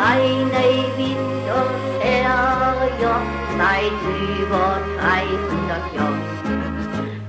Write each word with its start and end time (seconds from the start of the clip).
seine 0.00 0.64
Winter 0.96 1.62
her, 2.00 2.74
seit 3.58 4.00
über 4.40 4.80
300 4.98 5.94
Jahren. 5.94 6.22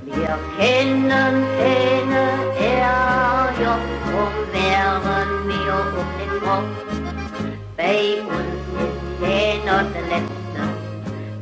Wir 0.05 0.33
kennen 0.57 1.33
keine 1.59 2.23
Ärger, 2.59 3.77
drum 4.05 4.35
wären 4.53 5.31
wir 5.47 5.75
um 5.99 6.09
den 6.19 6.33
Kopf. 6.45 6.75
Bei 7.75 7.99
uns 8.35 8.63
ist 8.79 8.99
keiner 9.21 9.79
der 9.93 10.05
Letzte, 10.13 10.61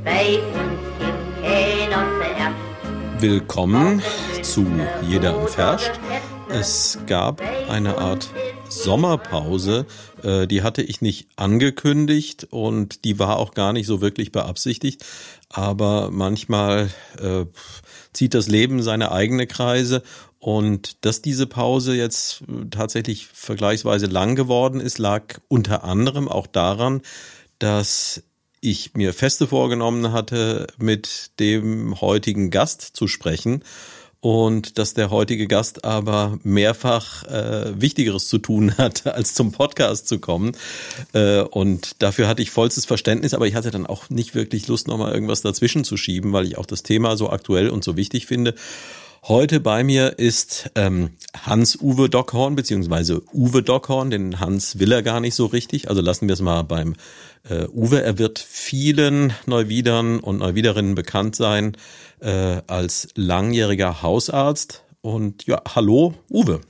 bei 0.03 0.25
uns 0.59 0.79
gibt 0.99 1.23
keiner 1.43 2.01
zuerst. 2.17 3.21
Willkommen 3.21 4.01
zu 4.41 4.65
Jeder 5.01 5.39
im 5.39 5.47
Ferscht. 5.47 5.99
Es 6.49 6.97
gab 7.05 7.41
eine 7.69 7.95
Art 7.99 8.29
Sommerpause, 8.69 9.85
äh, 10.23 10.47
die 10.47 10.61
hatte 10.61 10.81
ich 10.81 11.01
nicht 11.01 11.27
angekündigt 11.35 12.47
und 12.49 13.03
die 13.03 13.19
war 13.19 13.37
auch 13.37 13.53
gar 13.53 13.73
nicht 13.73 13.87
so 13.87 14.01
wirklich 14.01 14.31
beabsichtigt. 14.31 15.03
Aber 15.49 16.11
manchmal 16.11 16.89
äh, 17.19 17.45
zieht 18.13 18.33
das 18.33 18.47
Leben 18.47 18.83
seine 18.83 19.11
eigene 19.11 19.47
Kreise 19.47 20.03
und 20.39 21.03
dass 21.05 21.21
diese 21.21 21.47
Pause 21.47 21.95
jetzt 21.95 22.43
tatsächlich 22.71 23.27
vergleichsweise 23.27 24.05
lang 24.05 24.35
geworden 24.35 24.79
ist, 24.79 24.97
lag 24.97 25.39
unter 25.47 25.83
anderem 25.83 26.27
auch 26.29 26.47
daran, 26.47 27.01
dass 27.59 28.23
ich 28.61 28.93
mir 28.93 29.13
feste 29.13 29.47
vorgenommen 29.47 30.11
hatte, 30.11 30.67
mit 30.77 31.31
dem 31.39 31.99
heutigen 32.01 32.51
Gast 32.51 32.81
zu 32.81 33.07
sprechen 33.07 33.63
und 34.21 34.77
dass 34.77 34.93
der 34.93 35.11
heutige 35.11 35.47
Gast 35.47 35.85
aber 35.85 36.39
mehrfach 36.43 37.23
äh, 37.23 37.79
Wichtigeres 37.79 38.27
zu 38.27 38.37
tun 38.37 38.73
hat, 38.77 39.07
als 39.07 39.33
zum 39.33 39.51
Podcast 39.51 40.07
zu 40.07 40.19
kommen. 40.19 40.51
Äh, 41.13 41.41
und 41.41 42.01
dafür 42.01 42.27
hatte 42.27 42.41
ich 42.41 42.51
vollstes 42.51 42.85
Verständnis, 42.85 43.33
aber 43.33 43.47
ich 43.47 43.55
hatte 43.55 43.71
dann 43.71 43.87
auch 43.87 44.09
nicht 44.09 44.35
wirklich 44.35 44.67
Lust, 44.67 44.87
nochmal 44.87 45.13
irgendwas 45.13 45.41
dazwischen 45.41 45.83
zu 45.83 45.95
schieben, 45.95 46.33
weil 46.33 46.45
ich 46.45 46.57
auch 46.57 46.65
das 46.65 46.83
Thema 46.83 47.15
so 47.15 47.29
aktuell 47.29 47.69
und 47.69 47.83
so 47.83 47.95
wichtig 47.95 48.25
finde. 48.25 48.55
Heute 49.23 49.59
bei 49.59 49.83
mir 49.83 50.17
ist 50.17 50.71
ähm, 50.75 51.09
Hans-Uwe 51.45 52.09
Dockhorn, 52.09 52.55
beziehungsweise 52.55 53.21
Uwe 53.33 53.61
Dockhorn, 53.61 54.09
den 54.09 54.39
Hans 54.39 54.79
will 54.79 54.93
er 54.93 55.03
gar 55.03 55.19
nicht 55.19 55.35
so 55.35 55.45
richtig. 55.45 55.89
Also 55.89 56.01
lassen 56.01 56.29
wir 56.29 56.33
es 56.33 56.41
mal 56.41 56.63
beim 56.63 56.95
äh, 57.49 57.65
Uwe. 57.67 58.01
Er 58.01 58.17
wird 58.17 58.39
vielen 58.39 59.33
Neuwiedern 59.45 60.19
und 60.19 60.37
Neuwiederinnen 60.37 60.95
bekannt 60.95 61.35
sein 61.35 61.75
äh, 62.21 62.61
als 62.67 63.09
langjähriger 63.15 64.01
Hausarzt. 64.01 64.83
Und 65.01 65.45
ja, 65.45 65.61
hallo 65.75 66.13
Uwe. 66.29 66.61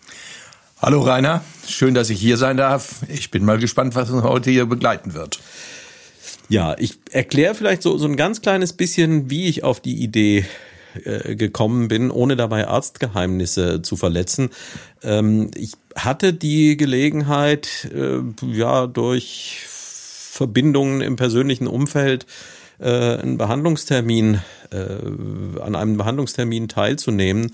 Hallo 0.82 1.02
Rainer, 1.02 1.44
schön, 1.68 1.94
dass 1.94 2.10
ich 2.10 2.20
hier 2.20 2.38
sein 2.38 2.56
darf. 2.56 3.02
Ich 3.10 3.32
bin 3.32 3.44
mal 3.44 3.58
gespannt, 3.58 3.96
was 3.96 4.10
uns 4.12 4.24
heute 4.24 4.50
hier 4.50 4.66
begleiten 4.66 5.14
wird. 5.14 5.40
Ja, 6.48 6.76
ich 6.80 6.98
erkläre 7.12 7.54
vielleicht 7.54 7.84
so, 7.84 7.98
so 7.98 8.08
ein 8.08 8.16
ganz 8.16 8.42
kleines 8.42 8.74
bisschen, 8.74 9.30
wie 9.30 9.48
ich 9.48 9.64
auf 9.64 9.82
die 9.82 10.02
Idee 10.02 10.46
äh, 11.04 11.36
gekommen 11.36 11.88
bin, 11.88 12.10
ohne 12.10 12.36
dabei 12.36 12.68
Arztgeheimnisse 12.68 13.82
zu 13.82 13.96
verletzen. 13.96 14.50
Ähm, 15.04 15.52
ich 15.56 15.74
hatte 15.96 16.34
die 16.34 16.78
Gelegenheit, 16.78 17.90
äh, 17.94 18.22
ja, 18.48 18.88
durch 18.88 19.60
Verbindungen 19.68 21.02
im 21.02 21.16
persönlichen 21.16 21.68
Umfeld 21.68 22.26
einen 22.80 23.38
Behandlungstermin, 23.38 24.42
an 24.72 25.76
einem 25.76 25.98
Behandlungstermin 25.98 26.68
teilzunehmen 26.68 27.52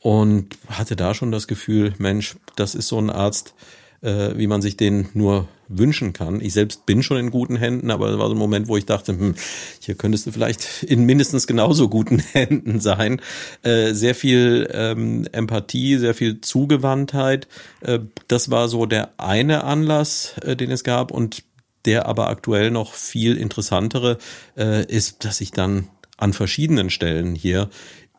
und 0.00 0.56
hatte 0.68 0.96
da 0.96 1.14
schon 1.14 1.32
das 1.32 1.46
Gefühl, 1.48 1.94
Mensch, 1.98 2.36
das 2.56 2.74
ist 2.74 2.88
so 2.88 2.98
ein 2.98 3.10
Arzt, 3.10 3.54
wie 4.00 4.46
man 4.46 4.62
sich 4.62 4.76
den 4.76 5.08
nur 5.14 5.48
wünschen 5.68 6.12
kann. 6.12 6.40
Ich 6.40 6.54
selbst 6.54 6.86
bin 6.86 7.02
schon 7.02 7.18
in 7.18 7.30
guten 7.30 7.56
Händen, 7.56 7.90
aber 7.90 8.08
es 8.10 8.18
war 8.18 8.28
so 8.28 8.34
ein 8.34 8.38
Moment, 8.38 8.68
wo 8.68 8.76
ich 8.76 8.86
dachte, 8.86 9.12
hm, 9.12 9.34
hier 9.80 9.94
könntest 9.94 10.26
du 10.26 10.32
vielleicht 10.32 10.82
in 10.82 11.04
mindestens 11.04 11.46
genauso 11.46 11.88
guten 11.88 12.18
Händen 12.32 12.80
sein. 12.80 13.20
Äh, 13.62 13.92
sehr 13.92 14.14
viel 14.14 14.68
ähm, 14.72 15.26
Empathie, 15.32 15.98
sehr 15.98 16.14
viel 16.14 16.40
Zugewandtheit. 16.40 17.48
Äh, 17.80 18.00
das 18.26 18.50
war 18.50 18.68
so 18.68 18.86
der 18.86 19.10
eine 19.18 19.64
Anlass, 19.64 20.34
äh, 20.42 20.56
den 20.56 20.70
es 20.70 20.84
gab 20.84 21.10
und 21.10 21.44
der 21.88 22.04
aber 22.04 22.28
aktuell 22.28 22.70
noch 22.70 22.92
viel 22.92 23.38
interessantere 23.38 24.18
äh, 24.58 24.84
ist, 24.84 25.24
dass 25.24 25.40
ich 25.40 25.52
dann 25.52 25.88
an 26.18 26.34
verschiedenen 26.34 26.90
Stellen 26.90 27.34
hier 27.34 27.70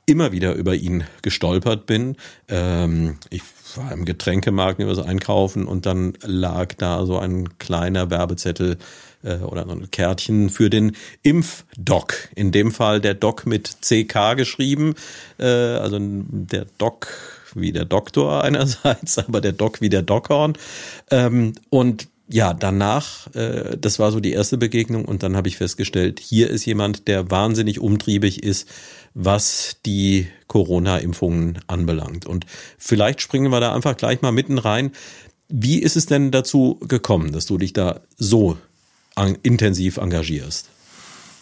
immer 0.07 0.31
wieder 0.31 0.55
über 0.55 0.73
ihn 0.73 1.03
gestolpert 1.21 1.85
bin. 1.85 2.17
Ähm, 2.47 3.17
ich 3.29 3.43
war 3.75 3.91
im 3.91 4.05
Getränkemarkt 4.05 4.79
was 4.79 4.97
einkaufen 4.97 5.67
und 5.67 5.85
dann 5.85 6.13
lag 6.23 6.73
da 6.73 7.05
so 7.05 7.19
ein 7.19 7.59
kleiner 7.59 8.09
Werbezettel 8.09 8.79
äh, 9.23 9.35
oder 9.35 9.65
so 9.65 9.73
ein 9.73 9.91
Kärtchen 9.91 10.49
für 10.49 10.71
den 10.71 10.95
Impfdoc. 11.21 12.29
In 12.33 12.51
dem 12.51 12.71
Fall 12.71 13.01
der 13.01 13.13
Doc 13.13 13.45
mit 13.45 13.81
CK 13.81 14.35
geschrieben, 14.35 14.95
äh, 15.37 15.45
also 15.45 15.99
der 15.99 16.65
Doc 16.79 17.07
wie 17.53 17.71
der 17.71 17.85
Doktor 17.85 18.43
einerseits, 18.43 19.17
aber 19.27 19.41
der 19.41 19.51
Doc 19.51 19.79
wie 19.79 19.89
der 19.89 20.01
Dockhorn. 20.01 20.53
Ähm, 21.11 21.53
und 21.69 22.07
ja, 22.31 22.53
danach, 22.53 23.33
äh, 23.33 23.75
das 23.75 23.97
war 23.97 24.11
so 24.11 24.19
die 24.19 24.31
erste 24.31 24.57
Begegnung 24.57 25.05
und 25.05 25.23
dann 25.23 25.35
habe 25.35 25.47
ich 25.47 25.57
festgestellt, 25.57 26.19
hier 26.19 26.49
ist 26.49 26.63
jemand, 26.65 27.07
der 27.07 27.31
wahnsinnig 27.31 27.79
umtriebig 27.79 28.43
ist, 28.43 28.69
was 29.15 29.77
die 29.85 30.27
Corona-Impfungen 30.47 31.59
anbelangt. 31.65 32.27
Und 32.27 32.45
vielleicht 32.77 33.21
springen 33.21 33.51
wir 33.51 33.59
da 33.59 33.73
einfach 33.73 33.97
gleich 33.97 34.21
mal 34.21 34.31
mitten 34.31 34.59
rein. 34.59 34.91
Wie 35.47 35.79
ist 35.79 35.97
es 35.97 36.05
denn 36.05 36.29
dazu 36.29 36.79
gekommen, 36.87 37.31
dass 37.31 37.47
du 37.47 37.57
dich 37.57 37.73
da 37.73 38.01
so 38.17 38.57
intensiv 39.41 39.97
engagierst? 39.97 40.69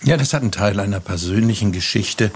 Ja, 0.04 0.16
das 0.16 0.34
hat 0.34 0.42
einen 0.42 0.52
Teil 0.52 0.80
einer 0.80 1.02
persönlichen 1.02 1.74
Geschichte, 1.74 2.32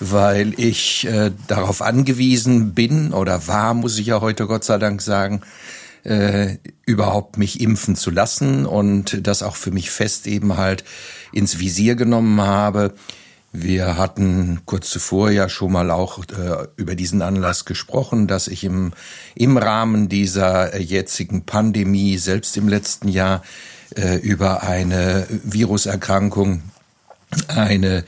weil 0.00 0.52
ich 0.60 1.06
äh, 1.06 1.30
darauf 1.46 1.80
angewiesen 1.80 2.74
bin 2.74 3.14
oder 3.14 3.48
war, 3.48 3.72
muss 3.72 3.98
ich 3.98 4.08
ja 4.08 4.20
heute 4.20 4.46
Gott 4.46 4.64
sei 4.64 4.76
Dank 4.76 5.00
sagen, 5.00 5.40
äh, 6.06 6.58
überhaupt 6.84 7.36
mich 7.36 7.60
impfen 7.60 7.96
zu 7.96 8.10
lassen 8.10 8.64
und 8.64 9.26
das 9.26 9.42
auch 9.42 9.56
für 9.56 9.72
mich 9.72 9.90
fest 9.90 10.26
eben 10.26 10.56
halt 10.56 10.84
ins 11.32 11.58
Visier 11.58 11.96
genommen 11.96 12.40
habe. 12.40 12.94
Wir 13.52 13.96
hatten 13.96 14.60
kurz 14.66 14.90
zuvor 14.90 15.30
ja 15.30 15.48
schon 15.48 15.72
mal 15.72 15.90
auch 15.90 16.18
äh, 16.28 16.68
über 16.76 16.94
diesen 16.94 17.22
Anlass 17.22 17.64
gesprochen, 17.64 18.26
dass 18.26 18.48
ich 18.48 18.64
im, 18.64 18.92
im 19.34 19.56
Rahmen 19.56 20.08
dieser 20.08 20.78
jetzigen 20.78 21.44
Pandemie, 21.44 22.18
selbst 22.18 22.56
im 22.56 22.68
letzten 22.68 23.08
Jahr, 23.08 23.42
äh, 23.96 24.16
über 24.16 24.62
eine 24.62 25.26
Viruserkrankung, 25.42 26.62
eine 27.48 28.04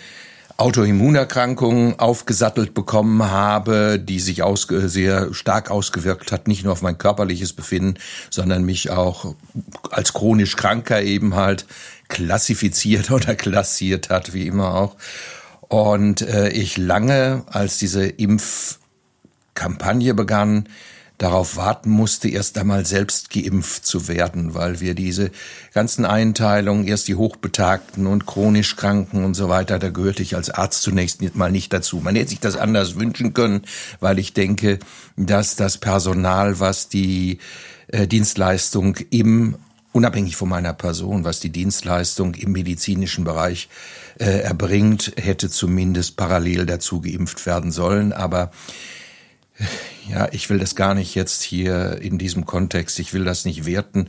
Autoimmunerkrankung 0.58 1.98
aufgesattelt 2.00 2.74
bekommen 2.74 3.30
habe, 3.30 4.00
die 4.00 4.18
sich 4.18 4.42
sehr 4.88 5.32
stark 5.32 5.70
ausgewirkt 5.70 6.32
hat, 6.32 6.48
nicht 6.48 6.64
nur 6.64 6.72
auf 6.72 6.82
mein 6.82 6.98
körperliches 6.98 7.52
Befinden, 7.52 7.94
sondern 8.28 8.64
mich 8.64 8.90
auch 8.90 9.36
als 9.90 10.12
chronisch 10.12 10.56
Kranker 10.56 11.00
eben 11.00 11.36
halt 11.36 11.64
klassifiziert 12.08 13.10
oder 13.12 13.36
klassiert 13.36 14.10
hat, 14.10 14.34
wie 14.34 14.48
immer 14.48 14.74
auch. 14.74 14.96
Und 15.68 16.22
äh, 16.22 16.48
ich 16.48 16.76
lange, 16.76 17.44
als 17.46 17.78
diese 17.78 18.06
Impfkampagne 18.06 20.14
begann, 20.14 20.68
darauf 21.18 21.56
warten 21.56 21.90
musste, 21.90 22.28
erst 22.28 22.56
einmal 22.58 22.86
selbst 22.86 23.30
geimpft 23.30 23.84
zu 23.84 24.06
werden, 24.08 24.54
weil 24.54 24.80
wir 24.80 24.94
diese 24.94 25.30
ganzen 25.74 26.04
Einteilungen, 26.04 26.86
erst 26.86 27.08
die 27.08 27.16
Hochbetagten 27.16 28.06
und 28.06 28.24
chronisch 28.24 28.76
Kranken 28.76 29.24
und 29.24 29.34
so 29.34 29.48
weiter, 29.48 29.80
da 29.80 29.90
gehörte 29.90 30.22
ich 30.22 30.36
als 30.36 30.48
Arzt 30.48 30.82
zunächst 30.82 31.20
mal 31.34 31.50
nicht 31.50 31.72
dazu. 31.72 31.98
Man 31.98 32.14
hätte 32.14 32.30
sich 32.30 32.40
das 32.40 32.56
anders 32.56 32.94
wünschen 32.94 33.34
können, 33.34 33.62
weil 33.98 34.18
ich 34.20 34.32
denke, 34.32 34.78
dass 35.16 35.56
das 35.56 35.78
Personal, 35.78 36.60
was 36.60 36.88
die 36.88 37.38
äh, 37.88 38.06
Dienstleistung 38.06 38.96
im 39.10 39.56
unabhängig 39.92 40.36
von 40.36 40.48
meiner 40.48 40.74
Person, 40.74 41.24
was 41.24 41.40
die 41.40 41.50
Dienstleistung 41.50 42.34
im 42.34 42.52
medizinischen 42.52 43.24
Bereich 43.24 43.68
äh, 44.20 44.42
erbringt, 44.42 45.12
hätte 45.16 45.50
zumindest 45.50 46.16
parallel 46.16 46.66
dazu 46.66 47.00
geimpft 47.00 47.44
werden 47.46 47.72
sollen. 47.72 48.12
Aber 48.12 48.52
ja, 50.08 50.28
ich 50.32 50.48
will 50.50 50.58
das 50.58 50.74
gar 50.74 50.94
nicht 50.94 51.14
jetzt 51.14 51.42
hier 51.42 52.00
in 52.00 52.18
diesem 52.18 52.46
Kontext, 52.46 52.98
ich 52.98 53.12
will 53.12 53.24
das 53.24 53.44
nicht 53.44 53.66
werten. 53.66 54.08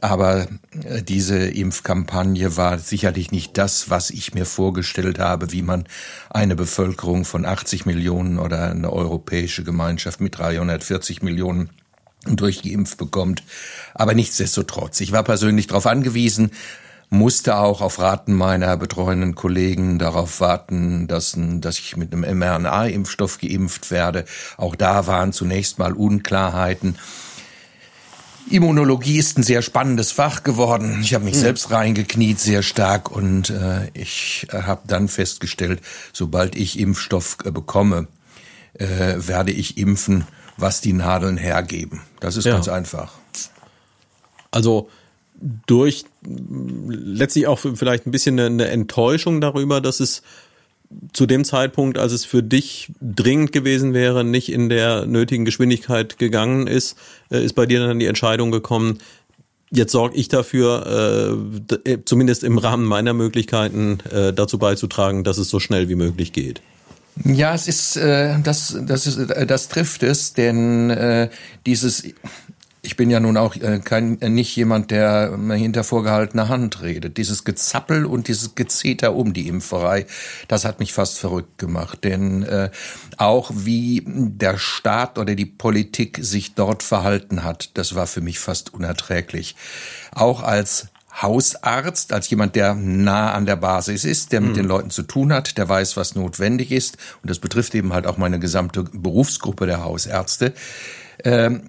Aber 0.00 0.48
äh, 0.82 1.02
diese 1.02 1.38
Impfkampagne 1.38 2.56
war 2.56 2.78
sicherlich 2.78 3.30
nicht 3.30 3.56
das, 3.56 3.90
was 3.90 4.10
ich 4.10 4.34
mir 4.34 4.44
vorgestellt 4.44 5.18
habe, 5.18 5.52
wie 5.52 5.62
man 5.62 5.84
eine 6.30 6.56
Bevölkerung 6.56 7.24
von 7.24 7.44
80 7.44 7.86
Millionen 7.86 8.38
oder 8.38 8.70
eine 8.70 8.92
europäische 8.92 9.62
Gemeinschaft 9.62 10.20
mit 10.20 10.36
340 10.36 11.22
Millionen 11.22 11.70
durchgeimpft 12.26 12.98
bekommt. 12.98 13.44
Aber 13.94 14.14
nichtsdestotrotz, 14.14 15.00
ich 15.00 15.12
war 15.12 15.22
persönlich 15.22 15.68
darauf 15.68 15.86
angewiesen, 15.86 16.50
musste 17.14 17.56
auch 17.56 17.80
auf 17.80 17.98
Raten 17.98 18.34
meiner 18.34 18.76
betreuenden 18.76 19.34
Kollegen 19.34 19.98
darauf 19.98 20.40
warten, 20.40 21.06
dass, 21.06 21.36
dass 21.38 21.78
ich 21.78 21.96
mit 21.96 22.12
einem 22.12 22.38
mRNA-Impfstoff 22.38 23.38
geimpft 23.38 23.90
werde. 23.90 24.24
Auch 24.56 24.74
da 24.74 25.06
waren 25.06 25.32
zunächst 25.32 25.78
mal 25.78 25.92
Unklarheiten. 25.92 26.98
Immunologie 28.50 29.16
ist 29.18 29.38
ein 29.38 29.42
sehr 29.42 29.62
spannendes 29.62 30.12
Fach 30.12 30.42
geworden. 30.42 31.00
Ich 31.00 31.14
habe 31.14 31.24
mich 31.24 31.36
mhm. 31.36 31.40
selbst 31.40 31.70
reingekniet 31.70 32.38
sehr 32.38 32.62
stark 32.62 33.10
und 33.10 33.48
äh, 33.48 33.88
ich 33.94 34.46
habe 34.52 34.82
dann 34.86 35.08
festgestellt, 35.08 35.80
sobald 36.12 36.54
ich 36.54 36.78
Impfstoff 36.78 37.38
äh, 37.44 37.50
bekomme, 37.50 38.06
äh, 38.74 39.14
werde 39.16 39.52
ich 39.52 39.78
impfen, 39.78 40.26
was 40.58 40.82
die 40.82 40.92
Nadeln 40.92 41.38
hergeben. 41.38 42.02
Das 42.20 42.36
ist 42.36 42.44
ja. 42.44 42.52
ganz 42.52 42.68
einfach. 42.68 43.12
Also 44.50 44.90
durch 45.66 46.04
letztlich 46.24 47.46
auch 47.46 47.58
vielleicht 47.58 48.06
ein 48.06 48.10
bisschen 48.10 48.38
eine 48.38 48.68
Enttäuschung 48.68 49.40
darüber, 49.40 49.80
dass 49.80 50.00
es 50.00 50.22
zu 51.12 51.26
dem 51.26 51.44
Zeitpunkt, 51.44 51.98
als 51.98 52.12
es 52.12 52.24
für 52.24 52.42
dich 52.42 52.92
dringend 53.00 53.52
gewesen 53.52 53.94
wäre, 53.94 54.24
nicht 54.24 54.50
in 54.52 54.68
der 54.68 55.06
nötigen 55.06 55.44
Geschwindigkeit 55.44 56.18
gegangen 56.18 56.66
ist, 56.66 56.96
äh, 57.30 57.44
ist 57.44 57.54
bei 57.54 57.66
dir 57.66 57.86
dann 57.86 57.98
die 57.98 58.06
Entscheidung 58.06 58.50
gekommen, 58.50 58.98
jetzt 59.70 59.92
sorge 59.92 60.16
ich 60.16 60.28
dafür, 60.28 61.36
äh, 61.84 61.90
äh, 61.90 61.98
zumindest 62.04 62.44
im 62.44 62.58
Rahmen 62.58 62.84
meiner 62.84 63.12
Möglichkeiten, 63.12 63.98
dazu 64.36 64.58
beizutragen, 64.58 65.24
dass 65.24 65.38
es 65.38 65.48
so 65.48 65.58
schnell 65.58 65.88
wie 65.88 65.94
möglich 65.94 66.32
geht. 66.32 66.60
Ja, 67.24 67.54
es 67.54 67.68
ist 67.68 67.96
äh, 67.96 68.36
das, 68.42 68.76
das 68.86 69.06
ist, 69.06 69.18
das 69.46 69.68
trifft 69.68 70.02
es, 70.02 70.32
denn 70.34 71.28
dieses 71.64 72.04
ich 72.84 72.96
bin 72.96 73.10
ja 73.10 73.20
nun 73.20 73.36
auch 73.36 73.56
äh, 73.56 73.80
kein, 73.82 74.20
äh, 74.20 74.28
nicht 74.28 74.54
jemand, 74.56 74.90
der 74.90 75.36
hinter 75.52 75.84
vorgehaltener 75.84 76.48
Hand 76.48 76.82
redet. 76.82 77.16
Dieses 77.16 77.44
Gezappel 77.44 78.04
und 78.04 78.28
dieses 78.28 78.54
Gezeter 78.54 79.14
um 79.14 79.32
die 79.32 79.48
Impferei, 79.48 80.06
das 80.48 80.64
hat 80.64 80.78
mich 80.80 80.92
fast 80.92 81.18
verrückt 81.18 81.58
gemacht. 81.58 82.04
Denn 82.04 82.42
äh, 82.42 82.70
auch 83.16 83.50
wie 83.54 84.02
der 84.06 84.58
Staat 84.58 85.18
oder 85.18 85.34
die 85.34 85.46
Politik 85.46 86.18
sich 86.20 86.54
dort 86.54 86.82
verhalten 86.82 87.44
hat, 87.44 87.70
das 87.74 87.94
war 87.94 88.06
für 88.06 88.20
mich 88.20 88.38
fast 88.38 88.74
unerträglich. 88.74 89.56
Auch 90.12 90.42
als 90.42 90.88
Hausarzt, 91.22 92.12
als 92.12 92.28
jemand, 92.28 92.56
der 92.56 92.74
nah 92.74 93.32
an 93.32 93.46
der 93.46 93.56
Basis 93.56 94.04
ist, 94.04 94.32
der 94.32 94.40
mit 94.40 94.50
mhm. 94.50 94.54
den 94.54 94.66
Leuten 94.66 94.90
zu 94.90 95.02
tun 95.02 95.32
hat, 95.32 95.56
der 95.58 95.68
weiß, 95.68 95.96
was 95.96 96.16
notwendig 96.16 96.72
ist. 96.72 96.98
Und 97.22 97.30
das 97.30 97.38
betrifft 97.38 97.74
eben 97.74 97.92
halt 97.92 98.06
auch 98.06 98.16
meine 98.16 98.40
gesamte 98.40 98.82
Berufsgruppe 98.82 99.66
der 99.66 99.84
Hausärzte. 99.84 100.52
Ähm, 101.22 101.68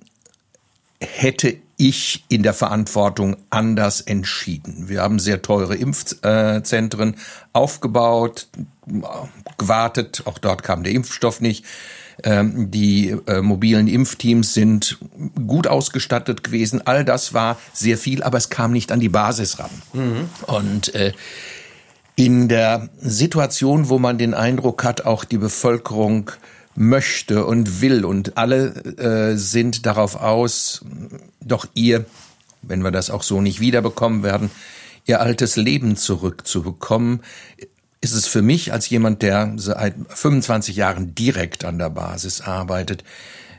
hätte 1.06 1.58
ich 1.78 2.24
in 2.30 2.44
der 2.44 2.54
Verantwortung 2.54 3.38
anders 3.50 4.02
entschieden. 4.02 4.88
Wir 4.88 5.02
haben 5.02 5.20
sehr 5.20 5.42
teure 5.42 5.76
Impfzentren 5.76 7.16
aufgebaut, 7.54 8.48
gewartet, 9.58 10.24
auch 10.26 10.38
dort 10.38 10.64
kam 10.64 10.84
der 10.84 10.94
Impfstoff 10.94 11.42
nicht. 11.42 11.66
Ähm, 12.24 12.72
die 12.72 13.10
äh, 13.28 13.42
mobilen 13.42 13.90
Impfteams 13.90 14.54
sind 14.54 15.00
gut 15.48 15.68
ausgestattet 15.68 16.46
gewesen. 16.46 16.82
All 16.86 17.04
das 17.04 17.34
war 17.34 17.58
sehr 17.74 17.98
viel, 17.98 18.24
aber 18.24 18.38
es 18.38 18.50
kam 18.50 18.72
nicht 18.72 18.94
an 18.94 19.02
die 19.02 19.10
Basis 19.10 19.60
ran. 19.60 19.70
Mhm. 19.92 20.30
Und 20.48 20.96
äh, 20.96 21.12
in 22.16 22.48
der 22.48 22.88
Situation, 23.00 23.90
wo 23.90 24.00
man 24.00 24.18
den 24.18 24.34
Eindruck 24.34 24.86
hat, 24.86 25.06
auch 25.06 25.26
die 25.26 25.38
Bevölkerung 25.38 26.32
möchte 26.76 27.46
und 27.46 27.82
will. 27.82 28.06
Und 28.06 28.38
alle 28.38 28.68
äh, 28.98 29.38
sind 29.38 29.86
darauf 29.86 30.16
aus, 30.16 30.84
doch 31.42 31.66
ihr, 31.74 32.06
wenn 32.62 32.84
wir 32.84 32.92
das 32.92 33.10
auch 33.10 33.24
so 33.24 33.42
nicht 33.42 33.60
wiederbekommen 33.60 34.24
werden, 34.24 34.52
ihr 35.06 35.22
altes 35.22 35.56
Leben 35.56 35.96
zurückzubekommen, 35.96 37.22
ist 38.02 38.14
es 38.14 38.28
für 38.28 38.42
mich 38.42 38.74
als 38.74 38.90
jemand, 38.90 39.22
der 39.22 39.54
seit 39.56 39.96
25 40.10 40.76
Jahren 40.76 41.16
direkt 41.16 41.66
an 41.66 41.78
der 41.80 41.90
Basis 41.90 42.42
arbeitet, 42.42 43.04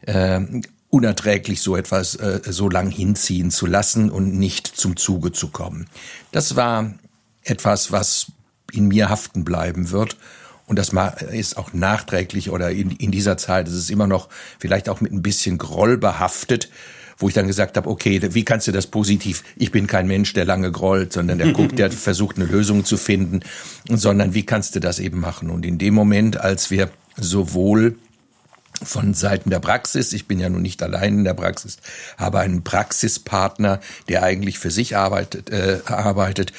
äh, 0.03 0.41
unerträglich, 0.89 1.61
so 1.61 1.77
etwas 1.77 2.15
äh, 2.17 2.41
so 2.45 2.69
lang 2.69 2.91
hinziehen 2.91 3.51
zu 3.51 3.67
lassen 3.67 4.11
und 4.11 4.39
nicht 4.39 4.67
zum 4.67 4.97
Zuge 4.97 5.33
zu 5.33 5.49
kommen. 5.49 5.89
Das 6.33 6.57
war 6.57 6.95
etwas, 7.43 7.93
was 7.93 8.27
in 8.73 8.89
mir 8.89 9.09
haften 9.09 9.45
bleiben 9.45 9.91
wird 9.91 10.17
und 10.67 10.79
das 10.79 10.93
ist 11.33 11.57
auch 11.57 11.73
nachträglich 11.73 12.51
oder 12.51 12.71
in, 12.71 12.91
in 12.91 13.11
dieser 13.11 13.37
Zeit 13.37 13.69
ist 13.69 13.75
es 13.75 13.91
immer 13.91 14.07
noch 14.07 14.29
vielleicht 14.59 14.89
auch 14.89 15.01
mit 15.01 15.13
ein 15.13 15.23
bisschen 15.23 15.59
Groll 15.59 15.97
behaftet, 15.97 16.69
wo 17.19 17.29
ich 17.29 17.35
dann 17.35 17.47
gesagt 17.47 17.77
habe, 17.77 17.89
okay, 17.89 18.21
wie 18.35 18.45
kannst 18.45 18.67
du 18.67 18.73
das 18.73 18.89
positiv? 18.89 19.43
Ich 19.57 19.71
bin 19.71 19.87
kein 19.87 20.07
Mensch, 20.07 20.33
der 20.33 20.45
lange 20.45 20.71
grollt, 20.71 21.13
sondern 21.13 21.39
der 21.39 21.53
guckt, 21.53 21.79
der 21.79 21.91
versucht 21.93 22.37
eine 22.37 22.47
Lösung 22.47 22.85
zu 22.85 22.97
finden, 22.97 23.41
sondern 23.89 24.35
wie 24.35 24.45
kannst 24.45 24.75
du 24.75 24.81
das 24.81 24.99
eben 24.99 25.21
machen? 25.21 25.51
Und 25.51 25.65
in 25.65 25.79
dem 25.79 25.95
Moment, 25.95 26.39
als 26.39 26.71
wir 26.71 26.91
sowohl 27.17 27.97
von 28.83 29.15
Seiten 29.15 29.49
der 29.49 29.61
Praxis. 29.61 30.13
Ich 30.13 30.27
bin 30.27 30.39
ja 30.39 30.51
nun 30.51 30.61
nicht 30.61 30.83
allein 30.83 31.19
in 31.19 31.25
der 31.25 31.33
Praxis, 31.33 31.79
habe 32.19 32.41
einen 32.41 32.63
Praxispartner, 32.63 33.81
der 34.09 34.23
eigentlich 34.23 34.59
für 34.59 34.71
sich 34.71 34.97
arbeitet, 34.97 35.49
äh, 35.49 35.81
arbeitet 35.87 36.53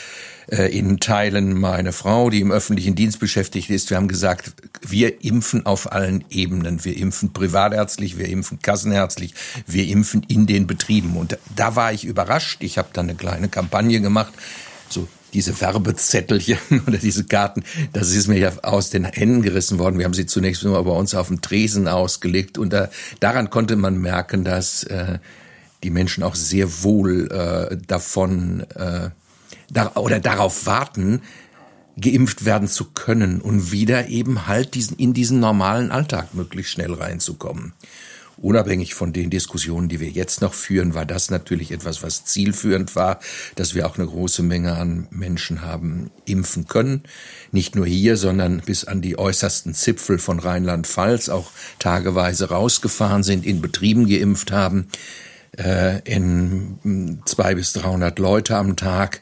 in 0.48 1.00
Teilen 1.00 1.60
meine 1.60 1.92
Frau, 1.92 2.30
die 2.30 2.40
im 2.40 2.54
öffentlichen 2.54 2.96
Dienst 2.96 3.20
beschäftigt 3.20 3.70
ist. 3.70 3.90
Wir 3.90 3.98
haben 3.98 4.08
gesagt, 4.08 4.54
wir 4.82 5.24
impfen 5.24 5.66
auf 5.66 5.92
allen 5.92 6.24
Ebenen. 6.30 6.86
Wir 6.86 6.96
impfen 6.96 7.34
privatärztlich, 7.34 8.18
wir 8.18 8.30
impfen 8.30 8.62
kassenärztlich, 8.62 9.34
wir 9.66 9.86
impfen 9.88 10.24
in 10.28 10.48
den 10.48 10.66
Betrieben. 10.66 11.18
Und 11.18 11.38
da 11.56 11.76
war 11.76 11.92
ich 11.92 12.06
überrascht. 12.06 12.64
Ich 12.64 12.78
habe 12.78 12.90
dann 12.94 13.10
eine 13.10 13.18
kleine 13.18 13.50
Kampagne 13.50 14.00
gemacht, 14.00 14.32
so 14.90 15.08
diese 15.34 15.60
Werbezettelchen 15.60 16.58
oder 16.88 16.98
diese 16.98 17.26
Karten, 17.26 17.64
das 17.94 18.12
ist 18.12 18.28
mir 18.28 18.40
ja 18.40 18.52
aus 18.64 18.90
den 18.90 19.06
Händen 19.06 19.42
gerissen 19.42 19.80
worden. 19.80 19.98
Wir 19.98 20.06
haben 20.06 20.14
sie 20.14 20.26
zunächst 20.26 20.64
nur 20.64 20.84
bei 20.84 20.92
uns 20.92 21.14
auf 21.16 21.28
dem 21.28 21.42
Tresen 21.42 21.88
ausgelegt 21.88 22.58
und 22.58 22.72
da, 22.72 22.90
daran 23.20 23.50
konnte 23.50 23.76
man 23.76 23.98
merken, 23.98 24.44
dass 24.44 24.84
äh, 24.84 25.20
die 25.84 25.90
Menschen 25.90 26.24
auch 26.24 26.36
sehr 26.36 26.84
wohl 26.84 27.30
äh, 27.32 27.78
davon 27.86 28.62
äh, 28.76 29.10
oder 29.96 30.20
darauf 30.20 30.66
warten, 30.66 31.22
geimpft 32.00 32.46
werden 32.46 32.68
zu 32.68 32.86
können 32.86 33.42
und 33.42 33.72
wieder 33.72 34.08
eben 34.08 34.48
halt 34.48 34.76
diesen, 34.76 34.98
in 34.98 35.14
diesen 35.14 35.40
normalen 35.40 35.92
Alltag 35.92 36.34
möglichst 36.34 36.72
schnell 36.72 36.94
reinzukommen. 36.94 37.74
Unabhängig 38.40 38.94
von 38.94 39.14
den 39.14 39.32
Diskussionen, 39.32 39.90
die 39.90 40.00
wir 40.00 40.10
jetzt 40.10 40.42
noch 40.42 40.54
führen, 40.54 40.94
war 40.94 41.08
das 41.08 41.32
natürlich 41.32 41.72
etwas, 41.72 42.04
was 42.04 42.24
zielführend 42.24 42.96
war, 42.96 43.20
dass 43.56 43.74
wir 43.74 43.88
auch 43.88 43.98
eine 43.98 44.06
große 44.06 44.44
Menge 44.44 44.76
an 44.76 45.08
Menschen 45.10 45.64
haben 45.64 46.12
impfen 46.26 46.68
können. 46.68 47.02
Nicht 47.52 47.76
nur 47.76 47.88
hier, 47.88 48.16
sondern 48.16 48.60
bis 48.60 48.84
an 48.84 49.02
die 49.02 49.18
äußersten 49.18 49.74
Zipfel 49.74 50.20
von 50.20 50.38
Rheinland-Pfalz 50.38 51.30
auch 51.30 51.50
tageweise 51.80 52.50
rausgefahren 52.50 53.24
sind, 53.24 53.44
in 53.44 53.60
Betrieben 53.60 54.08
geimpft 54.08 54.52
haben, 54.52 54.88
äh, 55.58 56.02
in 56.04 57.24
zwei 57.26 57.56
bis 57.56 57.74
dreihundert 57.74 58.20
Leute 58.20 58.56
am 58.56 58.76
Tag 58.76 59.22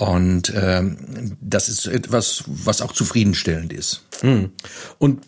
und 0.00 0.50
ähm, 0.56 1.36
das 1.42 1.68
ist 1.68 1.86
etwas, 1.86 2.44
was 2.46 2.80
auch 2.80 2.92
zufriedenstellend 2.92 3.70
ist. 3.70 4.02
Hm. 4.20 4.50
Und 4.98 5.20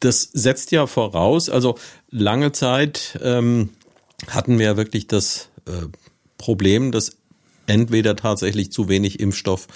das 0.00 0.22
setzt 0.32 0.72
ja 0.72 0.88
voraus, 0.88 1.48
also 1.48 1.78
lange 2.10 2.50
Zeit 2.50 3.16
ähm, 3.22 3.68
hatten 4.26 4.58
wir 4.58 4.66
ja 4.66 4.76
wirklich 4.76 5.06
das 5.06 5.50
äh, 5.66 5.86
Problem, 6.36 6.90
dass 6.90 7.12
entweder 7.68 8.16
tatsächlich 8.16 8.72
zu 8.72 8.88
wenig 8.88 9.20
Impfstoff 9.20 9.68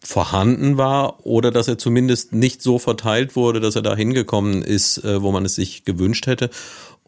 vorhanden 0.00 0.76
war 0.76 1.26
oder 1.26 1.50
dass 1.50 1.66
er 1.66 1.76
zumindest 1.76 2.34
nicht 2.34 2.62
so 2.62 2.78
verteilt 2.78 3.34
wurde, 3.34 3.58
dass 3.58 3.74
er 3.74 3.82
da 3.82 3.96
hingekommen 3.96 4.62
ist, 4.62 4.98
äh, 4.98 5.22
wo 5.22 5.32
man 5.32 5.44
es 5.44 5.56
sich 5.56 5.84
gewünscht 5.84 6.28
hätte. 6.28 6.50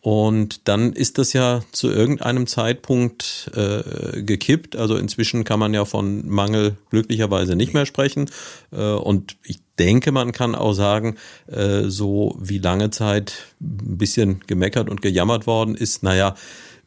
Und 0.06 0.68
dann 0.68 0.92
ist 0.92 1.18
das 1.18 1.32
ja 1.32 1.62
zu 1.72 1.90
irgendeinem 1.90 2.46
Zeitpunkt 2.46 3.50
äh, 3.56 4.22
gekippt. 4.22 4.76
Also 4.76 4.96
inzwischen 4.96 5.42
kann 5.42 5.58
man 5.58 5.74
ja 5.74 5.84
von 5.84 6.28
Mangel 6.28 6.76
glücklicherweise 6.90 7.56
nicht 7.56 7.74
mehr 7.74 7.86
sprechen. 7.86 8.30
Äh, 8.70 8.92
und 8.92 9.36
ich 9.42 9.58
denke, 9.80 10.12
man 10.12 10.30
kann 10.30 10.54
auch 10.54 10.74
sagen, 10.74 11.16
äh, 11.48 11.88
so 11.88 12.38
wie 12.40 12.58
lange 12.58 12.90
Zeit 12.90 13.46
ein 13.60 13.98
bisschen 13.98 14.42
gemeckert 14.46 14.88
und 14.88 15.02
gejammert 15.02 15.48
worden 15.48 15.74
ist, 15.74 16.04
naja, 16.04 16.36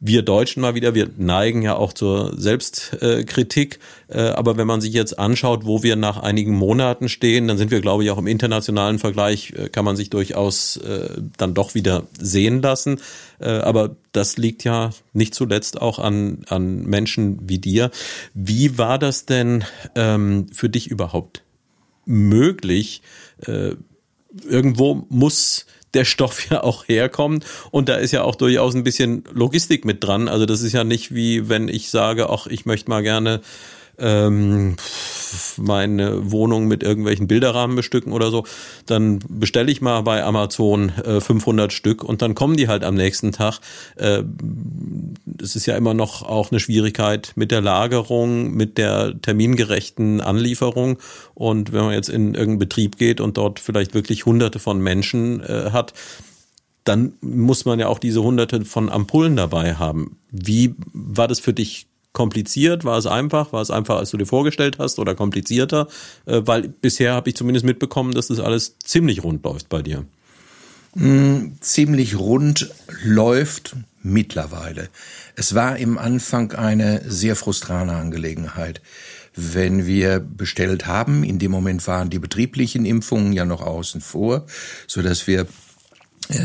wir 0.01 0.22
Deutschen 0.22 0.62
mal 0.62 0.75
wieder, 0.75 0.96
wir 0.96 1.10
neigen 1.18 1.62
ja 1.62 1.75
auch 1.75 1.91
zur 1.91 2.34
Selbstkritik, 2.39 3.79
äh, 4.08 4.22
aber 4.29 4.56
wenn 4.56 4.68
man 4.68 4.79
sich 4.79 4.94
jetzt 4.94 5.20
anschaut, 5.20 5.65
wo 5.65 5.84
wir 5.84 5.98
nach 5.98 6.18
einigen 6.18 6.56
Monaten 6.56 7.10
stehen, 7.10 7.48
dann 7.48 7.58
sind 7.58 7.70
wir, 7.70 7.82
glaube 7.82 8.03
ich, 8.03 8.12
auch 8.12 8.18
im 8.18 8.27
internationalen 8.27 9.00
Vergleich, 9.00 9.53
äh, 9.58 9.68
kann 9.68 9.84
man 9.84 9.98
sich 9.98 10.10
durchaus 10.10 10.77
äh, 10.77 11.22
dann 11.38 11.53
doch 11.53 11.75
wieder 11.75 12.03
sehen 12.20 12.62
lassen. 12.62 13.00
Aber 13.41 13.96
das 14.12 14.36
liegt 14.36 14.65
ja 14.65 14.89
nicht 15.13 15.34
zuletzt 15.34 15.82
auch 15.82 15.98
an, 15.98 16.39
an 16.50 16.84
Menschen 16.84 17.39
wie 17.48 17.58
dir. 17.58 17.89
Wie 18.34 18.77
war 18.77 19.00
das 19.00 19.25
denn 19.25 19.63
ähm, 19.96 20.48
für 20.51 20.68
dich 20.68 20.88
überhaupt 20.91 21.44
möglich? 22.06 23.01
irgendwo 24.46 25.06
muss 25.10 25.65
der 25.93 26.05
Stoff 26.05 26.50
ja 26.50 26.63
auch 26.63 26.88
herkommt. 26.88 27.46
Und 27.72 27.89
da 27.89 27.96
ist 27.96 28.12
ja 28.12 28.24
auch 28.24 28.36
durchaus 28.36 28.75
ein 28.75 28.84
bisschen 28.84 29.24
Logistik 29.31 29.86
mit 29.86 30.03
dran. 30.03 30.27
Also 30.27 30.46
das 30.46 30.62
ist 30.62 30.74
ja 30.74 30.84
nicht 30.84 31.13
wie 31.13 31.50
wenn 31.50 31.67
ich 31.67 31.89
sage, 31.89 32.29
ach, 32.29 32.48
ich 32.48 32.65
möchte 32.65 32.89
mal 32.89 33.03
gerne 33.03 33.41
ähm, 34.00 34.75
meine 35.58 36.32
Wohnung 36.32 36.68
mit 36.68 36.84
irgendwelchen 36.84 37.27
Bilderrahmen 37.27 37.75
bestücken 37.75 38.13
oder 38.13 38.32
so, 38.32 38.46
dann 38.86 39.20
bestelle 39.27 39.72
ich 39.72 39.82
mal 39.82 40.01
bei 40.01 40.24
Amazon 40.24 40.89
äh, 41.03 41.22
500 41.22 41.72
Stück 41.74 42.03
und 42.03 42.22
dann 42.22 42.36
kommen 42.36 42.58
die 42.58 42.68
halt 42.68 42.84
am 42.84 42.96
nächsten 42.96 43.32
Tag. 43.32 43.60
Äh, 43.96 44.24
es 45.41 45.56
ist 45.56 45.65
ja 45.65 45.75
immer 45.75 45.94
noch 45.94 46.24
auch 46.24 46.51
eine 46.51 46.60
Schwierigkeit 46.60 47.34
mit 47.36 47.51
der 47.51 47.62
Lagerung, 47.62 48.51
mit 48.51 48.77
der 48.77 49.20
termingerechten 49.22 50.22
Anlieferung 50.22 50.98
und 51.36 51.72
wenn 51.72 51.86
man 51.86 51.94
jetzt 51.94 52.10
in 52.10 52.34
irgendeinen 52.34 52.60
Betrieb 52.60 52.98
geht 52.98 53.22
und 53.22 53.38
dort 53.38 53.60
vielleicht 53.60 53.94
wirklich 53.94 54.25
hunderte 54.25 54.60
von 54.60 54.79
Menschen 54.79 55.41
äh, 55.44 55.72
hat, 55.72 55.94
dann 56.84 57.13
muss 57.22 57.65
man 57.65 57.79
ja 57.79 57.88
auch 57.88 58.00
diese 58.00 58.24
hunderte 58.24 58.65
von 58.65 58.89
Ampullen 58.89 59.36
dabei 59.36 59.75
haben. 59.75 60.18
Wie 60.32 60.75
war 60.91 61.27
das 61.27 61.39
für 61.39 61.53
dich 61.53 61.88
kompliziert? 62.19 62.83
War 62.83 62.97
es 62.97 63.05
einfach? 63.05 63.53
War 63.53 63.61
es 63.61 63.71
einfach, 63.71 63.95
als 63.95 64.11
du 64.11 64.17
dir 64.17 64.25
vorgestellt 64.25 64.75
hast 64.77 64.99
oder 64.99 65.15
komplizierter? 65.15 65.88
Äh, 66.25 66.41
weil 66.43 66.67
bisher 66.67 67.13
habe 67.13 67.29
ich 67.29 67.38
zumindest 67.38 67.65
mitbekommen, 67.65 68.13
dass 68.13 68.27
das 68.27 68.41
alles 68.41 68.75
ziemlich 68.79 69.23
rund 69.23 69.41
läuft 69.45 69.69
bei 69.69 69.81
dir. 69.81 70.03
Mm, 70.95 71.53
ziemlich 71.61 72.19
rund 72.19 72.71
läuft 73.05 73.77
mittlerweile. 74.03 74.89
Es 75.38 75.55
war 75.55 75.77
im 75.77 75.97
Anfang 75.97 76.51
eine 76.51 77.09
sehr 77.09 77.38
frustrane 77.38 77.93
Angelegenheit. 77.93 78.81
Wenn 79.33 79.85
wir 79.85 80.19
bestellt 80.19 80.88
haben, 80.88 81.23
in 81.23 81.39
dem 81.39 81.51
Moment 81.51 81.88
waren 81.88 82.09
die 82.09 82.19
betrieblichen 82.19 82.85
Impfungen 82.85 83.31
ja 83.31 83.45
noch 83.45 83.61
außen 83.61 84.01
vor, 84.01 84.45
so 84.88 85.01
dass 85.01 85.25
wir 85.25 85.47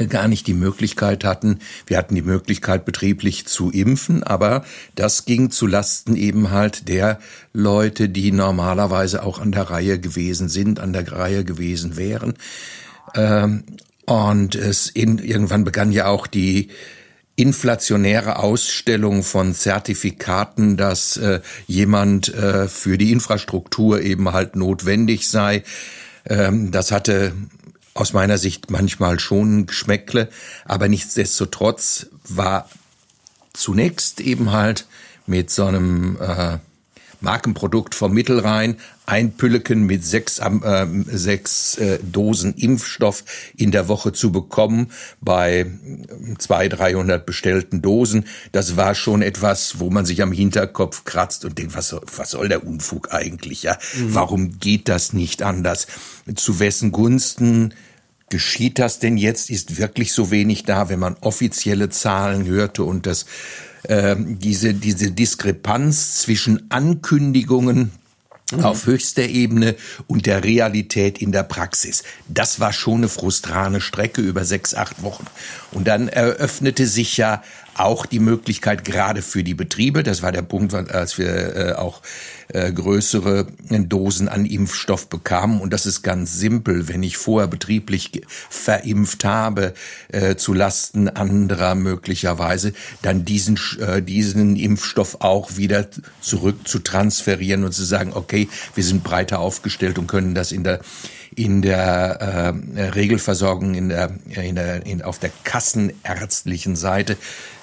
gar 0.09 0.29
nicht 0.29 0.47
die 0.47 0.55
Möglichkeit 0.55 1.25
hatten. 1.25 1.59
Wir 1.87 1.99
hatten 1.99 2.15
die 2.15 2.23
Möglichkeit, 2.23 2.85
betrieblich 2.85 3.47
zu 3.47 3.71
impfen, 3.71 4.23
aber 4.23 4.65
das 4.95 5.27
ging 5.27 5.51
zu 5.51 5.67
Lasten 5.67 6.17
eben 6.17 6.51
halt 6.51 6.89
der 6.89 7.19
Leute, 7.53 8.09
die 8.09 8.33
normalerweise 8.33 9.23
auch 9.23 9.39
an 9.39 9.53
der 9.53 9.71
Reihe 9.71 9.99
gewesen 9.99 10.49
sind, 10.49 10.81
an 10.81 10.93
der 10.93 11.11
Reihe 11.13 11.45
gewesen 11.45 11.97
wären. 11.97 12.35
Ähm, 13.15 13.65
und 14.07 14.55
es 14.55 14.89
in, 14.89 15.19
irgendwann 15.19 15.65
begann 15.65 15.93
ja 15.93 16.07
auch 16.07 16.27
die 16.27 16.69
inflationäre 17.37 18.39
Ausstellung 18.39 19.23
von 19.23 19.55
Zertifikaten, 19.55 20.77
dass 20.77 21.17
äh, 21.17 21.41
jemand 21.67 22.33
äh, 22.33 22.69
für 22.69 22.97
die 22.97 23.13
Infrastruktur 23.13 24.01
eben 24.01 24.33
halt 24.33 24.57
notwendig 24.57 25.29
sei. 25.29 25.65
Ähm, 26.27 26.71
das 26.71 26.93
hatte 26.93 27.33
aus 27.95 28.13
meiner 28.13 28.39
Sicht 28.39 28.71
manchmal 28.71 29.21
schon 29.21 29.67
Geschmäckle, 29.67 30.29
aber 30.65 30.89
nichtsdestotrotz 30.89 32.07
war 32.29 32.69
zunächst 33.53 34.21
eben 34.21 34.53
halt 34.53 34.87
mit 35.27 35.51
so 35.51 35.65
einem 35.65 36.19
äh, 36.21 36.59
Markenprodukt 37.21 37.95
vom 37.95 38.13
Mittelrhein 38.13 38.77
ein 39.07 39.33
Pülleken 39.33 39.85
mit 39.85 40.05
sechs, 40.05 40.39
äh, 40.39 40.87
sechs 41.07 41.77
äh, 41.77 41.99
Dosen 42.03 42.55
Impfstoff 42.55 43.25
in 43.57 43.71
der 43.71 43.89
Woche 43.89 44.13
zu 44.13 44.33
bekommen 44.33 44.93
bei 45.21 45.67
zwei, 46.39 46.69
dreihundert 46.69 47.27
bestellten 47.27 47.83
Dosen. 47.83 48.27
Das 48.53 48.77
war 48.77 48.95
schon 48.95 49.23
etwas, 49.23 49.79
wo 49.79 49.91
man 49.91 50.07
sich 50.07 50.23
am 50.23 50.33
Hinterkopf 50.33 51.05
kratzt 51.05 51.45
und 51.45 51.59
denkt, 51.59 51.77
was, 51.77 51.95
was 52.17 52.31
soll 52.31 52.49
der 52.49 52.67
Unfug 52.67 53.13
eigentlich? 53.13 53.65
Ja, 53.65 53.79
mhm. 53.95 54.15
warum 54.15 54.59
geht 54.59 54.89
das 54.89 55.13
nicht 55.13 55.43
anders? 55.43 55.87
Zu 56.35 56.59
wessen 56.59 56.93
Gunsten 56.93 57.75
geschieht 58.31 58.79
das 58.79 58.99
denn 58.99 59.17
jetzt? 59.17 59.51
Ist 59.51 59.79
wirklich 59.79 60.13
so 60.13 60.31
wenig 60.31 60.65
da, 60.65 60.89
wenn 60.89 60.99
man 60.99 61.17
offizielle 61.21 61.91
Zahlen 61.91 62.47
hörte 62.47 62.85
und 62.85 63.07
das 63.07 63.27
äh, 63.85 64.17
diese 64.19 64.75
diese 64.75 65.11
Diskrepanz 65.11 66.19
zwischen 66.19 66.71
Ankündigungen 66.71 67.93
mhm. 68.53 68.65
auf 68.65 68.87
höchster 68.87 69.25
Ebene 69.25 69.77
und 70.07 70.27
der 70.27 70.45
Realität 70.45 71.19
in 71.19 71.33
der 71.33 71.43
Praxis. 71.43 72.03
Das 72.29 72.61
war 72.61 72.73
schon 72.73 72.99
eine 72.99 73.09
frustrane 73.09 73.81
Strecke 73.81 74.21
über 74.21 74.45
sechs, 74.45 74.75
acht 74.75 75.03
Wochen. 75.03 75.27
Und 75.73 75.87
dann 75.87 76.09
eröffnete 76.09 76.87
sich 76.87 77.17
ja 77.17 77.43
auch 77.75 78.07
die 78.07 78.21
Möglichkeit 78.21 78.85
gerade 78.85 79.23
für 79.23 79.45
die 79.45 79.55
Betriebe, 79.55 80.03
das 80.03 80.23
war 80.23 80.33
der 80.33 80.43
Punkt, 80.43 80.75
als 80.75 81.19
wir 81.19 81.57
äh, 81.57 81.73
auch 81.73 82.01
äh, 82.49 82.73
größere 82.73 83.47
Dosen 83.71 84.29
an 84.29 84.45
Impfstoff 84.45 85.09
bekamen. 85.09 85.61
Und 85.61 85.73
das 85.73 85.87
ist 85.87 86.03
ganz 86.03 86.39
simpel. 86.39 86.89
Wenn 86.89 87.03
ich 87.03 87.17
vorher 87.17 87.49
betrieblich 87.49 88.23
verimpft 88.29 89.25
habe, 89.25 89.75
äh, 90.09 90.37
zu 90.37 90.53
Lasten 90.53 91.09
anderer 91.09 91.75
möglicherweise, 91.75 92.73
dann 93.03 93.25
diesen, 93.25 93.59
äh, 93.81 94.03
diesen 94.03 94.57
Impfstoff 94.57 95.21
auch 95.21 95.57
wieder 95.57 95.87
zurück 96.21 96.69
zu 96.69 96.81
transferieren 96.81 97.65
und 97.65 97.73
zu 97.73 97.85
sagen, 97.85 98.13
okay, 98.15 98.49
wir 98.75 98.85
sind 98.85 99.03
breiter 99.03 99.41
aufgestellt 99.41 99.99
und 99.99 100.07
können 100.07 100.35
das 100.35 100.53
in 100.53 100.65
der 100.65 100.81
in 101.37 101.63
der 101.63 102.55
äh, 102.77 102.81
Regelversorgung, 102.91 103.75
in 103.75 103.89
der, 103.89 104.13
in 104.31 104.55
der, 104.55 104.87
in, 104.87 105.03
auf 105.03 105.19
der 105.19 105.31
kassenärztlichen 105.45 106.77
Seite 106.77 107.17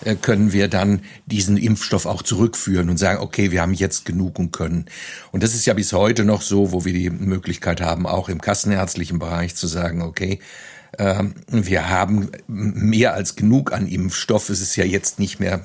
äh, 0.03 0.15
können 0.15 0.53
wir 0.53 0.67
dann 0.67 1.01
diesen 1.25 1.57
Impfstoff 1.57 2.05
auch 2.05 2.21
zurückführen 2.21 2.89
und 2.89 2.97
sagen, 2.97 3.19
okay, 3.19 3.51
wir 3.51 3.61
haben 3.61 3.73
jetzt 3.73 4.05
genug 4.05 4.39
und 4.39 4.51
können. 4.51 4.85
Und 5.31 5.43
das 5.43 5.53
ist 5.53 5.65
ja 5.65 5.73
bis 5.73 5.93
heute 5.93 6.25
noch 6.25 6.41
so, 6.41 6.71
wo 6.71 6.85
wir 6.85 6.93
die 6.93 7.09
Möglichkeit 7.09 7.81
haben, 7.81 8.07
auch 8.07 8.29
im 8.29 8.41
kassenärztlichen 8.41 9.19
Bereich 9.19 9.55
zu 9.55 9.67
sagen, 9.67 10.01
okay, 10.01 10.39
äh, 10.97 11.23
wir 11.47 11.89
haben 11.89 12.31
mehr 12.47 13.13
als 13.13 13.35
genug 13.35 13.71
an 13.73 13.87
Impfstoff. 13.87 14.49
Es 14.49 14.61
ist 14.61 14.75
ja 14.75 14.85
jetzt 14.85 15.19
nicht 15.19 15.39
mehr 15.39 15.63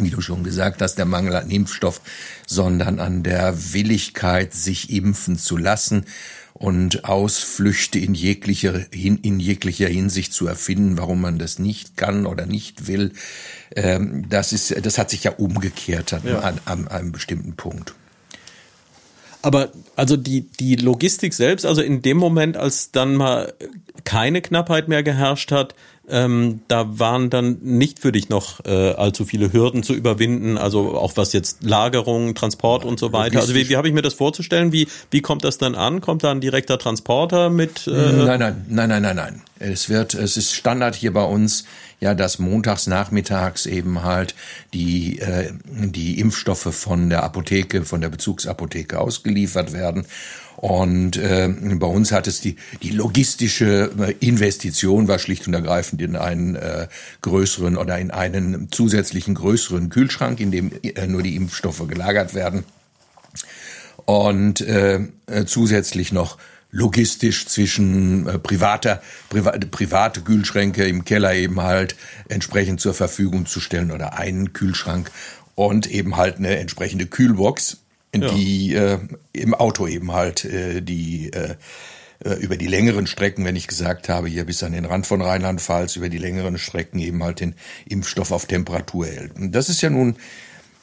wie 0.00 0.10
du 0.10 0.20
schon 0.20 0.44
gesagt 0.44 0.82
hast, 0.82 0.96
der 0.96 1.06
Mangel 1.06 1.34
an 1.34 1.50
Impfstoff, 1.50 2.00
sondern 2.46 3.00
an 3.00 3.22
der 3.22 3.72
Willigkeit, 3.72 4.54
sich 4.54 4.90
impfen 4.90 5.38
zu 5.38 5.56
lassen 5.56 6.04
und 6.58 7.04
Ausflüchte 7.04 7.98
in 7.98 8.14
jeglicher, 8.14 8.92
in 8.92 9.38
jeglicher 9.38 9.88
Hinsicht 9.88 10.32
zu 10.32 10.46
erfinden, 10.46 10.98
warum 10.98 11.20
man 11.20 11.38
das 11.38 11.58
nicht 11.58 11.96
kann 11.96 12.26
oder 12.26 12.46
nicht 12.46 12.88
will. 12.88 13.12
Ähm, 13.76 14.28
das 14.28 14.52
ist, 14.52 14.84
das 14.84 14.98
hat 14.98 15.10
sich 15.10 15.24
ja 15.24 15.32
umgekehrt 15.32 16.12
an, 16.12 16.22
ja. 16.24 16.40
an, 16.40 16.60
an 16.64 16.88
einem 16.88 17.12
bestimmten 17.12 17.54
Punkt. 17.54 17.94
Aber 19.42 19.70
also 19.96 20.16
die, 20.16 20.42
die 20.42 20.76
Logistik 20.76 21.32
selbst, 21.32 21.64
also 21.64 21.80
in 21.80 22.02
dem 22.02 22.16
Moment, 22.16 22.56
als 22.56 22.90
dann 22.90 23.14
mal 23.14 23.52
keine 24.04 24.42
Knappheit 24.42 24.88
mehr 24.88 25.02
geherrscht 25.02 25.52
hat, 25.52 25.74
ähm, 26.10 26.60
da 26.68 26.98
waren 26.98 27.28
dann 27.30 27.58
nicht 27.60 27.98
für 27.98 28.12
dich 28.12 28.28
noch 28.30 28.64
äh, 28.64 28.92
allzu 28.92 29.24
viele 29.24 29.52
Hürden 29.52 29.82
zu 29.82 29.92
überwinden, 29.92 30.56
also 30.56 30.96
auch 30.96 31.12
was 31.16 31.32
jetzt 31.32 31.62
Lagerung, 31.62 32.34
Transport 32.34 32.84
und 32.84 32.98
so 32.98 33.12
weiter. 33.12 33.40
Also 33.40 33.54
wie, 33.54 33.68
wie 33.68 33.76
habe 33.76 33.88
ich 33.88 33.94
mir 33.94 34.02
das 34.02 34.14
vorzustellen? 34.14 34.72
Wie, 34.72 34.88
wie 35.10 35.20
kommt 35.20 35.44
das 35.44 35.58
dann 35.58 35.74
an? 35.74 36.00
Kommt 36.00 36.24
da 36.24 36.30
ein 36.30 36.40
direkter 36.40 36.78
Transporter 36.78 37.50
mit? 37.50 37.86
Äh 37.86 37.90
nein, 37.90 38.40
nein, 38.40 38.64
nein, 38.68 38.88
nein, 38.88 39.02
nein, 39.02 39.16
nein. 39.16 39.42
Es 39.58 39.88
wird, 39.88 40.14
es 40.14 40.36
ist 40.36 40.54
Standard 40.54 40.94
hier 40.94 41.12
bei 41.12 41.24
uns, 41.24 41.64
ja, 42.00 42.14
dass 42.14 42.38
montags 42.38 42.86
nachmittags 42.86 43.66
eben 43.66 44.02
halt 44.02 44.34
die 44.72 45.18
äh, 45.20 45.52
die 45.64 46.20
Impfstoffe 46.20 46.74
von 46.74 47.10
der 47.10 47.22
Apotheke, 47.22 47.84
von 47.84 48.00
der 48.00 48.08
Bezugsapotheke 48.08 49.00
ausgeliefert 49.00 49.72
werden 49.72 50.06
und 50.58 51.16
äh, 51.16 51.48
bei 51.48 51.86
uns 51.86 52.10
hat 52.10 52.26
es 52.26 52.40
die, 52.40 52.56
die 52.82 52.90
logistische 52.90 53.92
äh, 53.96 54.14
Investition 54.18 55.06
war 55.06 55.20
schlicht 55.20 55.46
und 55.46 55.54
ergreifend 55.54 56.02
in 56.02 56.16
einen 56.16 56.56
äh, 56.56 56.88
größeren 57.22 57.76
oder 57.76 57.96
in 58.00 58.10
einen 58.10 58.66
zusätzlichen 58.72 59.36
größeren 59.36 59.88
Kühlschrank, 59.88 60.40
in 60.40 60.50
dem 60.50 60.72
äh, 60.82 61.06
nur 61.06 61.22
die 61.22 61.36
Impfstoffe 61.36 61.86
gelagert 61.86 62.34
werden. 62.34 62.64
Und 64.04 64.60
äh, 64.60 65.06
äh 65.26 65.44
zusätzlich 65.46 66.10
noch 66.10 66.38
logistisch 66.70 67.46
zwischen 67.46 68.26
äh, 68.26 68.38
privater, 68.38 69.02
priva 69.30 69.52
private 69.70 70.20
Kühlschränke 70.20 70.86
im 70.86 71.04
Keller 71.04 71.34
eben 71.34 71.60
halt 71.62 71.96
entsprechend 72.28 72.80
zur 72.80 72.94
Verfügung 72.94 73.46
zu 73.46 73.60
stellen 73.60 73.90
oder 73.90 74.18
einen 74.18 74.52
Kühlschrank 74.52 75.10
und 75.54 75.90
eben 75.90 76.16
halt 76.16 76.36
eine 76.36 76.58
entsprechende 76.58 77.06
Kühlbox 77.06 77.78
ja. 78.14 78.28
die 78.28 78.74
äh, 78.74 78.98
im 79.32 79.54
Auto 79.54 79.86
eben 79.86 80.12
halt 80.12 80.44
äh, 80.44 80.80
die 80.82 81.32
äh, 81.32 81.54
äh, 82.24 82.34
über 82.34 82.56
die 82.56 82.66
längeren 82.66 83.06
Strecken, 83.06 83.44
wenn 83.44 83.56
ich 83.56 83.68
gesagt 83.68 84.08
habe, 84.08 84.28
hier 84.28 84.44
bis 84.44 84.62
an 84.62 84.72
den 84.72 84.84
Rand 84.84 85.06
von 85.06 85.22
Rheinland-Pfalz, 85.22 85.96
über 85.96 86.08
die 86.08 86.18
längeren 86.18 86.58
Strecken 86.58 86.98
eben 86.98 87.22
halt 87.22 87.40
den 87.40 87.54
Impfstoff 87.88 88.32
auf 88.32 88.46
Temperatur 88.46 89.06
hält. 89.06 89.36
Und 89.36 89.52
das 89.52 89.68
ist 89.68 89.82
ja 89.82 89.90
nun 89.90 90.16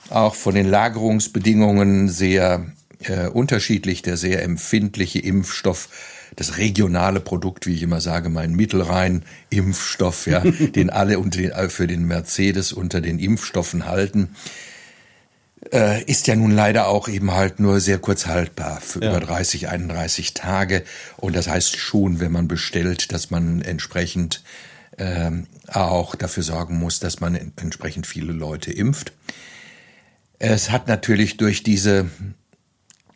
auch 0.09 0.35
von 0.35 0.55
den 0.55 0.67
Lagerungsbedingungen 0.67 2.09
sehr 2.09 2.65
äh, 3.09 3.27
unterschiedlich. 3.27 4.01
Der 4.01 4.17
sehr 4.17 4.43
empfindliche 4.43 5.19
Impfstoff, 5.19 5.89
das 6.35 6.57
regionale 6.57 7.19
Produkt, 7.19 7.65
wie 7.65 7.73
ich 7.73 7.83
immer 7.83 8.01
sage, 8.01 8.29
mein 8.29 8.53
Mittelrhein-Impfstoff, 8.53 10.27
ja, 10.27 10.39
den 10.75 10.89
alle 10.89 11.19
unter 11.19 11.39
den, 11.39 11.69
für 11.69 11.87
den 11.87 12.05
Mercedes 12.05 12.73
unter 12.73 13.01
den 13.01 13.19
Impfstoffen 13.19 13.85
halten 13.85 14.29
äh, 15.71 16.03
ist 16.03 16.27
ja 16.27 16.35
nun 16.35 16.51
leider 16.51 16.87
auch 16.87 17.07
eben 17.07 17.31
halt 17.31 17.59
nur 17.59 17.79
sehr 17.79 17.99
kurz 17.99 18.25
haltbar 18.25 18.81
für 18.81 19.03
ja. 19.03 19.09
über 19.09 19.19
30, 19.19 19.69
31 19.69 20.33
Tage. 20.33 20.83
Und 21.17 21.35
das 21.35 21.47
heißt 21.47 21.77
schon, 21.77 22.19
wenn 22.19 22.31
man 22.31 22.47
bestellt, 22.47 23.11
dass 23.11 23.31
man 23.31 23.61
entsprechend 23.61 24.43
ähm, 24.97 25.47
auch 25.67 26.15
dafür 26.15 26.43
sorgen 26.43 26.77
muss, 26.77 26.99
dass 26.99 27.19
man 27.19 27.35
entsprechend 27.35 28.07
viele 28.07 28.31
Leute 28.31 28.71
impft. 28.71 29.13
Es 30.39 30.69
hat 30.69 30.87
natürlich 30.87 31.37
durch 31.37 31.63
diese 31.63 32.09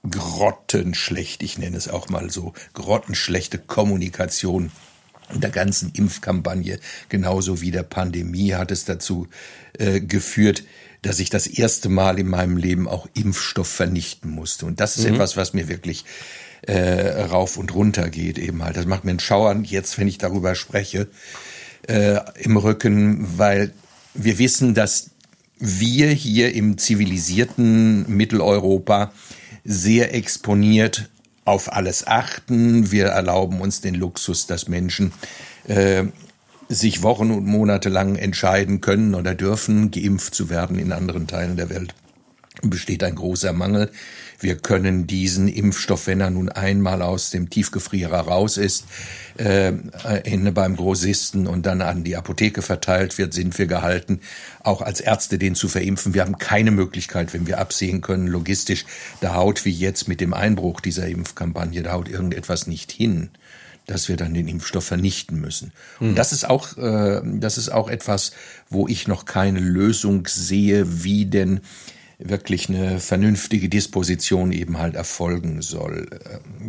grottenschlecht, 0.09 1.43
ich 1.43 1.57
nenne 1.57 1.77
es 1.77 1.87
auch 1.87 2.09
mal 2.09 2.29
so, 2.29 2.53
grottenschlechte 2.73 3.57
Kommunikation 3.57 4.71
der 5.33 5.49
ganzen 5.51 5.91
Impfkampagne, 5.93 6.79
genauso 7.09 7.61
wie 7.61 7.71
der 7.71 7.83
Pandemie, 7.83 8.53
hat 8.53 8.71
es 8.71 8.85
dazu 8.85 9.27
äh, 9.77 9.99
geführt, 9.99 10.63
dass 11.01 11.19
ich 11.19 11.29
das 11.29 11.47
erste 11.47 11.89
Mal 11.89 12.19
in 12.19 12.27
meinem 12.27 12.57
Leben 12.57 12.87
auch 12.87 13.07
Impfstoff 13.13 13.67
vernichten 13.67 14.31
musste. 14.31 14.65
Und 14.65 14.79
das 14.79 14.97
ist 14.97 15.05
mhm. 15.05 15.13
etwas, 15.13 15.37
was 15.37 15.53
mir 15.53 15.67
wirklich 15.67 16.05
äh, 16.63 17.21
rauf 17.23 17.57
und 17.57 17.73
runter 17.73 18.09
geht 18.09 18.37
eben 18.37 18.63
halt. 18.63 18.75
Das 18.75 18.85
macht 18.85 19.05
mir 19.05 19.11
einen 19.11 19.19
Schauern 19.19 19.63
jetzt, 19.63 19.97
wenn 19.97 20.07
ich 20.07 20.17
darüber 20.17 20.55
spreche, 20.55 21.07
äh, 21.87 22.19
im 22.39 22.57
Rücken, 22.57 23.37
weil 23.37 23.71
wir 24.13 24.39
wissen, 24.39 24.73
dass 24.73 25.11
wir 25.57 26.09
hier 26.09 26.53
im 26.53 26.77
zivilisierten 26.77 28.09
Mitteleuropa 28.09 29.13
sehr 29.63 30.13
exponiert 30.13 31.09
auf 31.45 31.73
alles 31.73 32.05
achten. 32.05 32.91
Wir 32.91 33.07
erlauben 33.07 33.61
uns 33.61 33.81
den 33.81 33.95
Luxus, 33.95 34.47
dass 34.47 34.67
Menschen 34.67 35.11
äh, 35.67 36.03
sich 36.69 37.01
Wochen 37.01 37.31
und 37.31 37.45
Monate 37.45 37.89
lang 37.89 38.15
entscheiden 38.15 38.81
können 38.81 39.15
oder 39.15 39.33
dürfen, 39.33 39.89
geimpft 39.89 40.35
zu 40.35 40.49
werden 40.49 40.77
in 40.77 40.91
anderen 40.91 41.27
Teilen 41.27 41.57
der 41.57 41.69
Welt. 41.69 41.95
Besteht 42.61 43.03
ein 43.03 43.15
großer 43.15 43.53
Mangel. 43.53 43.89
Wir 44.39 44.55
können 44.55 45.05
diesen 45.05 45.47
Impfstoff, 45.47 46.07
wenn 46.07 46.21
er 46.21 46.29
nun 46.29 46.49
einmal 46.49 47.01
aus 47.01 47.29
dem 47.29 47.49
Tiefgefrierer 47.49 48.19
raus 48.19 48.57
ist, 48.57 48.85
äh, 49.37 49.73
in, 50.23 50.53
beim 50.53 50.75
Grossisten 50.77 51.47
und 51.47 51.65
dann 51.65 51.81
an 51.81 52.03
die 52.03 52.15
Apotheke 52.15 52.61
verteilt 52.61 53.17
wird, 53.17 53.33
sind 53.33 53.57
wir 53.57 53.67
gehalten, 53.67 54.21
auch 54.61 54.81
als 54.81 55.01
Ärzte 55.01 55.37
den 55.37 55.55
zu 55.55 55.67
verimpfen. 55.67 56.13
Wir 56.13 56.21
haben 56.21 56.37
keine 56.37 56.71
Möglichkeit, 56.71 57.33
wenn 57.33 57.47
wir 57.47 57.59
absehen 57.59 58.01
können, 58.01 58.27
logistisch, 58.27 58.85
da 59.19 59.35
haut 59.35 59.65
wie 59.65 59.71
jetzt 59.71 60.07
mit 60.07 60.21
dem 60.21 60.33
Einbruch 60.33 60.79
dieser 60.79 61.07
Impfkampagne, 61.07 61.83
da 61.83 61.93
haut 61.93 62.09
irgendetwas 62.09 62.67
nicht 62.67 62.91
hin 62.91 63.29
dass 63.89 64.07
wir 64.07 64.17
dann 64.17 64.35
den 64.35 64.47
Impfstoff 64.47 64.85
vernichten 64.85 65.41
müssen. 65.41 65.73
Und 65.99 66.09
hm. 66.09 66.15
das 66.15 66.31
ist 66.31 66.47
auch, 66.47 66.77
äh, 66.77 67.21
das 67.23 67.57
ist 67.57 67.69
auch 67.69 67.89
etwas, 67.89 68.33
wo 68.69 68.87
ich 68.87 69.07
noch 69.07 69.25
keine 69.25 69.59
Lösung 69.59 70.27
sehe, 70.27 71.03
wie 71.03 71.25
denn 71.25 71.61
wirklich 72.19 72.67
eine 72.67 72.99
vernünftige 72.99 73.69
Disposition 73.69 74.51
eben 74.51 74.77
halt 74.77 74.95
erfolgen 74.95 75.61
soll. 75.61 76.07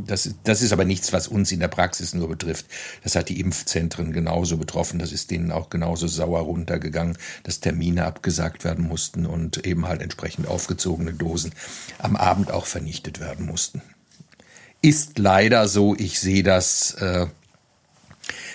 Das, 0.07 0.33
das 0.45 0.62
ist 0.62 0.73
aber 0.73 0.85
nichts, 0.85 1.12
was 1.12 1.26
uns 1.26 1.50
in 1.50 1.59
der 1.59 1.69
Praxis 1.69 2.14
nur 2.14 2.28
betrifft. 2.28 2.66
Das 3.02 3.16
hat 3.16 3.28
die 3.28 3.40
Impfzentren 3.40 4.12
genauso 4.12 4.57
betroffen. 4.57 5.00
Das 5.00 5.11
ist 5.11 5.33
denen 5.33 5.50
auch 5.50 5.69
genauso 5.69 6.07
sauer 6.07 6.42
runtergegangen, 6.42 7.19
dass 7.42 7.59
Termine 7.59 8.04
abgesagt 8.04 8.62
werden 8.62 8.87
mussten 8.87 9.26
und 9.26 9.66
eben 9.66 9.88
halt 9.88 10.02
entsprechend 10.02 10.47
aufgezogene 10.47 11.12
Dosen 11.12 11.52
am 11.99 12.14
Abend 12.14 12.52
auch 12.52 12.66
vernichtet 12.66 13.19
werden 13.19 13.45
mussten. 13.45 13.83
Ist 14.83 15.19
leider 15.19 15.66
so. 15.66 15.97
Ich 15.97 16.21
sehe 16.21 16.45
das 16.45 16.95
äh, 16.95 17.26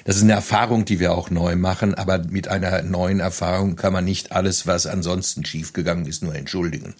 das 0.05 0.17
ist 0.17 0.24
eine 0.24 0.33
Erfahrung, 0.33 0.85
die 0.85 1.00
wir 1.00 1.13
auch 1.13 1.31
neu 1.31 1.55
machen, 1.55 1.95
aber 1.95 2.19
mit 2.19 2.47
einer 2.47 2.83
neuen 2.83 3.19
Erfahrung 3.19 3.75
kann 3.75 3.91
man 3.91 4.05
nicht 4.05 4.31
alles, 4.31 4.67
was 4.67 4.85
ansonsten 4.85 5.43
schiefgegangen 5.43 6.05
ist, 6.05 6.21
nur 6.21 6.35
entschuldigen. 6.35 6.93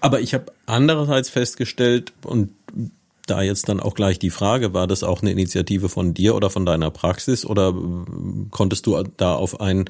Aber 0.00 0.20
ich 0.20 0.32
habe 0.32 0.46
andererseits 0.64 1.28
festgestellt 1.28 2.14
und 2.24 2.50
da 3.26 3.42
jetzt 3.42 3.68
dann 3.68 3.78
auch 3.78 3.94
gleich 3.94 4.18
die 4.18 4.30
Frage, 4.30 4.72
war 4.72 4.86
das 4.86 5.02
auch 5.02 5.20
eine 5.20 5.32
Initiative 5.32 5.90
von 5.90 6.14
dir 6.14 6.34
oder 6.34 6.48
von 6.48 6.64
deiner 6.64 6.90
Praxis 6.90 7.44
oder 7.44 7.74
konntest 8.50 8.86
du 8.86 9.02
da 9.16 9.34
auf 9.34 9.60
ein 9.60 9.84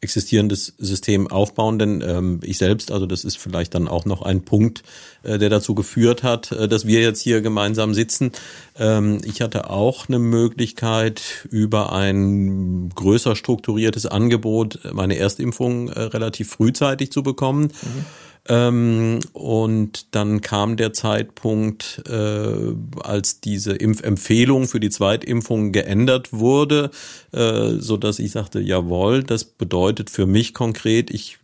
existierendes 0.00 0.74
System 0.78 1.28
aufbauen. 1.28 1.78
Denn 1.78 2.02
ähm, 2.06 2.40
ich 2.42 2.58
selbst, 2.58 2.92
also 2.92 3.06
das 3.06 3.24
ist 3.24 3.38
vielleicht 3.38 3.74
dann 3.74 3.88
auch 3.88 4.04
noch 4.04 4.22
ein 4.22 4.44
Punkt, 4.44 4.82
äh, 5.22 5.38
der 5.38 5.48
dazu 5.48 5.74
geführt 5.74 6.22
hat, 6.22 6.52
äh, 6.52 6.68
dass 6.68 6.86
wir 6.86 7.00
jetzt 7.00 7.20
hier 7.20 7.40
gemeinsam 7.40 7.94
sitzen. 7.94 8.32
Ähm, 8.78 9.20
ich 9.24 9.40
hatte 9.40 9.70
auch 9.70 10.08
eine 10.08 10.18
Möglichkeit, 10.18 11.46
über 11.50 11.92
ein 11.92 12.90
größer 12.94 13.36
strukturiertes 13.36 14.06
Angebot 14.06 14.80
meine 14.92 15.16
Erstimpfung 15.16 15.88
äh, 15.88 16.00
relativ 16.00 16.50
frühzeitig 16.50 17.10
zu 17.10 17.22
bekommen. 17.22 17.72
Mhm. 17.82 18.04
Ähm, 18.48 19.20
und 19.32 20.14
dann 20.14 20.40
kam 20.40 20.76
der 20.76 20.92
Zeitpunkt, 20.92 22.02
äh, 22.08 22.74
als 23.02 23.40
diese 23.40 23.72
Impfempfehlung 23.72 24.68
für 24.68 24.80
die 24.80 24.90
Zweitimpfung 24.90 25.72
geändert 25.72 26.32
wurde, 26.32 26.90
äh, 27.32 27.72
so 27.78 27.96
dass 27.96 28.18
ich 28.18 28.30
sagte, 28.30 28.60
jawohl, 28.60 29.24
das 29.24 29.44
bedeutet 29.44 30.10
für 30.10 30.26
mich 30.26 30.54
konkret, 30.54 31.10
ich 31.10 31.38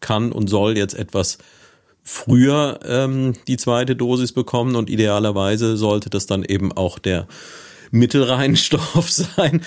kann 0.00 0.32
und 0.32 0.48
soll 0.48 0.76
jetzt 0.76 0.94
etwas 0.94 1.38
früher 2.02 2.80
ähm, 2.84 3.34
die 3.46 3.56
zweite 3.56 3.96
Dosis 3.96 4.32
bekommen 4.32 4.76
und 4.76 4.90
idealerweise 4.90 5.76
sollte 5.76 6.10
das 6.10 6.26
dann 6.26 6.44
eben 6.44 6.72
auch 6.72 6.98
der 6.98 7.28
Mittelreinstoff 7.92 9.10
sein. 9.36 9.62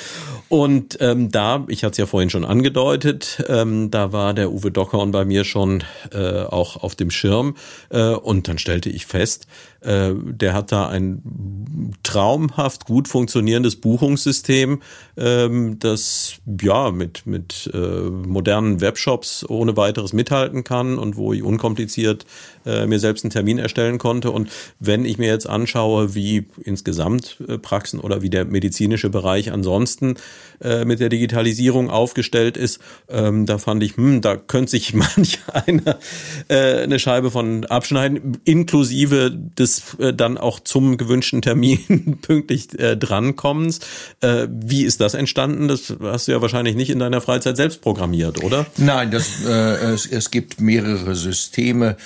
Und 0.47 0.97
ähm, 1.01 1.31
da, 1.31 1.65
ich 1.67 1.84
hatte 1.84 1.93
es 1.93 1.97
ja 1.97 2.05
vorhin 2.05 2.29
schon 2.29 2.45
angedeutet, 2.45 3.43
ähm, 3.47 3.89
da 3.89 4.12
war 4.12 4.34
der 4.34 4.51
Uwe 4.51 4.69
Dockhorn 4.69 5.12
bei 5.12 5.25
mir 5.25 5.43
schon 5.43 5.84
äh, 6.12 6.43
auch 6.43 6.84
auf 6.84 6.95
dem 6.95 7.10
Schirm. 7.10 7.55
Äh, 7.89 8.10
und 8.10 8.47
dann 8.47 8.60
stellte 8.60 8.89
ich 8.89 9.08
fest, 9.08 9.47
äh, 9.81 10.13
der 10.13 10.53
hat 10.53 10.71
da 10.71 10.88
ein 10.88 11.93
traumhaft 12.03 12.86
gut 12.86 13.08
funktionierendes 13.08 13.77
Buchungssystem, 13.77 14.81
ähm, 15.17 15.79
das 15.79 16.36
ja 16.62 16.91
mit, 16.91 17.25
mit 17.25 17.69
äh, 17.73 17.77
modernen 17.77 18.81
Webshops 18.81 19.47
ohne 19.47 19.77
weiteres 19.77 20.13
mithalten 20.13 20.63
kann 20.63 20.97
und 20.97 21.17
wo 21.17 21.34
ich 21.34 21.43
unkompliziert 21.43 22.25
äh, 22.65 22.86
mir 22.88 22.99
selbst 22.99 23.23
einen 23.23 23.31
Termin 23.31 23.58
erstellen 23.58 23.97
konnte. 23.97 24.31
Und 24.31 24.49
wenn 24.79 25.05
ich 25.05 25.17
mir 25.17 25.27
jetzt 25.27 25.47
anschaue, 25.47 26.15
wie 26.15 26.47
insgesamt 26.63 27.38
äh, 27.47 27.58
Praxen 27.58 27.99
oder 27.99 28.21
wie 28.21 28.29
der 28.29 28.45
medizinische 28.45 29.10
Bereich 29.10 29.51
ansonsten 29.51 30.15
äh, 30.62 30.86
mit 30.86 31.00
der 31.00 31.10
Digitalisierung 31.10 31.89
aufgestellt 31.89 32.58
ist, 32.58 32.80
ähm, 33.10 33.45
da 33.45 33.58
fand 33.58 33.84
ich, 33.84 33.98
hm, 33.98 34.21
da 34.21 34.38
könnte 34.38 34.71
sich 34.71 34.93
manch 34.93 35.39
einer 35.52 35.98
äh, 36.48 36.84
eine 36.84 37.00
Scheibe 37.00 37.32
von 37.32 37.65
abschneiden, 37.65 38.38
inklusive 38.45 39.32
des 39.32 39.95
äh, 40.00 40.13
dann 40.13 40.38
auch 40.38 40.60
zum 40.60 40.98
gewünschten 40.98 41.41
Termin 41.41 42.19
pünktlich 42.21 42.78
äh, 42.80 42.95
drankommens. 42.95 43.80
Äh, 44.21 44.48
wie 44.50 44.84
ist 44.84 45.02
das 45.02 45.13
entstanden? 45.13 45.67
Das 45.67 45.93
hast 46.02 46.28
du 46.28 46.32
ja 46.32 46.41
wahrscheinlich 46.41 46.76
nicht 46.76 46.89
in 46.89 47.00
deiner 47.00 47.21
Freizeit 47.21 47.58
selbst 47.58 47.82
programmiert, 47.82 48.43
oder? 48.43 48.65
Nein, 48.78 49.12
das, 49.12 49.43
äh, 49.45 49.50
es, 49.50 50.06
es 50.06 50.32
gibt 50.32 50.62
mehrere 50.62 51.15
Systeme. 51.15 51.98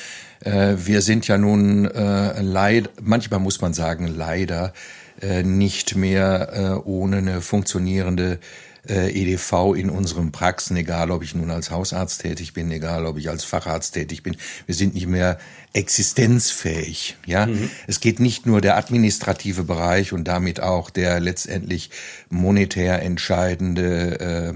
Äh, 0.42 0.76
wir 0.78 1.02
sind 1.02 1.28
ja 1.28 1.38
nun 1.38 1.86
äh, 1.86 2.42
leid, 2.42 2.90
manchmal 3.02 3.40
muss 3.40 3.62
man 3.62 3.74
sagen 3.74 4.08
leider 4.08 4.74
äh, 5.22 5.44
nicht 5.44 5.96
mehr 5.96 6.82
äh, 6.84 6.88
ohne 6.88 7.18
eine 7.18 7.42
funktionierende 7.42 8.40
äh, 8.88 9.12
EDV 9.12 9.76
in 9.76 9.90
unseren 9.90 10.32
Praxen, 10.32 10.78
egal 10.78 11.12
ob 11.12 11.24
ich 11.24 11.36
nun 11.36 11.52
als 11.52 11.72
Hausarzt 11.72 12.22
tätig 12.22 12.54
bin, 12.54 12.72
egal 12.72 13.06
ob 13.06 13.18
ich 13.18 13.30
als 13.30 13.44
Facharzt 13.44 13.94
tätig 13.94 14.24
bin. 14.24 14.38
Wir 14.66 14.76
sind 14.76 14.94
nicht 14.94 15.08
mehr 15.08 15.38
existenzfähig. 15.74 17.18
Ja, 17.26 17.46
mhm. 17.46 17.70
es 17.88 18.00
geht 18.00 18.20
nicht 18.20 18.46
nur 18.46 18.62
der 18.62 18.78
administrative 18.78 19.64
Bereich 19.64 20.14
und 20.14 20.28
damit 20.28 20.62
auch 20.62 20.90
der 20.90 21.20
letztendlich 21.20 21.92
monetär 22.30 23.02
entscheidende 23.02 24.20
äh, 24.20 24.54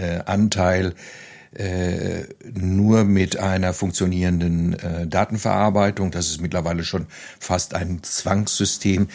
äh, 0.00 0.20
Anteil 0.24 0.94
äh, 1.58 2.24
nur 2.54 3.04
mit 3.04 3.38
einer 3.38 3.72
funktionierenden 3.72 4.74
äh, 4.74 5.06
Datenverarbeitung. 5.06 6.10
Das 6.10 6.28
ist 6.28 6.40
mittlerweile 6.40 6.84
schon 6.84 7.06
fast 7.40 7.74
ein 7.74 8.02
Zwangssystem. 8.02 9.08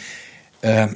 Äh, 0.62 0.90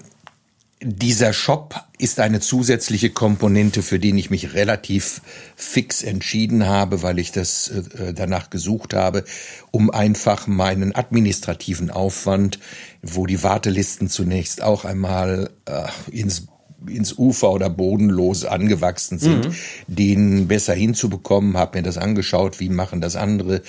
dieser 0.79 1.33
Shop 1.33 1.75
ist 1.97 2.19
eine 2.19 2.39
zusätzliche 2.39 3.09
Komponente, 3.09 3.81
für 3.81 3.97
den 3.97 4.17
ich 4.17 4.29
mich 4.29 4.53
relativ 4.53 5.21
fix 5.55 6.03
entschieden 6.03 6.67
habe, 6.67 7.01
weil 7.01 7.17
ich 7.17 7.31
das 7.31 7.69
äh, 7.69 8.13
danach 8.13 8.51
gesucht 8.51 8.93
habe, 8.93 9.23
um 9.71 9.89
einfach 9.89 10.45
meinen 10.45 10.93
administrativen 10.93 11.89
Aufwand, 11.89 12.59
wo 13.01 13.25
die 13.25 13.41
Wartelisten 13.41 14.09
zunächst 14.09 14.61
auch 14.61 14.85
einmal 14.85 15.49
äh, 15.65 15.85
ins 16.11 16.47
ins 16.85 17.17
Ufer 17.17 17.51
oder 17.51 17.69
bodenlos 17.69 18.45
angewachsen 18.45 19.17
sind, 19.17 19.47
mhm. 19.47 19.55
den 19.87 20.47
besser 20.47 20.73
hinzubekommen, 20.73 21.57
habe 21.57 21.79
mir 21.79 21.83
das 21.83 21.97
angeschaut, 21.97 22.59
wie 22.59 22.69
machen 22.69 23.01
das 23.01 23.15
andere, 23.15 23.61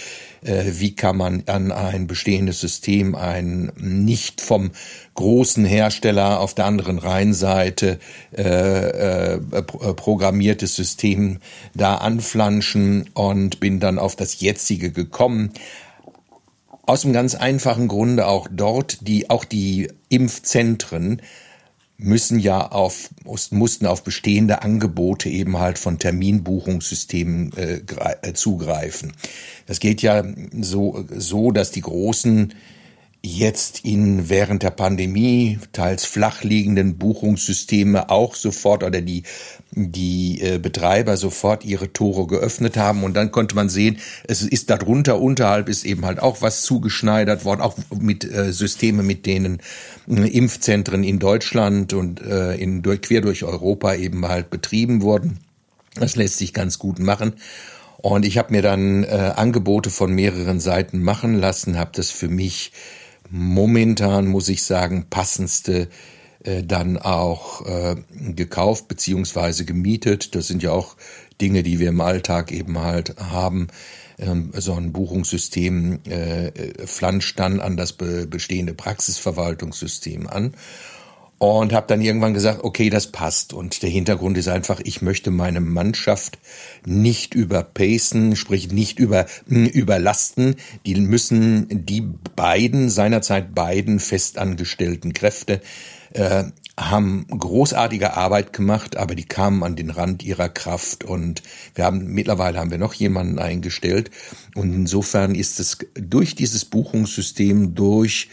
äh, 0.42 0.64
wie 0.72 0.94
kann 0.94 1.16
man 1.16 1.42
an 1.46 1.72
ein 1.72 2.06
bestehendes 2.06 2.60
System 2.60 3.14
ein 3.14 3.72
nicht 3.76 4.40
vom 4.40 4.72
großen 5.14 5.64
Hersteller 5.64 6.40
auf 6.40 6.54
der 6.54 6.66
anderen 6.66 6.98
Rheinseite 6.98 7.98
äh, 8.36 9.34
äh, 9.36 9.40
programmiertes 9.40 10.76
System 10.76 11.38
da 11.74 11.96
anflanschen 11.96 13.10
und 13.14 13.58
bin 13.58 13.80
dann 13.80 13.98
auf 13.98 14.16
das 14.16 14.40
jetzige 14.40 14.92
gekommen. 14.92 15.50
Aus 16.82 17.04
einem 17.04 17.14
ganz 17.14 17.34
einfachen 17.34 17.88
Grunde 17.88 18.26
auch 18.26 18.48
dort, 18.50 19.06
die, 19.06 19.28
auch 19.28 19.44
die 19.44 19.88
Impfzentren 20.08 21.20
müssen 21.98 22.38
ja 22.38 22.68
auf, 22.68 23.11
mussten 23.50 23.87
auf 23.87 24.04
bestehende 24.04 24.62
Angebote 24.62 25.28
eben 25.28 25.58
halt 25.58 25.78
von 25.78 25.98
Terminbuchungssystemen 25.98 27.52
äh, 27.56 27.82
äh, 28.22 28.32
zugreifen. 28.34 29.12
Das 29.66 29.80
geht 29.80 30.00
ja 30.00 30.24
so, 30.61 31.04
so, 31.11 31.50
dass 31.50 31.72
die 31.72 31.80
großen 31.80 32.54
jetzt 33.22 33.85
in 33.85 34.28
während 34.28 34.62
der 34.62 34.70
Pandemie 34.70 35.59
teils 35.72 36.04
flach 36.04 36.44
liegenden 36.44 36.98
Buchungssysteme 36.98 38.11
auch 38.11 38.35
sofort 38.35 38.85
oder 38.85 39.00
die 39.00 39.24
die 39.70 40.40
äh, 40.40 40.59
Betreiber 40.59 41.16
sofort 41.16 41.64
ihre 41.64 41.92
Tore 41.92 42.26
geöffnet 42.26 42.76
haben 42.76 43.04
und 43.04 43.14
dann 43.14 43.31
konnte 43.31 43.54
man 43.54 43.68
sehen, 43.68 43.98
es 44.26 44.42
ist 44.42 44.70
darunter 44.70 45.20
unterhalb 45.20 45.68
ist 45.68 45.85
eben 45.85 46.07
halt 46.07 46.20
auch 46.20 46.40
was 46.42 46.62
zugeschneidert 46.62 47.44
worden, 47.44 47.61
auch 47.61 47.76
mit 47.98 48.24
äh, 48.24 48.52
Systeme, 48.52 49.02
mit 49.02 49.26
denen 49.26 49.61
äh, 50.09 50.26
Impfzentren 50.26 51.04
in 51.04 51.18
Deutschland 51.18 51.92
und 51.92 52.22
äh, 52.22 52.54
in 52.54 52.83
durch, 52.83 53.02
quer 53.02 53.20
durch 53.20 53.44
Europa 53.44 53.94
eben 53.94 54.26
halt 54.26 54.48
betrieben 54.48 55.02
wurden. 55.02 55.40
Das 55.96 56.16
lässt 56.16 56.38
sich 56.38 56.54
ganz 56.54 56.78
gut 56.78 56.98
machen. 56.98 57.35
Und 57.98 58.24
ich 58.24 58.38
habe 58.38 58.52
mir 58.52 58.62
dann 58.62 59.02
äh, 59.02 59.33
Angebote 59.37 59.90
von 59.90 60.12
mehreren 60.12 60.61
Seiten 60.61 61.02
machen 61.02 61.35
lassen, 61.35 61.78
habe 61.78 61.90
das 61.94 62.11
für 62.11 62.28
mich 62.28 62.72
momentan, 63.30 64.26
muss 64.26 64.48
ich 64.48 64.62
sagen, 64.62 65.06
passendste 65.10 65.88
äh, 66.44 66.62
dann 66.62 66.96
auch 66.96 67.66
äh, 67.66 67.96
gekauft 68.34 68.88
beziehungsweise 68.88 69.64
gemietet. 69.64 70.34
Das 70.34 70.46
sind 70.46 70.62
ja 70.62 70.70
auch 70.70 70.96
Dinge, 71.40 71.62
die 71.62 71.78
wir 71.78 71.88
im 71.88 72.00
Alltag 72.00 72.52
eben 72.52 72.78
halt 72.78 73.16
haben. 73.18 73.68
Ähm, 74.18 74.52
so 74.54 74.74
ein 74.74 74.92
Buchungssystem 74.92 76.00
äh, 76.04 76.86
flanscht 76.86 77.38
dann 77.38 77.60
an 77.60 77.76
das 77.76 77.92
be 77.92 78.26
bestehende 78.26 78.74
Praxisverwaltungssystem 78.74 80.26
an 80.26 80.54
und 81.38 81.72
habe 81.72 81.87
dann 81.87 82.01
irgendwann 82.01 82.35
gesagt, 82.35 82.64
okay, 82.64 82.90
das 82.90 83.09
passt. 83.09 83.53
Und 83.53 83.83
der 83.83 83.90
Hintergrund 83.90 84.37
ist 84.37 84.48
einfach, 84.48 84.81
ich 84.83 85.03
möchte 85.03 85.31
meine 85.31 85.61
Mannschaft 85.61 86.38
nicht 86.85 87.35
überpacen, 87.35 88.35
sprich 88.35 88.72
nicht 88.72 88.98
über, 88.98 89.27
hm, 89.48 89.66
überlasten. 89.66 90.57
Die 90.85 90.96
müssen 90.96 91.66
die 91.70 92.03
beiden, 92.35 92.90
seinerzeit 92.90 93.55
beiden 93.55 94.01
festangestellten 94.01 95.12
Kräfte, 95.12 95.61
äh, 96.12 96.44
haben 96.77 97.27
großartige 97.29 98.16
Arbeit 98.16 98.53
gemacht, 98.53 98.96
aber 98.96 99.14
die 99.14 99.24
kamen 99.24 99.62
an 99.62 99.77
den 99.77 99.90
Rand 99.90 100.22
ihrer 100.22 100.48
Kraft 100.48 101.05
und 101.05 101.42
wir 101.74 101.85
haben 101.85 102.07
mittlerweile 102.07 102.59
haben 102.59 102.70
wir 102.70 102.79
noch 102.79 102.94
jemanden 102.94 103.40
eingestellt 103.40 104.11
und 104.55 104.72
insofern 104.72 105.35
ist 105.35 105.59
es 105.59 105.79
durch 105.94 106.37
dieses 106.37 106.64
Buchungssystem 106.64 107.74
durch 107.74 108.29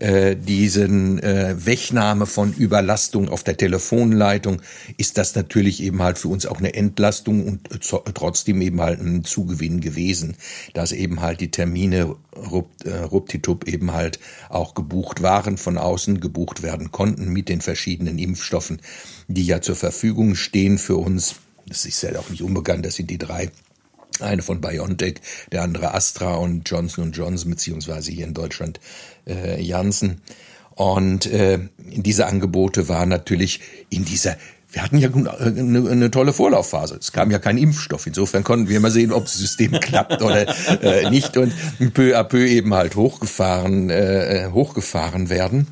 äh, 0.00 0.34
diesen 0.34 1.22
äh, 1.22 1.54
Wegnahme 1.64 2.26
von 2.26 2.52
Überlastung 2.52 3.28
auf 3.28 3.44
der 3.44 3.56
Telefonleitung 3.56 4.62
ist 4.96 5.18
das 5.18 5.34
natürlich 5.34 5.82
eben 5.82 6.02
halt 6.02 6.18
für 6.18 6.28
uns 6.28 6.46
auch 6.46 6.58
eine 6.58 6.74
Entlastung 6.74 7.46
und 7.46 7.70
äh, 7.70 7.78
trotzdem 8.14 8.62
eben 8.62 8.80
halt 8.80 9.00
ein 9.00 9.24
Zugewinn 9.24 9.80
gewesen, 9.80 10.36
dass 10.74 10.92
eben 10.92 11.20
halt 11.20 11.40
die 11.40 11.50
Termine 11.50 12.16
rupt, 12.34 12.86
äh, 12.86 12.96
ruptitup 12.96 13.68
eben 13.68 13.92
halt 13.92 14.18
auch 14.48 14.74
gebucht 14.74 15.22
waren, 15.22 15.58
von 15.58 15.78
außen 15.78 16.20
gebucht 16.20 16.62
werden 16.62 16.90
konnten 16.92 17.28
mit 17.28 17.48
den 17.48 17.60
verschiedenen 17.60 18.18
Impfstoffen, 18.18 18.80
die 19.28 19.44
ja 19.44 19.60
zur 19.60 19.76
Verfügung 19.76 20.34
stehen 20.34 20.78
für 20.78 20.96
uns. 20.96 21.36
Das 21.66 21.84
ist 21.84 22.02
ja 22.02 22.18
auch 22.18 22.30
nicht 22.30 22.42
unbekannt, 22.42 22.86
das 22.86 22.96
sind 22.96 23.10
die 23.10 23.18
drei 23.18 23.50
eine 24.20 24.42
von 24.42 24.60
BioNTech, 24.60 25.20
der 25.52 25.62
andere 25.62 25.94
Astra 25.94 26.34
und 26.36 26.68
Johnson 26.68 27.12
Johnson, 27.12 27.50
beziehungsweise 27.50 28.12
hier 28.12 28.26
in 28.26 28.34
Deutschland 28.34 28.80
äh, 29.26 29.60
Janssen. 29.60 30.20
Und 30.74 31.26
äh, 31.26 31.58
diese 31.78 32.26
Angebote 32.26 32.88
waren 32.88 33.08
natürlich 33.08 33.60
in 33.90 34.04
dieser 34.04 34.36
wir 34.72 34.82
hatten 34.82 34.98
ja 34.98 35.08
eine, 35.12 35.90
eine, 35.90 36.10
tolle 36.10 36.32
Vorlaufphase. 36.32 36.96
Es 37.00 37.10
kam 37.12 37.30
ja 37.30 37.38
kein 37.38 37.58
Impfstoff. 37.58 38.06
Insofern 38.06 38.44
konnten 38.44 38.68
wir 38.68 38.78
mal 38.78 38.90
sehen, 38.90 39.12
ob 39.12 39.24
das 39.24 39.34
System 39.34 39.72
klappt 39.80 40.22
oder 40.22 40.46
äh, 40.82 41.10
nicht 41.10 41.36
und 41.36 41.52
peu 41.92 42.16
à 42.16 42.22
peu 42.22 42.46
eben 42.46 42.72
halt 42.74 42.94
hochgefahren, 42.94 43.90
äh, 43.90 44.48
hochgefahren 44.52 45.28
werden. 45.28 45.66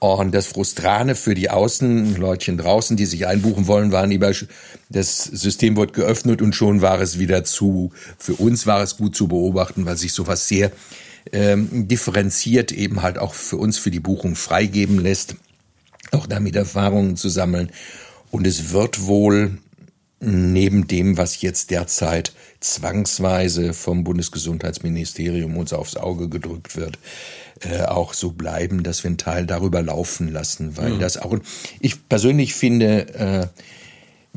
Und 0.00 0.32
das 0.32 0.46
Frustrane 0.46 1.16
für 1.16 1.34
die 1.34 1.50
Außenleutchen 1.50 2.56
draußen, 2.56 2.96
die 2.96 3.06
sich 3.06 3.26
einbuchen 3.26 3.66
wollen, 3.66 3.90
waren 3.90 4.10
lieber, 4.10 4.32
das 4.90 5.24
System 5.24 5.76
wurde 5.76 5.92
geöffnet 5.92 6.40
und 6.40 6.54
schon 6.54 6.82
war 6.82 7.00
es 7.00 7.18
wieder 7.18 7.42
zu. 7.42 7.92
Für 8.16 8.34
uns 8.34 8.66
war 8.66 8.82
es 8.82 8.96
gut 8.96 9.16
zu 9.16 9.26
beobachten, 9.26 9.86
weil 9.86 9.96
sich 9.96 10.12
sowas 10.12 10.46
sehr 10.46 10.70
ähm, 11.32 11.88
differenziert 11.88 12.70
eben 12.70 13.02
halt 13.02 13.18
auch 13.18 13.34
für 13.34 13.56
uns 13.56 13.76
für 13.76 13.90
die 13.90 14.00
Buchung 14.00 14.36
freigeben 14.36 15.00
lässt, 15.00 15.34
auch 16.12 16.26
damit 16.26 16.54
Erfahrungen 16.54 17.16
zu 17.16 17.28
sammeln. 17.28 17.72
Und 18.30 18.46
es 18.46 18.72
wird 18.72 19.06
wohl 19.06 19.58
neben 20.20 20.86
dem, 20.86 21.16
was 21.16 21.40
jetzt 21.42 21.70
derzeit 21.70 22.32
zwangsweise 22.60 23.72
vom 23.72 24.04
Bundesgesundheitsministerium 24.04 25.56
uns 25.56 25.72
aufs 25.72 25.96
Auge 25.96 26.28
gedrückt 26.28 26.76
wird, 26.76 26.98
äh, 27.60 27.82
auch 27.82 28.14
so 28.14 28.32
bleiben, 28.32 28.82
dass 28.82 29.02
wir 29.02 29.08
einen 29.08 29.18
Teil 29.18 29.46
darüber 29.46 29.82
laufen 29.82 30.30
lassen, 30.32 30.76
weil 30.76 30.94
mhm. 30.94 30.98
das 30.98 31.16
auch, 31.16 31.36
ich 31.80 32.08
persönlich 32.08 32.54
finde, 32.54 33.14
äh, 33.14 33.46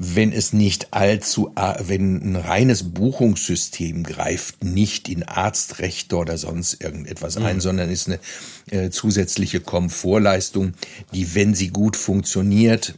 wenn 0.04 0.32
es 0.32 0.54
nicht 0.54 0.94
allzu, 0.94 1.52
wenn 1.80 2.16
ein 2.24 2.36
reines 2.36 2.92
Buchungssystem 2.92 4.04
greift 4.04 4.64
nicht 4.64 5.10
in 5.10 5.24
Arztrechte 5.24 6.16
oder 6.16 6.38
sonst 6.38 6.82
irgendetwas 6.82 7.38
mhm. 7.38 7.46
ein, 7.46 7.60
sondern 7.60 7.90
ist 7.90 8.08
eine 8.08 8.20
äh, 8.72 8.90
zusätzliche 8.90 9.60
Komfortleistung, 9.60 10.74
die, 11.14 11.36
wenn 11.36 11.54
sie 11.54 11.70
gut 11.70 11.98
funktioniert, 11.98 12.96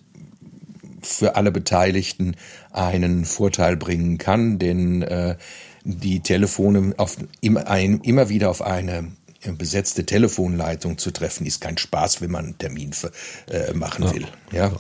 für 1.02 1.36
alle 1.36 1.52
Beteiligten 1.52 2.36
einen 2.72 3.26
Vorteil 3.26 3.76
bringen 3.76 4.18
kann, 4.18 4.58
denn 4.58 5.02
äh, 5.02 5.36
die 5.84 6.22
Telefone 6.22 6.94
auf, 6.98 7.18
immer, 7.42 7.68
ein, 7.68 8.00
immer 8.02 8.30
wieder 8.30 8.50
auf 8.50 8.62
eine 8.62 9.12
besetzte 9.52 10.06
Telefonleitung 10.06 10.98
zu 10.98 11.12
treffen, 11.12 11.46
ist 11.46 11.62
kein 11.62 11.78
Spaß, 11.78 12.22
wenn 12.22 12.32
man 12.32 12.46
einen 12.46 12.58
Termin 12.58 12.94
für, 12.94 13.12
äh, 13.50 13.74
machen 13.74 14.06
ja. 14.06 14.14
will. 14.14 14.28
Ja. 14.52 14.72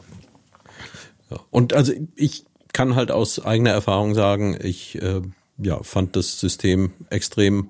ja. 1.29 1.39
Und 1.49 1.73
also 1.73 1.93
ich 2.15 2.45
kann 2.73 2.95
halt 2.95 3.11
aus 3.11 3.39
eigener 3.39 3.71
Erfahrung 3.71 4.15
sagen, 4.15 4.57
ich 4.61 5.01
äh, 5.01 5.21
ja, 5.57 5.81
fand 5.83 6.15
das 6.15 6.39
System 6.39 6.91
extrem 7.09 7.69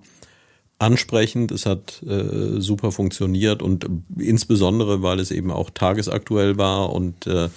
ansprechend. 0.80 1.52
Es 1.52 1.66
hat 1.66 2.02
äh, 2.04 2.60
super 2.60 2.92
funktioniert 2.92 3.62
und 3.62 3.88
insbesondere, 4.18 5.02
weil 5.02 5.20
es 5.20 5.32
eben 5.32 5.52
auch 5.52 5.70
tagesaktuell 5.70 6.58
war 6.58 6.92
und 6.92 7.28
äh, 7.28 7.50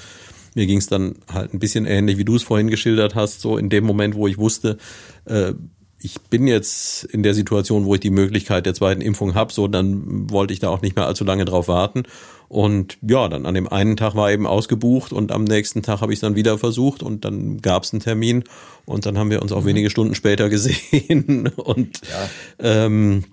mir 0.55 0.66
ging 0.66 0.79
es 0.79 0.87
dann 0.87 1.16
halt 1.31 1.53
ein 1.53 1.59
bisschen 1.59 1.85
ähnlich, 1.85 2.16
wie 2.16 2.25
du 2.25 2.37
es 2.37 2.42
vorhin 2.42 2.70
geschildert 2.70 3.14
hast, 3.14 3.42
so 3.42 3.59
in 3.59 3.68
dem 3.68 3.85
Moment, 3.85 4.14
wo 4.14 4.27
ich 4.27 4.38
wusste, 4.38 4.79
äh, 5.27 5.53
ich 6.00 6.20
bin 6.20 6.46
jetzt 6.46 7.04
in 7.04 7.22
der 7.22 7.35
Situation, 7.35 7.85
wo 7.85 7.94
ich 7.94 8.00
die 8.00 8.11
Möglichkeit 8.11 8.66
der 8.66 8.74
zweiten 8.74 9.00
Impfung 9.00 9.35
habe, 9.35 9.52
so 9.52 9.66
dann 9.66 10.30
wollte 10.30 10.52
ich 10.52 10.61
da 10.61 10.68
auch 10.68 10.82
nicht 10.82 10.96
mehr 10.96 11.06
allzu 11.06 11.24
lange 11.24 11.44
drauf 11.44 11.68
warten. 11.68 12.04
Und 12.48 12.98
ja, 13.02 13.28
dann 13.28 13.44
an 13.44 13.54
dem 13.54 13.66
einen 13.66 13.96
Tag 13.96 14.14
war 14.14 14.30
eben 14.30 14.46
ausgebucht 14.46 15.12
und 15.12 15.32
am 15.32 15.44
nächsten 15.44 15.82
Tag 15.82 16.00
habe 16.00 16.12
ich 16.12 16.18
es 16.18 16.20
dann 16.20 16.37
wieder 16.37 16.59
versucht 16.59 17.02
und 17.02 17.24
dann 17.24 17.61
gab 17.61 17.82
es 17.82 17.92
einen 17.92 18.00
Termin 18.00 18.44
und 18.85 19.04
dann 19.04 19.18
haben 19.18 19.30
wir 19.30 19.42
uns 19.42 19.50
auch 19.50 19.62
mhm. 19.62 19.66
wenige 19.66 19.90
Stunden 19.90 20.14
später 20.14 20.48
gesehen. 20.50 21.48
Und 21.56 22.00
ja. 22.09 22.85
ähm, 22.85 23.24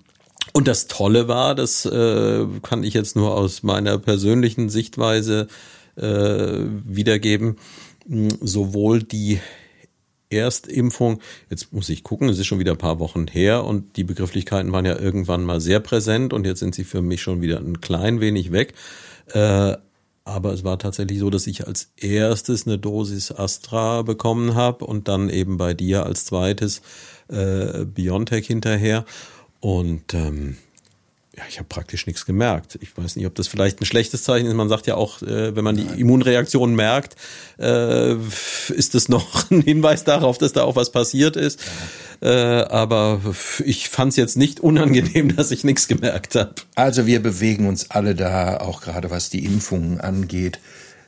und 0.52 0.68
das 0.68 0.86
Tolle 0.86 1.26
war, 1.26 1.54
das 1.54 1.84
äh, 1.84 2.46
kann 2.62 2.84
ich 2.84 2.94
jetzt 2.94 3.16
nur 3.16 3.34
aus 3.34 3.62
meiner 3.62 3.98
persönlichen 3.98 4.68
Sichtweise 4.68 5.48
äh, 5.96 6.58
wiedergeben, 6.86 7.56
sowohl 8.40 9.02
die 9.02 9.40
Erstimpfung, 10.36 11.20
jetzt 11.50 11.72
muss 11.72 11.88
ich 11.88 12.02
gucken, 12.02 12.28
es 12.28 12.38
ist 12.38 12.46
schon 12.46 12.58
wieder 12.58 12.72
ein 12.72 12.78
paar 12.78 13.00
Wochen 13.00 13.26
her 13.26 13.64
und 13.64 13.96
die 13.96 14.04
Begrifflichkeiten 14.04 14.72
waren 14.72 14.84
ja 14.84 14.98
irgendwann 14.98 15.44
mal 15.44 15.60
sehr 15.60 15.80
präsent 15.80 16.32
und 16.32 16.46
jetzt 16.46 16.60
sind 16.60 16.74
sie 16.74 16.84
für 16.84 17.02
mich 17.02 17.22
schon 17.22 17.42
wieder 17.42 17.58
ein 17.58 17.80
klein 17.80 18.20
wenig 18.20 18.52
weg. 18.52 18.74
Äh, 19.32 19.76
aber 20.26 20.52
es 20.54 20.64
war 20.64 20.78
tatsächlich 20.78 21.18
so, 21.18 21.28
dass 21.28 21.46
ich 21.46 21.66
als 21.66 21.92
erstes 21.96 22.66
eine 22.66 22.78
Dosis 22.78 23.30
Astra 23.30 24.02
bekommen 24.02 24.54
habe 24.54 24.86
und 24.86 25.06
dann 25.06 25.28
eben 25.28 25.58
bei 25.58 25.74
dir 25.74 26.06
als 26.06 26.24
zweites 26.24 26.80
äh, 27.28 27.84
Biontech 27.84 28.46
hinterher. 28.46 29.04
Und 29.60 30.14
ähm, 30.14 30.56
ja, 31.36 31.42
ich 31.48 31.58
habe 31.58 31.68
praktisch 31.68 32.06
nichts 32.06 32.26
gemerkt. 32.26 32.78
Ich 32.80 32.96
weiß 32.96 33.16
nicht, 33.16 33.26
ob 33.26 33.34
das 33.34 33.48
vielleicht 33.48 33.80
ein 33.80 33.86
schlechtes 33.86 34.22
Zeichen 34.22 34.46
ist. 34.46 34.54
Man 34.54 34.68
sagt 34.68 34.86
ja 34.86 34.94
auch, 34.94 35.20
äh, 35.22 35.56
wenn 35.56 35.64
man 35.64 35.76
die 35.76 36.00
Immunreaktion 36.00 36.74
merkt, 36.76 37.16
äh, 37.58 38.14
ist 38.68 38.94
es 38.94 39.08
noch 39.08 39.48
ein 39.50 39.60
Hinweis 39.60 40.04
darauf, 40.04 40.38
dass 40.38 40.52
da 40.52 40.62
auch 40.62 40.76
was 40.76 40.92
passiert 40.92 41.36
ist. 41.36 41.60
Äh, 42.22 42.28
aber 42.28 43.20
ich 43.64 43.88
fand 43.88 44.10
es 44.10 44.16
jetzt 44.16 44.36
nicht 44.36 44.60
unangenehm, 44.60 45.34
dass 45.36 45.50
ich 45.50 45.64
nichts 45.64 45.88
gemerkt 45.88 46.36
habe. 46.36 46.54
Also 46.76 47.06
wir 47.06 47.20
bewegen 47.20 47.66
uns 47.66 47.90
alle 47.90 48.14
da, 48.14 48.58
auch 48.58 48.80
gerade 48.80 49.10
was 49.10 49.28
die 49.28 49.44
Impfungen 49.44 50.00
angeht, 50.00 50.60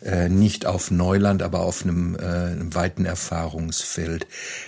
äh, 0.02 0.28
nicht 0.28 0.66
auf 0.66 0.90
Neuland, 0.90 1.42
aber 1.42 1.60
auf 1.60 1.84
einem, 1.84 2.16
äh, 2.16 2.22
einem 2.22 2.74
weiten 2.74 3.04
Erfahrungsfeld. 3.04 4.26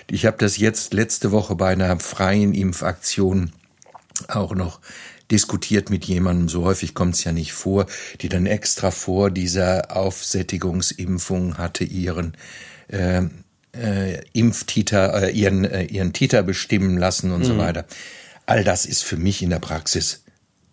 Ich 0.09 0.25
habe 0.25 0.37
das 0.38 0.57
jetzt 0.57 0.94
letzte 0.94 1.33
Woche 1.33 1.57
bei 1.57 1.71
einer 1.71 1.99
freien 1.99 2.55
Impfaktion 2.55 3.53
auch 4.29 4.55
noch 4.55 4.81
diskutiert 5.31 5.91
mit 5.91 6.05
jemandem, 6.05 6.49
so 6.49 6.64
häufig 6.64 6.95
kommt 6.95 7.14
es 7.14 7.25
ja 7.25 7.33
nicht 7.33 7.53
vor, 7.53 7.87
die 8.21 8.29
dann 8.29 8.47
extra 8.47 8.91
vor 8.91 9.31
dieser 9.31 9.97
Aufsättigungsimpfung 9.97 11.59
hatte 11.59 11.85
ihren 11.85 12.37
äh, 12.88 13.23
äh, 13.73 14.23
Impftiter, 14.33 15.29
äh, 15.29 15.31
ihren, 15.31 15.64
äh, 15.64 15.85
ihren 15.85 16.12
Titer 16.12 16.43
bestimmen 16.43 16.97
lassen 16.97 17.33
und 17.33 17.41
mhm. 17.41 17.45
so 17.45 17.59
weiter. 17.59 17.87
All 18.47 18.64
das 18.64 18.87
ist 18.87 19.03
für 19.05 19.17
mich 19.17 19.43
in 19.43 19.51
der 19.51 19.59
Praxis 19.59 20.23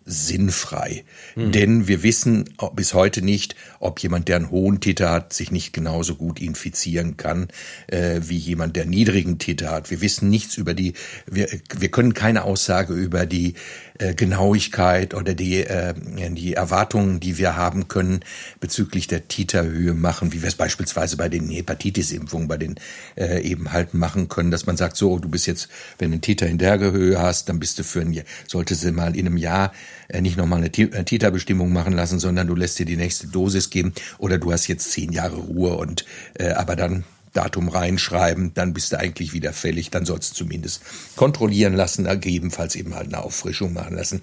sinnfrei. 0.06 1.04
Mhm. 1.34 1.52
Denn 1.52 1.88
wir 1.88 2.02
wissen 2.04 2.48
bis 2.74 2.94
heute 2.94 3.22
nicht, 3.22 3.56
ob 3.80 3.98
jemand, 4.00 4.28
der 4.28 4.36
einen 4.36 4.50
hohen 4.50 4.80
Titer 4.80 5.10
hat, 5.10 5.32
sich 5.32 5.50
nicht 5.50 5.72
genauso 5.72 6.14
gut 6.14 6.40
infizieren 6.40 7.16
kann, 7.16 7.48
äh, 7.88 8.20
wie 8.22 8.36
jemand, 8.36 8.76
der 8.76 8.86
niedrigen 8.86 9.38
Titer 9.38 9.72
hat. 9.72 9.90
Wir 9.90 10.00
wissen 10.00 10.30
nichts 10.30 10.56
über 10.56 10.74
die, 10.74 10.94
wir, 11.26 11.48
wir 11.76 11.90
können 11.90 12.14
keine 12.14 12.44
Aussage 12.44 12.94
über 12.94 13.26
die 13.26 13.54
äh, 13.98 14.14
Genauigkeit 14.14 15.14
oder 15.14 15.34
die, 15.34 15.60
äh, 15.60 15.94
die 16.30 16.54
Erwartungen, 16.54 17.20
die 17.20 17.38
wir 17.38 17.56
haben 17.56 17.88
können 17.88 18.20
bezüglich 18.60 19.06
der 19.06 19.28
Titerhöhe 19.28 19.94
machen, 19.94 20.32
wie 20.32 20.42
wir 20.42 20.48
es 20.48 20.54
beispielsweise 20.54 21.16
bei 21.16 21.28
den 21.28 21.48
Hepatitis-Impfungen, 21.48 22.48
bei 22.48 22.56
den 22.56 22.76
äh, 23.16 23.40
eben 23.42 23.72
halt 23.72 23.94
machen 23.94 24.28
können, 24.28 24.50
dass 24.50 24.66
man 24.66 24.76
sagt, 24.76 24.96
so, 24.96 25.18
du 25.18 25.28
bist 25.28 25.46
jetzt, 25.46 25.68
wenn 25.98 26.10
du 26.10 26.14
einen 26.14 26.20
Titer 26.22 26.46
in 26.46 26.58
der 26.58 26.78
Höhe 26.78 27.20
hast, 27.20 27.48
dann 27.48 27.58
bist 27.58 27.78
du 27.78 27.84
für 27.84 28.00
ein 28.00 28.12
Jahr, 28.12 28.26
solltest 28.46 28.84
du 28.84 28.92
mal 28.92 29.16
in 29.16 29.26
einem 29.26 29.36
Jahr 29.36 29.72
äh, 30.08 30.20
nicht 30.20 30.36
nochmal 30.36 30.58
eine 30.58 30.68
äh, 30.68 31.04
Titerbestimmung 31.04 31.72
machen 31.72 31.92
lassen, 31.92 32.18
sondern 32.18 32.46
du 32.46 32.54
lässt 32.54 32.78
dir 32.78 32.86
die 32.86 32.96
nächste 32.96 33.28
Dosis 33.28 33.70
geben 33.70 33.92
oder 34.18 34.38
du 34.38 34.52
hast 34.52 34.66
jetzt 34.66 34.92
zehn 34.92 35.12
Jahre 35.12 35.36
Ruhe 35.36 35.76
und 35.76 36.04
äh, 36.38 36.50
aber 36.50 36.76
dann 36.76 37.04
Datum 37.36 37.68
reinschreiben, 37.68 38.54
dann 38.54 38.72
bist 38.72 38.92
du 38.92 38.98
eigentlich 38.98 39.32
wieder 39.32 39.52
fällig, 39.52 39.90
dann 39.90 40.06
sollst 40.06 40.32
du 40.32 40.44
zumindest 40.44 40.82
kontrollieren 41.16 41.74
lassen, 41.74 42.04
gegebenenfalls 42.04 42.74
eben 42.74 42.94
halt 42.94 43.08
eine 43.08 43.22
Auffrischung 43.22 43.72
machen 43.72 43.96
lassen. 43.96 44.22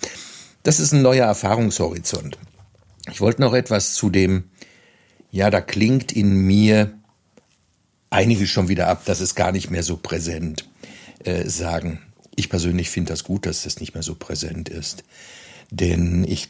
Das 0.64 0.80
ist 0.80 0.94
ein 0.94 1.02
neuer 1.02 1.26
Erfahrungshorizont. 1.26 2.38
Ich 3.12 3.22
wollte 3.22 3.42
noch 3.42 3.54
etwas 3.54 3.94
zu 3.94 4.10
dem, 4.10 4.46
ja, 5.32 5.50
da 5.50 5.62
klingt 5.62 6.12
in 6.12 6.46
mir 6.46 6.94
einiges 8.10 8.50
schon 8.50 8.70
wieder 8.70 8.88
ab, 8.88 9.04
das 9.06 9.22
ist 9.22 9.36
gar 9.36 9.52
nicht 9.52 9.70
mehr 9.70 9.84
so 9.84 9.98
präsent, 9.98 10.70
äh, 11.24 11.48
sagen. 11.50 12.02
Ich 12.36 12.50
persönlich 12.50 12.90
finde 12.90 13.12
das 13.12 13.24
gut, 13.24 13.46
dass 13.46 13.64
das 13.64 13.80
nicht 13.80 13.94
mehr 13.94 14.04
so 14.04 14.16
präsent 14.16 14.70
ist. 14.70 15.04
Denn 15.72 16.24
ich 16.24 16.50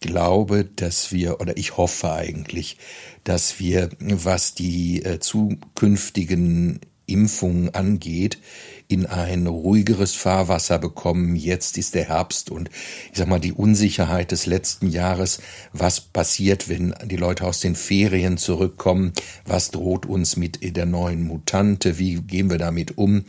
glaube, 0.00 0.64
dass 0.64 1.12
wir, 1.12 1.40
oder 1.40 1.56
ich 1.56 1.76
hoffe 1.76 2.12
eigentlich, 2.12 2.78
dass 3.24 3.58
wir, 3.58 3.90
was 4.00 4.54
die 4.54 5.04
äh, 5.04 5.18
zukünftigen 5.20 6.80
Impfungen 7.06 7.74
angeht, 7.74 8.38
in 8.86 9.06
ein 9.06 9.46
ruhigeres 9.46 10.14
Fahrwasser 10.14 10.78
bekommen. 10.78 11.36
Jetzt 11.36 11.76
ist 11.78 11.94
der 11.94 12.08
Herbst 12.08 12.50
und 12.50 12.70
ich 13.10 13.18
sag 13.18 13.28
mal 13.28 13.38
die 13.38 13.52
Unsicherheit 13.52 14.30
des 14.30 14.46
letzten 14.46 14.88
Jahres. 14.88 15.40
Was 15.72 16.00
passiert, 16.00 16.68
wenn 16.68 16.94
die 17.04 17.16
Leute 17.16 17.44
aus 17.44 17.60
den 17.60 17.74
Ferien 17.74 18.38
zurückkommen? 18.38 19.12
Was 19.44 19.70
droht 19.70 20.06
uns 20.06 20.36
mit 20.36 20.76
der 20.76 20.86
neuen 20.86 21.22
Mutante? 21.26 21.98
Wie 21.98 22.14
gehen 22.22 22.50
wir 22.50 22.58
damit 22.58 22.96
um? 22.96 23.24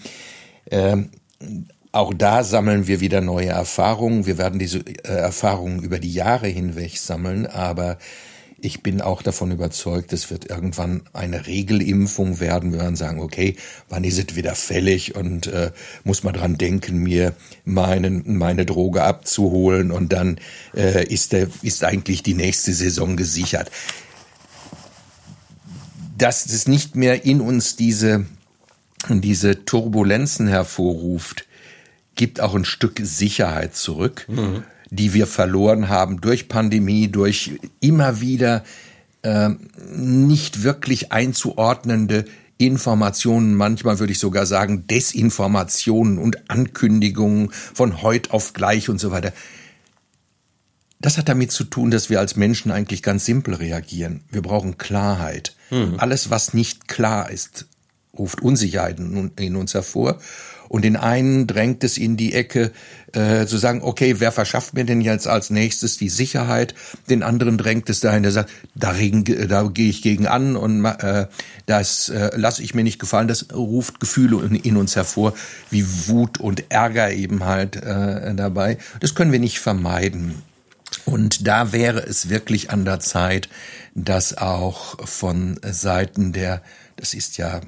Ähm, 0.72 1.10
auch 1.92 2.14
da 2.14 2.44
sammeln 2.44 2.88
wir 2.88 3.00
wieder 3.00 3.22
neue 3.22 3.48
Erfahrungen. 3.48 4.26
Wir 4.26 4.38
werden 4.38 4.60
diese 4.60 4.80
äh, 4.80 5.08
Erfahrungen 5.08 5.82
über 5.82 6.00
die 6.00 6.14
Jahre 6.14 6.48
hinweg 6.48 6.98
sammeln, 6.98 7.48
aber 7.48 7.98
ich 8.62 8.84
bin 8.84 9.02
auch 9.02 9.22
davon 9.22 9.52
überzeugt, 9.52 10.12
es 10.14 10.30
wird 10.30 10.50
irgendwann 10.50 11.02
eine 11.14 11.48
Regelimpfung 11.48 12.40
werden. 12.40 12.74
Wir 12.74 12.80
werden 12.80 12.96
sagen, 12.96 13.22
okay, 13.22 13.56
wann 13.88 14.04
ist 14.04 14.20
es 14.20 14.36
wieder 14.36 14.54
fällig 14.54 15.16
und 15.16 15.48
äh, 15.48 15.72
muss 16.04 16.24
man 16.24 16.34
dran 16.34 16.58
denken, 16.58 16.98
mir 16.98 17.34
meinen, 17.66 18.38
meine 18.38 18.66
Droge 18.66 19.04
abzuholen 19.04 19.92
und 19.92 20.14
dann 20.14 20.40
äh, 20.76 21.06
ist, 21.06 21.32
der, 21.32 21.48
ist 21.62 21.84
eigentlich 21.84 22.22
die 22.22 22.34
nächste 22.34 22.74
Saison 22.74 23.16
gesichert. 23.16 23.72
Dass 26.18 26.46
es 26.46 26.68
nicht 26.68 26.96
mehr 26.96 27.26
in 27.26 27.40
uns 27.40 27.78
diese, 27.78 28.26
diese 29.08 29.64
Turbulenzen 29.64 30.48
hervorruft, 30.48 31.46
gibt 32.20 32.42
auch 32.42 32.54
ein 32.54 32.66
Stück 32.66 33.00
Sicherheit 33.02 33.76
zurück, 33.76 34.26
mhm. 34.28 34.64
die 34.90 35.14
wir 35.14 35.26
verloren 35.26 35.88
haben 35.88 36.20
durch 36.20 36.50
Pandemie, 36.50 37.08
durch 37.08 37.58
immer 37.80 38.20
wieder 38.20 38.66
äh, 39.22 39.52
nicht 39.96 40.62
wirklich 40.64 41.14
einzuordnende 41.14 42.26
Informationen, 42.58 43.56
manchmal 43.56 44.00
würde 44.00 44.12
ich 44.12 44.20
sogar 44.20 44.46
sagen 44.46 44.86
Desinformationen 44.86 46.18
und 46.18 46.50
Ankündigungen 46.50 47.52
von 47.52 48.02
heute 48.02 48.34
auf 48.34 48.52
gleich 48.52 48.90
und 48.90 49.00
so 49.00 49.12
weiter. 49.12 49.32
Das 51.00 51.18
hat 51.18 51.30
damit 51.30 51.54
zu 51.54 51.64
tun, 51.64 51.90
dass 51.90 52.10
wir 52.10 52.20
als 52.20 52.36
Menschen 52.36 52.70
eigentlich 52.70 53.02
ganz 53.02 53.24
simpel 53.24 53.54
reagieren. 53.54 54.26
Wir 54.30 54.42
brauchen 54.42 54.78
Klarheit. 54.78 55.56
Mhm. 55.70 55.96
Alles, 56.00 56.30
was 56.30 56.54
nicht 56.54 56.90
klar 56.90 57.32
ist, 57.32 57.68
ruft 58.18 58.42
Unsicherheiten 58.42 59.32
in 59.38 59.56
uns 59.56 59.74
hervor. 59.74 60.20
Und 60.70 60.86
den 60.86 60.96
einen 60.96 61.48
drängt 61.48 61.84
es 61.84 61.98
in 61.98 62.16
die 62.16 62.34
Ecke, 62.34 62.72
äh, 63.14 63.48
zu 63.48 63.58
sagen, 63.58 63.82
okay, 63.82 64.20
wer 64.20 64.32
verschafft 64.32 64.76
mir 64.76 64.86
denn 64.86 65.02
jetzt 65.02 65.28
als 65.28 65.50
nächstes 65.50 65.98
die 65.98 66.10
Sicherheit? 66.10 66.76
Den 67.10 67.24
anderen 67.24 67.58
drängt 67.58 67.90
es 67.90 68.00
dahin, 68.00 68.24
der 68.24 68.32
sagt, 68.32 68.52
da, 68.76 68.94
da 68.94 69.64
gehe 69.64 69.90
ich 69.90 70.02
gegen 70.02 70.28
an 70.28 70.56
und 70.56 70.86
äh, 70.86 71.26
das 71.66 72.10
äh, 72.10 72.30
lasse 72.36 72.62
ich 72.62 72.76
mir 72.76 72.84
nicht 72.84 73.00
gefallen. 73.00 73.28
Das 73.28 73.48
ruft 73.52 74.00
Gefühle 74.00 74.46
in, 74.46 74.56
in 74.56 74.78
uns 74.78 74.96
hervor, 74.96 75.34
wie 75.72 75.86
Wut 76.08 76.40
und 76.40 76.72
Ärger 76.72 77.12
eben 77.12 77.44
halt 77.46 77.76
äh, 77.76 78.34
dabei. 78.36 78.78
Das 79.00 79.16
können 79.16 79.32
wir 79.32 79.40
nicht 79.40 79.60
vermeiden. 79.60 80.44
Und 81.06 81.48
da 81.48 81.72
wäre 81.72 82.06
es 82.06 82.30
wirklich 82.30 82.70
an 82.70 82.86
der 82.86 83.00
Zeit, 83.00 83.50
dass 83.96 84.38
auch 84.38 85.08
von 85.08 85.60
Seiten 85.64 86.32
der, 86.32 86.62
das 86.96 87.14
ist 87.14 87.38
ja 87.38 87.62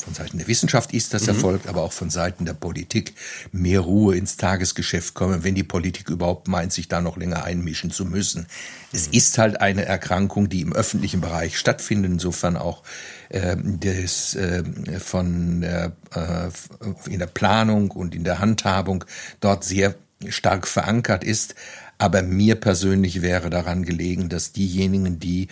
von 0.00 0.14
Seiten 0.14 0.38
der 0.38 0.46
Wissenschaft 0.48 0.92
ist 0.92 1.14
das 1.14 1.22
mhm. 1.22 1.28
erfolgt, 1.28 1.66
aber 1.68 1.82
auch 1.82 1.92
von 1.92 2.10
Seiten 2.10 2.44
der 2.44 2.54
Politik 2.54 3.14
mehr 3.52 3.80
Ruhe 3.80 4.16
ins 4.16 4.36
Tagesgeschäft 4.36 5.14
kommen, 5.14 5.44
wenn 5.44 5.54
die 5.54 5.62
Politik 5.62 6.10
überhaupt 6.10 6.48
meint, 6.48 6.72
sich 6.72 6.88
da 6.88 7.00
noch 7.00 7.16
länger 7.16 7.44
einmischen 7.44 7.90
zu 7.90 8.04
müssen. 8.04 8.46
Es 8.92 9.08
mhm. 9.08 9.14
ist 9.14 9.38
halt 9.38 9.60
eine 9.60 9.84
Erkrankung, 9.84 10.48
die 10.48 10.60
im 10.60 10.72
öffentlichen 10.72 11.20
Bereich 11.20 11.58
stattfindet, 11.58 12.12
insofern 12.12 12.56
auch 12.56 12.82
äh, 13.28 13.56
des, 13.56 14.34
äh, 14.34 14.62
von 15.00 15.60
der, 15.60 15.92
äh, 16.14 17.10
in 17.10 17.18
der 17.18 17.26
Planung 17.26 17.90
und 17.90 18.14
in 18.14 18.24
der 18.24 18.38
Handhabung 18.38 19.04
dort 19.40 19.64
sehr 19.64 19.94
stark 20.28 20.66
verankert 20.66 21.24
ist. 21.24 21.54
Aber 21.98 22.22
mir 22.22 22.56
persönlich 22.56 23.22
wäre 23.22 23.48
daran 23.48 23.82
gelegen, 23.82 24.28
dass 24.28 24.52
diejenigen, 24.52 25.18
die 25.18 25.48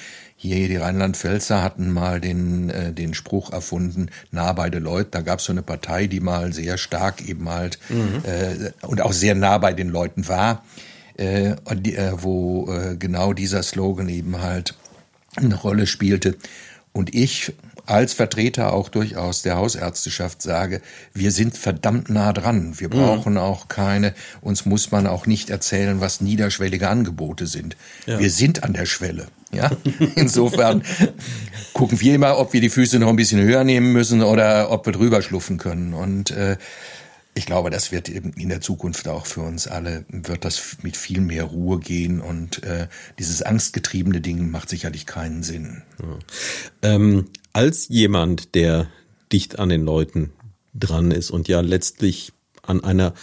hier 0.52 0.68
die 0.68 0.76
Rheinland-Pfälzer 0.76 1.62
hatten 1.62 1.90
mal 1.90 2.20
den, 2.20 2.70
äh, 2.70 2.92
den 2.92 3.14
Spruch 3.14 3.52
erfunden, 3.52 4.10
nah 4.30 4.52
bei 4.52 4.70
den 4.70 4.82
Leuten. 4.82 5.10
Da 5.12 5.22
gab 5.22 5.38
es 5.38 5.46
so 5.46 5.52
eine 5.52 5.62
Partei, 5.62 6.06
die 6.06 6.20
mal 6.20 6.52
sehr 6.52 6.78
stark 6.78 7.26
eben 7.26 7.48
halt 7.48 7.78
mhm. 7.88 8.22
äh, 8.24 8.86
und 8.86 9.00
auch 9.00 9.12
sehr 9.12 9.34
nah 9.34 9.58
bei 9.58 9.72
den 9.72 9.88
Leuten 9.88 10.28
war, 10.28 10.64
äh, 11.16 11.54
die, 11.74 11.96
äh, 11.96 12.12
wo 12.16 12.70
äh, 12.72 12.96
genau 12.96 13.32
dieser 13.32 13.62
Slogan 13.62 14.08
eben 14.08 14.42
halt 14.42 14.74
eine 15.36 15.54
Rolle 15.54 15.86
spielte. 15.86 16.36
Und 16.92 17.14
ich 17.14 17.52
als 17.86 18.14
Vertreter 18.14 18.72
auch 18.72 18.88
durchaus 18.88 19.42
der 19.42 19.56
Hausärzteschaft 19.56 20.42
sage, 20.42 20.80
wir 21.12 21.30
sind 21.30 21.56
verdammt 21.56 22.10
nah 22.10 22.32
dran. 22.32 22.78
Wir 22.78 22.88
mhm. 22.88 22.92
brauchen 22.92 23.38
auch 23.38 23.68
keine, 23.68 24.14
uns 24.40 24.64
muss 24.64 24.90
man 24.90 25.06
auch 25.06 25.26
nicht 25.26 25.50
erzählen, 25.50 26.00
was 26.00 26.20
niederschwellige 26.20 26.88
Angebote 26.88 27.46
sind. 27.46 27.76
Ja. 28.06 28.18
Wir 28.18 28.30
sind 28.30 28.64
an 28.64 28.72
der 28.72 28.86
Schwelle. 28.86 29.26
Ja, 29.52 29.70
insofern 30.16 30.82
gucken 31.72 32.00
wir 32.00 32.14
immer, 32.14 32.38
ob 32.38 32.52
wir 32.52 32.60
die 32.60 32.70
Füße 32.70 32.98
noch 32.98 33.08
ein 33.08 33.16
bisschen 33.16 33.40
höher 33.40 33.64
nehmen 33.64 33.92
müssen 33.92 34.22
oder 34.22 34.70
ob 34.70 34.86
wir 34.86 34.92
drüber 34.92 35.22
schluffen 35.22 35.58
können. 35.58 35.94
Und 35.94 36.30
äh, 36.32 36.56
ich 37.34 37.46
glaube, 37.46 37.70
das 37.70 37.90
wird 37.90 38.08
eben 38.08 38.32
in 38.34 38.48
der 38.48 38.60
Zukunft 38.60 39.08
auch 39.08 39.26
für 39.26 39.40
uns 39.40 39.66
alle, 39.66 40.04
wird 40.08 40.44
das 40.44 40.78
mit 40.82 40.96
viel 40.96 41.20
mehr 41.20 41.44
Ruhe 41.44 41.80
gehen 41.80 42.20
und 42.20 42.62
äh, 42.62 42.86
dieses 43.18 43.42
angstgetriebene 43.42 44.20
Ding 44.20 44.50
macht 44.50 44.68
sicherlich 44.68 45.04
keinen 45.04 45.42
Sinn. 45.42 45.82
Ja. 46.00 46.18
Ähm, 46.94 47.26
als 47.52 47.88
jemand, 47.88 48.54
der 48.54 48.88
dicht 49.32 49.58
an 49.58 49.68
den 49.68 49.82
Leuten 49.82 50.32
dran 50.74 51.10
ist 51.10 51.30
und 51.30 51.48
ja 51.48 51.60
letztlich 51.60 52.32
an 52.62 52.82
einer 52.84 53.14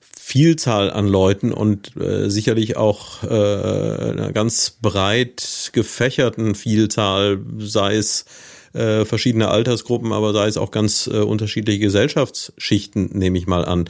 Vielzahl 0.00 0.90
an 0.90 1.06
Leuten 1.06 1.52
und 1.52 1.96
äh, 1.96 2.28
sicherlich 2.28 2.76
auch 2.76 3.22
äh, 3.24 3.28
einer 3.28 4.32
ganz 4.32 4.76
breit 4.82 5.70
gefächerten 5.72 6.54
Vielzahl, 6.54 7.40
sei 7.58 7.96
es 7.96 8.26
äh, 8.72 9.04
verschiedene 9.04 9.48
Altersgruppen, 9.48 10.12
aber 10.12 10.32
sei 10.32 10.46
es 10.46 10.56
auch 10.56 10.70
ganz 10.70 11.06
äh, 11.06 11.18
unterschiedliche 11.18 11.80
Gesellschaftsschichten, 11.80 13.10
nehme 13.12 13.38
ich 13.38 13.46
mal 13.46 13.64
an. 13.64 13.88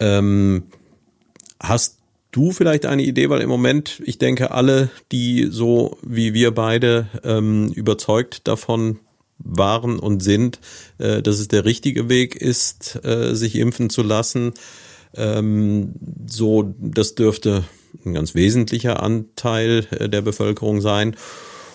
Ähm, 0.00 0.64
hast 1.60 1.98
du 2.32 2.50
vielleicht 2.50 2.86
eine 2.86 3.02
Idee, 3.02 3.30
weil 3.30 3.42
im 3.42 3.48
Moment, 3.48 4.02
ich 4.04 4.18
denke, 4.18 4.50
alle, 4.50 4.90
die 5.12 5.48
so 5.50 5.98
wie 6.02 6.34
wir 6.34 6.50
beide 6.52 7.06
ähm, 7.24 7.68
überzeugt 7.72 8.48
davon 8.48 8.98
waren 9.38 9.98
und 9.98 10.22
sind, 10.22 10.58
äh, 10.98 11.22
dass 11.22 11.38
es 11.38 11.48
der 11.48 11.64
richtige 11.64 12.08
Weg 12.08 12.36
ist, 12.36 13.04
äh, 13.04 13.34
sich 13.34 13.56
impfen 13.56 13.90
zu 13.90 14.02
lassen. 14.02 14.54
Ähm, 15.14 15.94
so, 16.26 16.74
das 16.78 17.14
dürfte 17.14 17.64
ein 18.04 18.14
ganz 18.14 18.34
wesentlicher 18.34 19.02
Anteil 19.02 19.86
äh, 19.90 20.08
der 20.08 20.22
Bevölkerung 20.22 20.80
sein. 20.80 21.16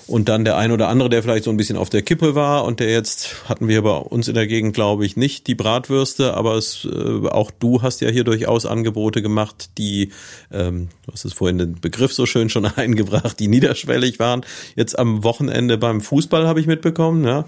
Und 0.08 0.30
dann 0.30 0.46
der 0.46 0.58
ein 0.58 0.72
oder 0.72 0.88
andere, 0.88 1.10
der 1.10 1.22
vielleicht 1.22 1.44
so 1.44 1.52
ein 1.52 1.58
bisschen 1.58 1.78
auf 1.78 1.90
der 1.90 2.02
Kippe 2.02 2.34
war 2.34 2.64
und 2.66 2.80
der 2.80 2.90
jetzt 2.90 3.50
hatten 3.50 3.68
wir 3.68 3.82
bei 3.82 3.96
uns 3.98 4.28
in 4.28 4.36
der 4.36 4.48
Gegend, 4.48 4.74
glaube 4.74 5.06
ich, 5.06 5.18
nicht 5.18 5.48
die 5.48 5.56
Bratwürste, 5.56 6.34
aber 6.34 6.56
es, 6.56 6.86
äh, 6.86 7.28
auch 7.28 7.52
du 7.52 7.82
hast 7.82 8.02
ja 8.02 8.10
hier 8.10 8.24
durchaus 8.24 8.66
Angebote 8.66 9.22
gemacht, 9.22 9.72
die, 9.78 10.12
ähm, 10.52 10.90
du 11.06 11.12
hast 11.12 11.26
es 11.26 11.34
vorhin 11.34 11.58
den 11.58 11.80
Begriff 11.80 12.14
so 12.14 12.26
schön 12.26 12.50
schon 12.50 12.66
eingebracht, 12.78 13.40
die 13.40 13.48
niederschwellig 13.48 14.20
waren. 14.20 14.46
Jetzt 14.76 14.98
am 14.98 15.24
Wochenende 15.24 15.78
beim 15.78 16.02
Fußball 16.02 16.48
habe 16.48 16.60
ich 16.60 16.68
mitbekommen, 16.68 17.26
ja. 17.26 17.46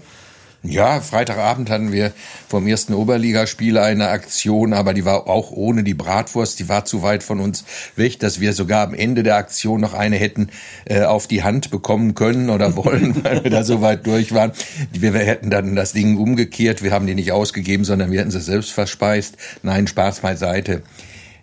Ja, 0.62 1.00
Freitagabend 1.00 1.70
hatten 1.70 1.90
wir 1.90 2.12
vom 2.46 2.66
ersten 2.66 2.92
Oberligaspiel 2.92 3.78
eine 3.78 4.08
Aktion, 4.08 4.74
aber 4.74 4.92
die 4.92 5.06
war 5.06 5.26
auch 5.26 5.52
ohne 5.52 5.82
die 5.82 5.94
Bratwurst, 5.94 6.58
die 6.58 6.68
war 6.68 6.84
zu 6.84 7.02
weit 7.02 7.22
von 7.22 7.40
uns 7.40 7.64
weg, 7.96 8.18
dass 8.18 8.40
wir 8.40 8.52
sogar 8.52 8.86
am 8.86 8.92
Ende 8.92 9.22
der 9.22 9.36
Aktion 9.36 9.80
noch 9.80 9.94
eine 9.94 10.16
hätten 10.16 10.50
äh, 10.84 11.04
auf 11.04 11.26
die 11.26 11.42
Hand 11.42 11.70
bekommen 11.70 12.14
können 12.14 12.50
oder 12.50 12.76
wollen, 12.84 13.24
weil 13.24 13.42
wir 13.42 13.50
da 13.50 13.64
so 13.64 13.80
weit 13.80 14.06
durch 14.06 14.34
waren. 14.34 14.52
Wir, 14.92 15.14
wir 15.14 15.20
hätten 15.20 15.48
dann 15.48 15.76
das 15.76 15.94
Ding 15.94 16.18
umgekehrt, 16.18 16.82
wir 16.82 16.92
haben 16.92 17.06
die 17.06 17.14
nicht 17.14 17.32
ausgegeben, 17.32 17.84
sondern 17.84 18.12
wir 18.12 18.20
hätten 18.20 18.30
sie 18.30 18.40
selbst 18.42 18.72
verspeist. 18.72 19.38
Nein, 19.62 19.86
Spaß 19.86 20.20
beiseite 20.20 20.82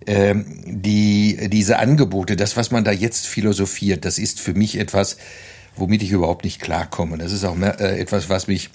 ähm, 0.05 0.45
die, 0.65 1.49
diese 1.49 1.79
Angebote, 1.79 2.35
das, 2.35 2.55
was 2.55 2.69
man 2.69 2.83
da 2.83 2.91
jetzt 2.91 3.25
philosophiert, 3.25 4.05
das 4.05 4.19
ist 4.19 4.39
für 4.39 4.53
mich 4.53 4.79
etwas, 4.79 5.17
womit 5.75 6.03
ich 6.03 6.11
überhaupt 6.11 6.45
nicht 6.45 6.61
klarkomme. 6.61 7.17
Das 7.17 7.31
ist 7.31 7.43
auch 7.43 7.57
äh, 7.57 7.99
etwas, 7.99 8.29
was 8.29 8.47
mich 8.47 8.69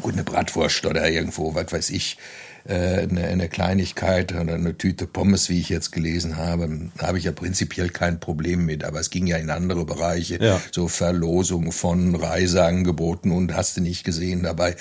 gut, 0.00 0.14
eine 0.14 0.24
Bratwurst 0.24 0.86
oder 0.86 1.08
irgendwo, 1.08 1.54
was 1.54 1.72
weiß 1.72 1.90
ich, 1.90 2.18
äh, 2.66 3.02
eine, 3.02 3.24
eine 3.24 3.48
Kleinigkeit 3.48 4.32
oder 4.34 4.54
eine 4.54 4.76
Tüte 4.78 5.06
Pommes, 5.06 5.48
wie 5.48 5.60
ich 5.60 5.68
jetzt 5.68 5.92
gelesen 5.92 6.36
habe, 6.36 6.90
habe 6.98 7.18
ich 7.18 7.24
ja 7.24 7.32
prinzipiell 7.32 7.90
kein 7.90 8.20
Problem 8.20 8.64
mit. 8.64 8.84
Aber 8.84 9.00
es 9.00 9.10
ging 9.10 9.26
ja 9.26 9.36
in 9.36 9.50
andere 9.50 9.84
Bereiche, 9.84 10.42
ja. 10.42 10.60
so 10.72 10.88
Verlosung 10.88 11.72
von 11.72 12.14
Reiseangeboten 12.14 13.32
und 13.32 13.54
hast 13.54 13.76
du 13.76 13.80
nicht 13.82 14.04
gesehen 14.04 14.42
dabei. 14.42 14.76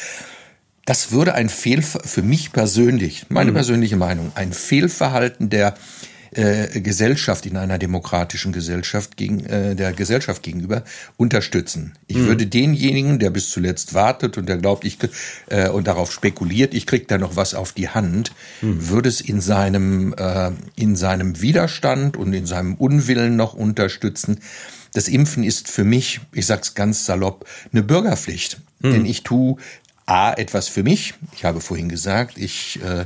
Das 0.86 1.12
würde 1.12 1.34
ein 1.34 1.50
Fehl, 1.50 1.82
für 1.82 2.22
mich 2.22 2.52
persönlich, 2.52 3.26
meine 3.30 3.52
mhm. 3.52 3.56
persönliche 3.56 3.96
Meinung, 3.96 4.32
ein 4.36 4.54
Fehlverhalten 4.54 5.50
der 5.50 5.76
äh, 6.36 6.82
Gesellschaft 6.82 7.46
in 7.46 7.58
einer 7.58 7.78
demokratischen 7.78 8.52
Gesellschaft 8.52 9.18
gegen 9.18 9.46
äh, 9.46 9.76
der 9.76 9.94
Gesellschaft 9.94 10.44
gegenüber 10.44 10.84
unterstützen. 11.18 11.94
Ich 12.08 12.18
mhm. 12.18 12.28
würde 12.28 12.48
denjenigen, 12.48 13.20
der 13.20 13.30
bis 13.30 13.50
zuletzt 13.50 13.94
wartet 13.94 14.38
und 14.38 14.48
der 14.48 14.58
glaubt, 14.58 14.86
ich 14.86 14.98
äh, 15.50 15.70
und 15.70 15.88
darauf 15.88 16.12
spekuliert, 16.12 16.74
ich 16.74 16.86
krieg 16.86 17.08
da 17.08 17.18
noch 17.18 17.36
was 17.36 17.54
auf 17.54 17.72
die 17.72 17.90
Hand, 17.90 18.32
mhm. 18.62 18.90
würde 18.90 19.10
es 19.10 19.22
in 19.22 19.42
seinem 19.42 20.14
äh, 20.18 20.52
in 20.76 20.96
seinem 20.96 21.42
Widerstand 21.42 22.18
und 22.18 22.34
in 22.34 22.46
seinem 22.46 22.76
Unwillen 22.76 23.36
noch 23.36 23.54
unterstützen. 23.54 24.40
Das 24.94 25.08
Impfen 25.08 25.44
ist 25.44 25.70
für 25.70 25.84
mich, 25.84 26.22
ich 26.34 26.46
sag's 26.46 26.76
ganz 26.76 27.06
salopp, 27.06 27.46
eine 27.72 27.82
Bürgerpflicht. 27.82 28.60
Mhm. 28.80 28.92
Denn 28.92 29.06
ich 29.06 29.24
tue 29.24 29.58
A, 30.06 30.34
etwas 30.34 30.68
für 30.68 30.84
mich. 30.84 31.14
Ich 31.34 31.46
habe 31.46 31.62
vorhin 31.62 31.90
gesagt, 31.90 32.38
ich 32.38 32.80
äh, 32.84 33.06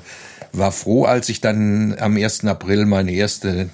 war 0.51 0.71
froh, 0.71 1.05
als 1.05 1.29
ich 1.29 1.41
dann 1.41 1.97
am 1.99 2.17
1. 2.17 2.45
April 2.45 2.85
meine 2.85 3.11
erste 3.11 3.69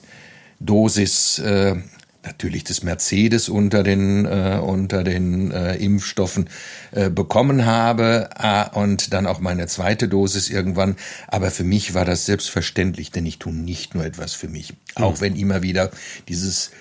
Dosis 0.59 1.39
äh, 1.39 1.75
natürlich 2.23 2.63
des 2.63 2.83
Mercedes 2.83 3.49
unter 3.49 3.83
den 3.83 4.25
äh, 4.25 4.59
unter 4.61 5.03
den 5.03 5.51
äh, 5.51 5.75
Impfstoffen 5.75 6.49
äh, 6.91 7.09
bekommen 7.09 7.65
habe 7.65 8.29
äh, 8.39 8.65
und 8.77 9.13
dann 9.13 9.27
auch 9.27 9.39
meine 9.39 9.67
zweite 9.67 10.07
Dosis 10.07 10.49
irgendwann. 10.49 10.95
Aber 11.27 11.51
für 11.51 11.65
mich 11.65 11.93
war 11.93 12.05
das 12.05 12.25
selbstverständlich, 12.25 13.11
denn 13.11 13.25
ich 13.25 13.39
tue 13.39 13.53
nicht 13.53 13.95
nur 13.95 14.05
etwas 14.05 14.33
für 14.33 14.47
mich, 14.47 14.73
mhm. 14.97 15.03
auch 15.03 15.21
wenn 15.21 15.35
immer 15.35 15.61
wieder 15.61 15.91
dieses 16.27 16.71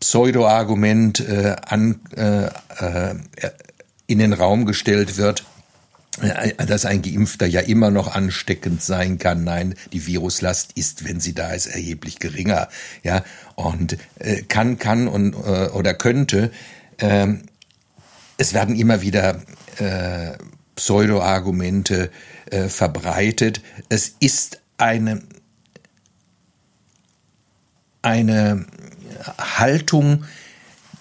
Pseudo-Argument 0.00 1.20
äh, 1.20 1.56
an, 1.64 2.00
äh, 2.16 2.46
äh, 2.46 3.14
in 4.08 4.18
den 4.18 4.32
Raum 4.32 4.66
gestellt 4.66 5.16
wird 5.16 5.44
dass 6.58 6.84
ein 6.84 7.00
Geimpfter 7.00 7.46
ja 7.46 7.60
immer 7.60 7.90
noch 7.90 8.14
ansteckend 8.14 8.82
sein 8.82 9.18
kann. 9.18 9.44
Nein, 9.44 9.74
die 9.92 10.06
Viruslast 10.06 10.72
ist, 10.74 11.06
wenn 11.06 11.20
sie 11.20 11.34
da 11.34 11.52
ist, 11.52 11.66
erheblich 11.66 12.18
geringer. 12.18 12.68
Ja, 13.02 13.24
und 13.54 13.96
äh, 14.18 14.42
kann, 14.42 14.78
kann 14.78 15.08
und 15.08 15.34
äh, 15.34 15.68
oder 15.68 15.94
könnte. 15.94 16.50
Äh, 16.98 17.28
es 18.36 18.52
werden 18.52 18.76
immer 18.76 19.00
wieder 19.00 19.40
äh, 19.78 20.32
Pseudo-Argumente 20.76 22.10
äh, 22.50 22.68
verbreitet. 22.68 23.62
Es 23.88 24.14
ist 24.20 24.60
eine 24.76 25.22
eine 28.02 28.66
Haltung, 29.38 30.24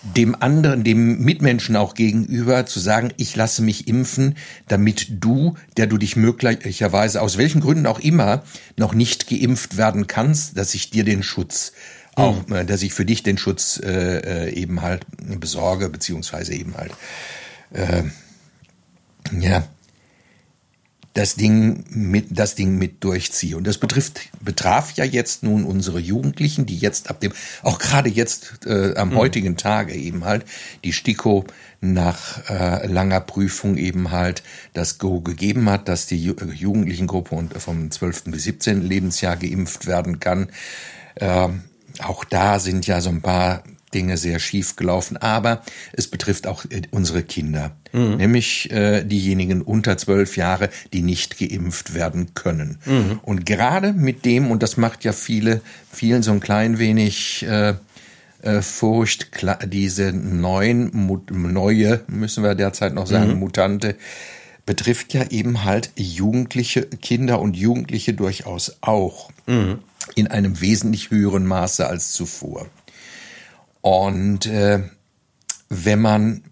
dem 0.03 0.35
anderen, 0.39 0.83
dem 0.83 1.19
Mitmenschen 1.19 1.75
auch 1.75 1.93
gegenüber 1.93 2.65
zu 2.65 2.79
sagen, 2.79 3.13
ich 3.17 3.35
lasse 3.35 3.61
mich 3.61 3.87
impfen, 3.87 4.35
damit 4.67 5.07
du, 5.23 5.55
der 5.77 5.87
du 5.87 5.97
dich 5.97 6.15
möglicherweise 6.15 7.21
aus 7.21 7.37
welchen 7.37 7.61
Gründen 7.61 7.85
auch 7.85 7.99
immer 7.99 8.43
noch 8.77 8.93
nicht 8.93 9.29
geimpft 9.29 9.77
werden 9.77 10.07
kannst, 10.07 10.57
dass 10.57 10.73
ich 10.73 10.89
dir 10.89 11.03
den 11.03 11.21
Schutz 11.21 11.73
auch, 12.15 12.47
mhm. 12.47 12.67
dass 12.67 12.81
ich 12.81 12.93
für 12.93 13.05
dich 13.05 13.23
den 13.23 13.37
Schutz 13.37 13.79
äh, 13.83 14.47
äh, 14.47 14.53
eben 14.53 14.81
halt 14.81 15.05
besorge, 15.39 15.89
beziehungsweise 15.89 16.53
eben 16.53 16.75
halt 16.75 16.91
äh, 17.73 18.03
ja 19.39 19.63
das 21.13 21.35
Ding 21.35 21.83
mit, 21.89 22.27
das 22.31 22.55
Ding 22.55 22.77
mit 22.77 23.03
durchziehe. 23.03 23.57
Und 23.57 23.67
das 23.67 23.77
betrifft, 23.77 24.21
betraf 24.39 24.93
ja 24.93 25.03
jetzt 25.03 25.43
nun 25.43 25.65
unsere 25.65 25.99
Jugendlichen, 25.99 26.65
die 26.65 26.77
jetzt 26.77 27.09
ab 27.09 27.19
dem, 27.19 27.33
auch 27.63 27.79
gerade 27.79 28.09
jetzt 28.09 28.65
äh, 28.65 28.95
am 28.95 29.09
mhm. 29.09 29.15
heutigen 29.15 29.57
Tage 29.57 29.93
eben 29.93 30.23
halt, 30.23 30.45
die 30.83 30.93
STIKO 30.93 31.45
nach 31.81 32.49
äh, 32.49 32.87
langer 32.87 33.19
Prüfung 33.19 33.75
eben 33.77 34.11
halt 34.11 34.43
das 34.73 34.99
Go 34.99 35.19
gegeben 35.19 35.69
hat, 35.69 35.89
dass 35.89 36.05
die 36.05 36.27
äh, 36.27 36.45
Jugendlichengruppe 36.53 37.35
und 37.35 37.53
vom 37.61 37.91
12. 37.91 38.25
bis 38.25 38.43
17. 38.43 38.81
Lebensjahr 38.81 39.35
geimpft 39.35 39.87
werden 39.87 40.19
kann. 40.19 40.49
Äh, 41.15 41.49
auch 41.99 42.23
da 42.23 42.59
sind 42.59 42.87
ja 42.87 43.01
so 43.01 43.09
ein 43.09 43.21
paar 43.21 43.63
Dinge 43.93 44.17
sehr 44.17 44.39
schief 44.39 44.75
gelaufen, 44.75 45.17
aber 45.17 45.61
es 45.93 46.07
betrifft 46.07 46.47
auch 46.47 46.65
äh, 46.65 46.81
unsere 46.91 47.23
Kinder, 47.23 47.71
mhm. 47.91 48.17
nämlich 48.17 48.71
äh, 48.71 49.03
diejenigen 49.03 49.61
unter 49.61 49.97
zwölf 49.97 50.37
Jahre, 50.37 50.69
die 50.93 51.01
nicht 51.01 51.37
geimpft 51.37 51.93
werden 51.93 52.33
können. 52.33 52.79
Mhm. 52.85 53.19
Und 53.23 53.45
gerade 53.45 53.93
mit 53.93 54.25
dem, 54.25 54.51
und 54.51 54.63
das 54.63 54.77
macht 54.77 55.03
ja 55.03 55.13
viele, 55.13 55.61
vielen 55.91 56.23
so 56.23 56.31
ein 56.31 56.39
klein 56.39 56.79
wenig 56.79 57.43
äh, 57.43 57.73
äh, 58.41 58.61
Furcht, 58.61 59.29
diese 59.67 60.13
neuen, 60.13 60.91
neue, 61.29 62.01
müssen 62.07 62.43
wir 62.43 62.55
derzeit 62.55 62.93
noch 62.93 63.07
sagen, 63.07 63.33
mhm. 63.33 63.39
Mutante, 63.39 63.95
betrifft 64.65 65.13
ja 65.13 65.29
eben 65.29 65.63
halt 65.63 65.91
Jugendliche, 65.95 66.83
Kinder 66.85 67.39
und 67.39 67.55
Jugendliche 67.55 68.13
durchaus 68.13 68.77
auch. 68.81 69.31
Mhm. 69.47 69.79
In 70.15 70.27
einem 70.27 70.61
wesentlich 70.61 71.11
höheren 71.11 71.45
Maße 71.45 71.85
als 71.85 72.13
zuvor. 72.13 72.65
Und 73.81 74.45
äh, 74.45 74.83
wenn 75.69 75.99
man, 75.99 76.43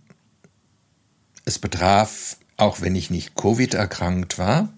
es 1.46 1.60
betraf, 1.60 2.38
auch 2.58 2.82
wenn 2.82 2.96
ich 2.96 3.10
nicht 3.10 3.36
Covid 3.36 3.74
erkrankt 3.74 4.38
war, 4.38 4.70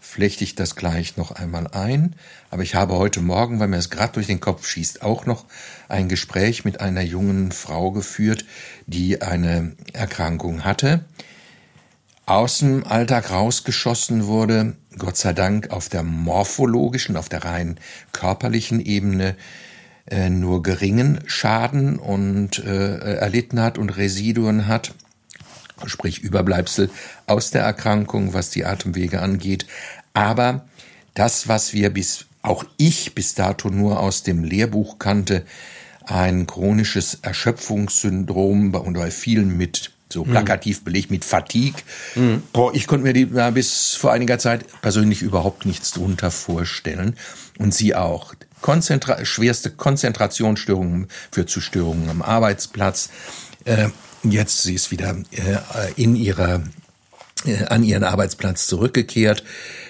flechte 0.00 0.44
ich 0.44 0.54
das 0.54 0.76
gleich 0.76 1.16
noch 1.16 1.32
einmal 1.32 1.66
ein. 1.68 2.14
Aber 2.50 2.62
ich 2.62 2.74
habe 2.74 2.94
heute 2.94 3.20
Morgen, 3.20 3.58
weil 3.58 3.68
mir 3.68 3.78
es 3.78 3.90
gerade 3.90 4.12
durch 4.12 4.26
den 4.26 4.40
Kopf 4.40 4.66
schießt, 4.66 5.02
auch 5.02 5.26
noch 5.26 5.44
ein 5.88 6.08
Gespräch 6.08 6.64
mit 6.64 6.80
einer 6.80 7.02
jungen 7.02 7.50
Frau 7.50 7.90
geführt, 7.90 8.44
die 8.86 9.22
eine 9.22 9.74
Erkrankung 9.92 10.64
hatte, 10.64 11.04
aus 12.26 12.58
dem 12.58 12.86
Alltag 12.86 13.30
rausgeschossen 13.30 14.26
wurde, 14.26 14.76
Gott 14.98 15.16
sei 15.16 15.32
Dank 15.32 15.70
auf 15.70 15.88
der 15.88 16.02
morphologischen, 16.02 17.16
auf 17.16 17.28
der 17.28 17.44
rein 17.44 17.80
körperlichen 18.12 18.80
Ebene 18.80 19.36
äh, 20.06 20.28
nur 20.30 20.62
geringen 20.62 21.20
Schaden 21.26 21.98
und 21.98 22.58
äh, 22.58 23.16
erlitten 23.16 23.60
hat 23.60 23.78
und 23.78 23.96
Residuen 23.96 24.66
hat, 24.66 24.94
sprich 25.86 26.20
Überbleibsel 26.20 26.90
aus 27.26 27.50
der 27.50 27.62
Erkrankung, 27.62 28.34
was 28.34 28.50
die 28.50 28.64
Atemwege 28.64 29.20
angeht. 29.20 29.66
Aber 30.12 30.66
das, 31.14 31.48
was 31.48 31.72
wir 31.72 31.90
bis, 31.90 32.26
auch 32.42 32.64
ich 32.76 33.14
bis 33.14 33.34
dato 33.34 33.70
nur 33.70 34.00
aus 34.00 34.22
dem 34.22 34.44
Lehrbuch 34.44 34.98
kannte, 34.98 35.44
ein 36.04 36.46
chronisches 36.46 37.18
Erschöpfungssyndrom 37.22 38.74
und 38.74 38.94
bei 38.94 39.10
vielen 39.10 39.56
mit 39.56 39.90
so 40.10 40.24
mhm. 40.24 40.30
plakativ 40.30 40.84
belegt 40.84 41.10
mit 41.10 41.24
Fatigue. 41.24 41.80
Mhm. 42.14 42.42
Boah, 42.52 42.74
ich 42.74 42.86
konnte 42.86 43.04
mir 43.04 43.12
die 43.12 43.28
ja, 43.34 43.50
bis 43.50 43.94
vor 43.94 44.12
einiger 44.12 44.38
Zeit 44.38 44.64
persönlich 44.82 45.22
überhaupt 45.22 45.66
nichts 45.66 45.92
drunter 45.92 46.30
vorstellen. 46.30 47.16
Und 47.58 47.74
sie 47.74 47.94
auch. 47.94 48.34
Konzentra 48.64 49.22
schwerste 49.26 49.68
Konzentrationsstörungen 49.68 51.08
führt 51.30 51.50
zu 51.50 51.60
Störungen 51.60 52.08
am 52.08 52.22
Arbeitsplatz. 52.22 53.10
Äh, 53.66 53.88
jetzt 54.22 54.62
sie 54.62 54.72
ist 54.72 54.90
wieder 54.90 55.18
äh, 55.32 55.92
in 56.02 56.16
ihrer 56.16 56.62
äh, 57.44 57.64
an 57.66 57.84
ihren 57.84 58.04
Arbeitsplatz 58.04 58.66
zurückgekehrt. 58.66 59.44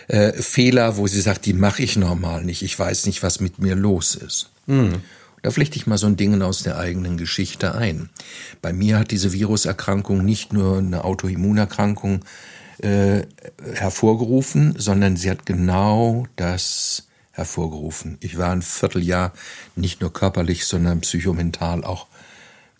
Äh, 0.09 0.33
Fehler, 0.33 0.97
wo 0.97 1.07
sie 1.07 1.21
sagt, 1.21 1.47
die 1.47 1.53
mache 1.53 1.85
ich 1.85 1.97
normal 1.97 2.43
nicht. 2.43 2.63
Ich 2.63 2.77
weiß 2.77 3.07
nicht, 3.07 3.23
was 3.23 3.39
mit 3.39 3.61
mir 3.61 3.77
los 3.77 4.17
ist. 4.17 4.51
Mhm. 4.67 5.03
Da 5.43 5.53
flechte 5.53 5.77
ich 5.77 5.87
mal 5.87 5.97
so 5.97 6.09
ein 6.09 6.17
Ding 6.17 6.43
aus 6.43 6.65
der 6.65 6.77
eigenen 6.77 7.17
Geschichte 7.17 7.77
ein. 7.77 8.11
Bei 8.61 8.73
mir 8.73 8.99
hat 8.99 9.13
diese 9.13 9.33
Viruserkrankung 9.33 10.25
nicht 10.25 10.53
nur 10.53 10.79
eine 10.79 11.05
Autoimmunerkrankung 11.05 12.25
äh, 12.79 13.23
hervorgerufen, 13.73 14.75
sondern 14.77 15.17
sie 15.17 15.31
hat 15.31 15.47
genau 15.47 16.27
das 16.35 17.04
hervorgerufen. 17.35 18.17
Ich 18.21 18.39
war 18.39 18.51
ein 18.51 18.63
Vierteljahr 18.63 19.33
nicht 19.77 20.01
nur 20.01 20.13
körperlich, 20.13 20.65
sondern 20.65 21.01
psychomental 21.01 21.85
auch 21.85 22.07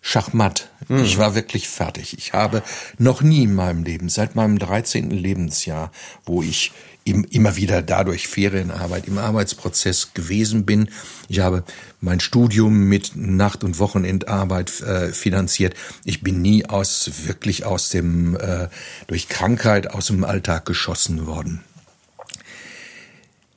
Schachmatt. 0.01 0.69
Mhm. 0.87 1.03
Ich 1.03 1.17
war 1.17 1.35
wirklich 1.35 1.67
fertig. 1.67 2.17
Ich 2.17 2.33
habe 2.33 2.63
noch 2.97 3.21
nie 3.21 3.43
in 3.43 3.55
meinem 3.55 3.83
Leben, 3.83 4.07
seit 4.07 4.35
meinem 4.35 4.59
13. 4.59 5.09
Lebensjahr, 5.09 5.91
wo 6.25 6.41
ich 6.43 6.71
immer 7.05 7.55
wieder 7.55 7.81
dadurch 7.81 8.27
Ferienarbeit 8.27 9.07
im 9.07 9.17
Arbeitsprozess 9.17 10.13
gewesen 10.13 10.65
bin. 10.65 10.89
Ich 11.27 11.39
habe 11.39 11.63
mein 12.01 12.19
Studium 12.19 12.87
mit 12.87 13.15
Nacht- 13.15 13.63
und 13.63 13.77
Wochenendarbeit 13.77 14.81
äh, 14.81 15.11
finanziert. 15.11 15.75
Ich 16.03 16.21
bin 16.21 16.41
nie 16.41 16.65
aus 16.65 17.11
wirklich 17.25 17.65
aus 17.65 17.89
dem 17.89 18.35
äh, 18.35 18.69
durch 19.07 19.27
Krankheit 19.29 19.91
aus 19.91 20.07
dem 20.07 20.23
Alltag 20.23 20.65
geschossen 20.65 21.27
worden. 21.27 21.63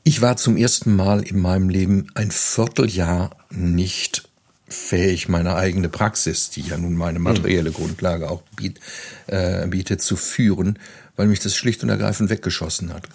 Ich 0.08 0.22
war 0.22 0.38
zum 0.38 0.56
ersten 0.56 0.96
Mal 0.96 1.20
in 1.20 1.38
meinem 1.38 1.68
Leben 1.68 2.06
ein 2.14 2.30
Vierteljahr 2.30 3.28
nicht 3.50 4.26
fähig, 4.66 5.28
meine 5.28 5.54
eigene 5.54 5.90
Praxis, 5.90 6.48
die 6.48 6.62
ja 6.62 6.78
nun 6.78 6.94
meine 6.94 7.18
materielle 7.18 7.72
Grundlage 7.72 8.30
auch 8.30 8.40
biet, 8.56 8.80
äh, 9.26 9.66
bietet, 9.66 10.00
zu 10.00 10.16
führen, 10.16 10.78
weil 11.16 11.26
mich 11.26 11.40
das 11.40 11.54
schlicht 11.54 11.82
und 11.82 11.90
ergreifend 11.90 12.30
weggeschossen 12.30 12.94
hat. 12.94 13.06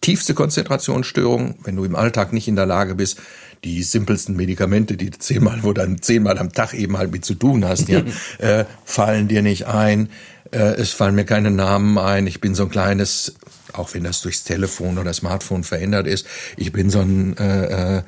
Tiefste 0.00 0.32
Konzentrationsstörung, 0.32 1.56
wenn 1.62 1.76
du 1.76 1.84
im 1.84 1.94
Alltag 1.94 2.32
nicht 2.32 2.48
in 2.48 2.56
der 2.56 2.64
Lage 2.64 2.94
bist, 2.94 3.18
die 3.62 3.82
simpelsten 3.82 4.34
Medikamente, 4.34 4.96
die 4.96 5.10
du 5.10 5.18
zehnmal, 5.18 5.62
wo 5.62 5.74
dann 5.74 6.00
zehnmal 6.00 6.38
am 6.38 6.54
Tag 6.54 6.72
eben 6.72 6.96
halt 6.96 7.12
mit 7.12 7.26
zu 7.26 7.34
tun 7.34 7.66
hast, 7.66 7.90
ja, 7.90 8.02
äh, 8.38 8.64
fallen 8.86 9.28
dir 9.28 9.42
nicht 9.42 9.66
ein. 9.66 10.08
Äh, 10.52 10.76
es 10.76 10.92
fallen 10.92 11.16
mir 11.16 11.26
keine 11.26 11.50
Namen 11.50 11.98
ein. 11.98 12.26
Ich 12.26 12.40
bin 12.40 12.54
so 12.54 12.62
ein 12.62 12.70
kleines, 12.70 13.34
auch 13.78 13.94
wenn 13.94 14.04
das 14.04 14.20
durchs 14.22 14.44
Telefon 14.44 14.98
oder 14.98 15.12
Smartphone 15.12 15.64
verändert 15.64 16.06
ist, 16.06 16.26
ich 16.56 16.72
bin 16.72 16.90
so 16.90 17.00
ein 17.00 17.36
äh, 17.36 17.98
äh, 17.98 18.02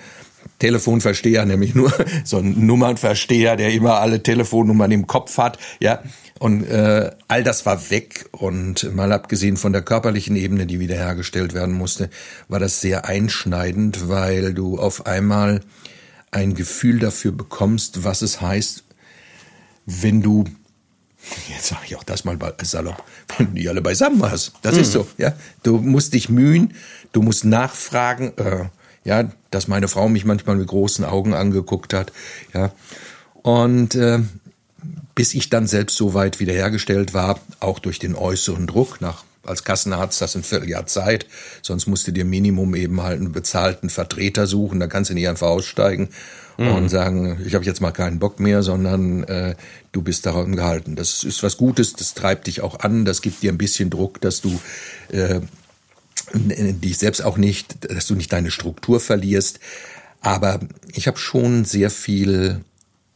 Telefonversteher, 0.58 1.44
nämlich 1.44 1.74
nur 1.74 1.92
so 2.24 2.38
ein 2.38 2.66
Nummernversteher, 2.66 3.56
der 3.56 3.72
immer 3.72 4.00
alle 4.00 4.22
Telefonnummern 4.22 4.90
im 4.90 5.06
Kopf 5.06 5.38
hat, 5.38 5.58
ja. 5.80 6.02
Und 6.38 6.64
äh, 6.64 7.12
all 7.28 7.44
das 7.44 7.64
war 7.64 7.90
weg 7.90 8.26
und 8.30 8.94
mal 8.94 9.10
abgesehen 9.12 9.56
von 9.56 9.72
der 9.72 9.80
körperlichen 9.80 10.36
Ebene, 10.36 10.66
die 10.66 10.80
wiederhergestellt 10.80 11.54
werden 11.54 11.74
musste, 11.74 12.10
war 12.48 12.60
das 12.60 12.82
sehr 12.82 13.06
einschneidend, 13.06 14.10
weil 14.10 14.52
du 14.52 14.78
auf 14.78 15.06
einmal 15.06 15.62
ein 16.30 16.54
Gefühl 16.54 16.98
dafür 16.98 17.32
bekommst, 17.32 18.04
was 18.04 18.20
es 18.20 18.42
heißt, 18.42 18.84
wenn 19.86 20.20
du 20.20 20.44
jetzt 21.49 21.66
sage 21.66 21.83
ich 21.87 21.97
auch 21.97 22.05
das 22.05 22.24
mal 22.24 22.39
salopp, 22.62 23.03
wenn 23.37 23.49
du 23.49 23.53
die 23.53 23.68
alle 23.68 23.83
beisammen 23.83 24.22
hast. 24.22 24.53
Das 24.62 24.74
mhm. 24.74 24.81
ist 24.81 24.93
so, 24.93 25.07
ja. 25.18 25.33
Du 25.62 25.79
musst 25.79 26.14
dich 26.14 26.29
mühen, 26.29 26.74
du 27.12 27.22
musst 27.22 27.45
nachfragen, 27.45 28.33
äh, 28.37 28.66
ja, 29.05 29.29
dass 29.51 29.68
meine 29.68 29.89
Frau 29.89 30.09
mich 30.09 30.24
manchmal 30.24 30.57
mit 30.57 30.66
großen 30.66 31.05
Augen 31.05 31.35
angeguckt 31.35 31.93
hat, 31.93 32.12
ja. 32.55 32.72
Und 33.43 33.95
äh, 33.95 34.20
bis 35.14 35.35
ich 35.35 35.49
dann 35.49 35.66
selbst 35.66 35.97
so 35.97 36.14
weit 36.14 36.41
wiederhergestellt 36.41 37.14
war, 37.14 37.41
auch 37.61 37.79
durch 37.79 37.99
den 37.99 38.14
äußeren 38.14 38.66
Druck 38.66 39.01
nach 39.01 39.24
als 39.45 39.62
Kassenarzt 39.62 40.20
das 40.20 40.35
ein 40.35 40.43
Vierteljahr 40.43 40.87
Zeit, 40.87 41.27
sonst 41.62 41.87
musst 41.87 42.09
du 42.09 42.12
dir 42.12 42.24
Minimum 42.24 42.74
eben 42.74 43.03
halt 43.03 43.20
einen 43.20 43.31
bezahlten 43.31 43.91
Vertreter 43.91 44.49
suchen, 44.49 44.81
da 44.81 44.89
kannst 44.89 45.11
du 45.11 45.14
nicht 45.14 45.29
einfach 45.29 45.47
aussteigen 45.47 46.09
mhm. 46.57 46.72
und 46.72 46.88
sagen, 46.88 47.40
ich 47.44 47.54
habe 47.54 47.64
jetzt 47.64 47.80
mal 47.80 47.92
keinen 47.92 48.18
Bock 48.18 48.40
mehr, 48.40 48.62
sondern 48.62 49.24
äh, 49.24 49.54
du 49.92 50.02
bist 50.02 50.26
daran 50.26 50.57
gehalten. 50.57 50.96
Das 50.96 51.24
ist 51.24 51.42
was 51.42 51.57
Gutes, 51.57 51.94
das 51.94 52.14
treibt 52.14 52.46
dich 52.46 52.61
auch 52.61 52.80
an, 52.80 53.04
das 53.04 53.22
gibt 53.22 53.42
dir 53.42 53.52
ein 53.52 53.59
bisschen 53.59 53.90
Druck, 53.90 54.20
dass 54.20 54.40
du 54.40 54.59
äh, 55.09 55.40
dich 56.34 56.98
selbst 56.98 57.22
auch 57.22 57.36
nicht, 57.36 57.90
dass 57.90 58.07
du 58.07 58.14
nicht 58.14 58.32
deine 58.32 58.50
Struktur 58.50 59.00
verlierst. 59.00 59.61
Aber 60.20 60.61
ich 60.92 61.07
habe 61.07 61.18
schon 61.18 61.64
sehr 61.64 61.90
viel 61.90 62.64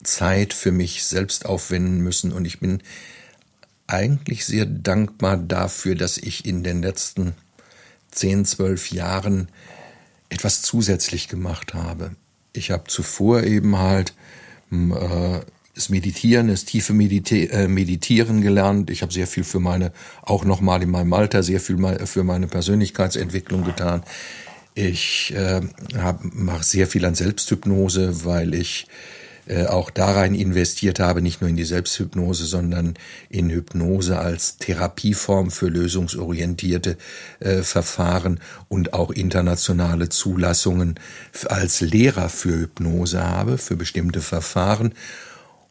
Zeit 0.03 0.55
für 0.55 0.73
mich 0.73 1.05
selbst 1.05 1.47
aufwenden 1.47 2.01
müssen 2.01 2.33
und 2.33 2.45
ich 2.45 2.61
bin 2.61 2.83
eigentlich 3.87 4.45
sehr 4.45 4.67
dankbar 4.67 5.37
dafür, 5.37 5.97
dass 5.97 6.17
ich 6.17 6.45
in 6.45 6.63
den 6.63 6.83
letzten 6.83 7.35
zehn, 8.11 8.45
zwölf 8.45 8.93
Jahren 8.93 9.49
etwas 10.29 10.63
zusätzlich 10.63 11.29
gemacht 11.29 11.75
habe. 11.75 12.13
Ich 12.53 12.71
habe 12.71 12.85
zuvor 12.89 13.43
eben 13.43 13.79
halt 13.79 14.15
äh, 14.73 15.41
das 15.75 15.89
Meditieren, 15.89 16.49
das 16.49 16.65
tiefe 16.65 16.93
Mediti 16.93 17.47
äh, 17.47 17.69
Meditieren 17.69 18.43
gelernt. 18.43 18.91
Ich 18.91 19.03
habe 19.03 19.13
sehr 19.13 19.27
viel 19.27 19.45
für 19.45 19.61
meine, 19.61 19.93
auch 20.23 20.45
nochmal 20.45 20.83
in 20.83 20.91
meinem 20.91 21.13
Alter, 21.13 21.43
sehr 21.43 21.61
viel 21.61 21.79
für 22.05 22.25
meine 22.25 22.47
Persönlichkeitsentwicklung 22.47 23.65
getan. 23.65 24.03
Ich 24.75 25.35
äh, 25.35 25.61
mache 26.21 26.65
sehr 26.65 26.87
viel 26.87 27.05
an 27.05 27.15
Selbsthypnose, 27.15 28.25
weil 28.25 28.55
ich 28.55 28.87
auch 29.69 29.91
da 29.91 30.13
rein 30.13 30.35
investiert 30.35 31.01
habe, 31.01 31.23
nicht 31.23 31.41
nur 31.41 31.51
in 31.51 31.57
die 31.57 31.65
Selbsthypnose, 31.65 32.45
sondern 32.45 32.95
in 33.29 33.51
Hypnose 33.51 34.19
als 34.19 34.59
Therapieform 34.59 35.51
für 35.51 35.69
lösungsorientierte 35.69 36.97
äh, 37.41 37.63
Verfahren 37.63 38.41
und 38.69 38.93
auch 38.93 39.11
internationale 39.11 40.09
Zulassungen 40.09 41.01
als 41.47 41.81
Lehrer 41.81 42.29
für 42.29 42.61
Hypnose 42.61 43.23
habe, 43.23 43.59
für 43.59 43.77
bestimmte 43.77 44.21
Verfahren. 44.21 44.95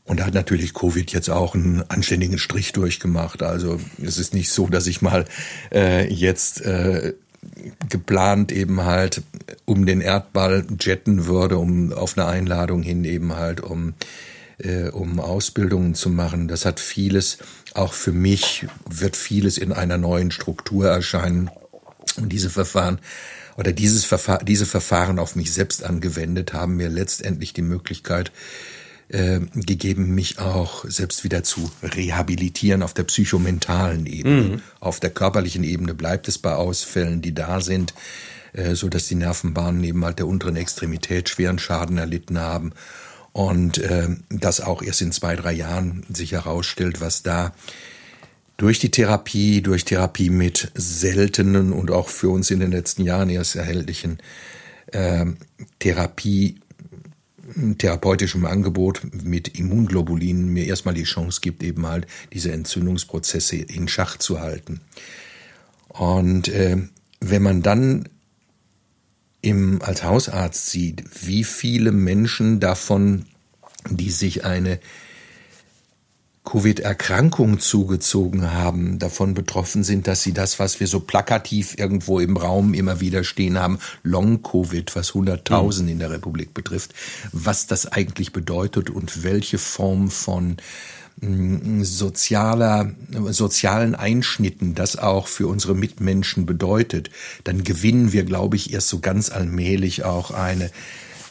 Und 0.05 0.19
da 0.19 0.25
hat 0.25 0.33
natürlich 0.33 0.73
Covid 0.73 1.11
jetzt 1.13 1.29
auch 1.29 1.53
einen 1.53 1.83
anständigen 1.87 2.39
Strich 2.39 2.73
durchgemacht. 2.73 3.43
Also 3.43 3.79
es 4.01 4.17
ist 4.17 4.33
nicht 4.33 4.49
so, 4.49 4.67
dass 4.67 4.87
ich 4.87 5.03
mal 5.03 5.25
äh, 5.71 6.11
jetzt 6.11 6.61
äh, 6.61 7.13
geplant 7.89 8.51
eben 8.51 8.83
halt 8.83 9.23
um 9.65 9.85
den 9.85 10.01
Erdball 10.01 10.65
jetten 10.79 11.25
würde, 11.25 11.57
um 11.57 11.93
auf 11.93 12.17
eine 12.17 12.27
Einladung 12.27 12.83
hin 12.83 13.03
eben 13.03 13.35
halt 13.35 13.61
um 13.61 13.93
äh, 14.59 14.89
um 14.89 15.19
Ausbildungen 15.19 15.95
zu 15.95 16.09
machen. 16.09 16.47
Das 16.47 16.65
hat 16.65 16.79
vieles, 16.79 17.37
auch 17.73 17.93
für 17.93 18.11
mich 18.11 18.67
wird 18.89 19.15
vieles 19.15 19.57
in 19.57 19.71
einer 19.71 19.97
neuen 19.97 20.31
Struktur 20.31 20.89
erscheinen. 20.89 21.49
Und 22.17 22.29
diese 22.29 22.49
Verfahren 22.49 22.99
oder 23.55 23.71
dieses 23.71 24.05
Verfahren, 24.05 24.45
diese 24.45 24.65
Verfahren 24.65 25.19
auf 25.19 25.35
mich 25.35 25.53
selbst 25.53 25.83
angewendet 25.83 26.53
haben 26.53 26.75
mir 26.75 26.89
letztendlich 26.89 27.53
die 27.53 27.61
Möglichkeit 27.61 28.31
äh, 29.09 29.39
gegeben, 29.55 30.13
mich 30.15 30.39
auch 30.39 30.85
selbst 30.87 31.23
wieder 31.23 31.43
zu 31.43 31.71
rehabilitieren 31.83 32.83
auf 32.83 32.93
der 32.93 33.03
psychomentalen 33.03 34.05
Ebene. 34.05 34.41
Mhm. 34.41 34.61
Auf 34.79 34.99
der 34.99 35.09
körperlichen 35.09 35.63
Ebene 35.63 35.93
bleibt 35.93 36.27
es 36.27 36.37
bei 36.37 36.53
Ausfällen, 36.53 37.21
die 37.21 37.33
da 37.33 37.59
sind, 37.61 37.93
äh, 38.53 38.75
so 38.75 38.87
dass 38.89 39.07
die 39.07 39.15
Nervenbahnen 39.15 39.81
neben 39.81 40.05
halt 40.05 40.19
der 40.19 40.27
unteren 40.27 40.55
Extremität 40.55 41.29
schweren 41.29 41.59
Schaden 41.59 41.97
erlitten 41.97 42.39
haben 42.39 42.71
und 43.33 43.77
äh, 43.79 44.09
das 44.29 44.61
auch 44.61 44.81
erst 44.81 45.01
in 45.01 45.11
zwei, 45.11 45.35
drei 45.35 45.53
Jahren 45.53 46.05
sich 46.13 46.33
herausstellt, 46.33 47.01
was 47.01 47.23
da 47.23 47.53
durch 48.57 48.79
die 48.79 48.91
Therapie, 48.91 49.61
durch 49.61 49.85
Therapie 49.85 50.29
mit 50.29 50.71
seltenen 50.75 51.71
und 51.71 51.91
auch 51.91 52.09
für 52.09 52.29
uns 52.29 52.51
in 52.51 52.59
den 52.59 52.71
letzten 52.71 53.03
Jahren 53.03 53.29
erst 53.29 53.55
erhältlichen 53.55 54.19
äh, 54.87 55.25
Therapie 55.79 56.59
therapeutischem 57.77 58.45
Angebot 58.45 59.01
mit 59.23 59.59
Immunglobulinen 59.59 60.49
mir 60.49 60.65
erstmal 60.65 60.93
die 60.93 61.03
Chance 61.03 61.41
gibt, 61.41 61.63
eben 61.63 61.85
halt 61.85 62.07
diese 62.33 62.51
Entzündungsprozesse 62.51 63.57
in 63.57 63.87
Schach 63.87 64.17
zu 64.17 64.39
halten. 64.39 64.81
Und 65.87 66.47
äh, 66.49 66.77
wenn 67.19 67.43
man 67.43 67.61
dann 67.61 68.07
im, 69.41 69.81
als 69.81 70.03
Hausarzt 70.03 70.69
sieht, 70.69 71.03
wie 71.25 71.43
viele 71.43 71.91
Menschen 71.91 72.59
davon, 72.59 73.25
die 73.89 74.11
sich 74.11 74.45
eine 74.45 74.79
Covid-Erkrankung 76.45 77.59
zugezogen 77.59 78.51
haben, 78.51 78.97
davon 78.97 79.33
betroffen 79.33 79.83
sind, 79.83 80.07
dass 80.07 80.23
sie 80.23 80.33
das, 80.33 80.57
was 80.57 80.79
wir 80.79 80.87
so 80.87 80.99
plakativ 80.99 81.77
irgendwo 81.77 82.19
im 82.19 82.37
Raum 82.37 82.73
immer 82.73 83.01
wieder 83.01 83.23
stehen 83.23 83.59
haben, 83.59 83.79
Long-Covid, 84.03 84.95
was 84.95 85.11
100.000 85.11 85.87
in 85.87 85.99
der 85.99 86.09
Republik 86.09 86.53
betrifft, 86.53 86.93
was 87.33 87.67
das 87.67 87.85
eigentlich 87.85 88.31
bedeutet 88.31 88.89
und 88.89 89.23
welche 89.23 89.57
Form 89.57 90.09
von 90.09 90.57
mm, 91.21 91.83
sozialer, 91.83 92.93
sozialen 93.29 93.93
Einschnitten 93.93 94.73
das 94.73 94.95
auch 94.97 95.27
für 95.27 95.47
unsere 95.47 95.75
Mitmenschen 95.75 96.45
bedeutet, 96.45 97.11
dann 97.43 97.63
gewinnen 97.63 98.11
wir, 98.11 98.23
glaube 98.23 98.55
ich, 98.55 98.73
erst 98.73 98.87
so 98.87 98.99
ganz 98.99 99.29
allmählich 99.29 100.03
auch 100.03 100.31
eine, 100.31 100.71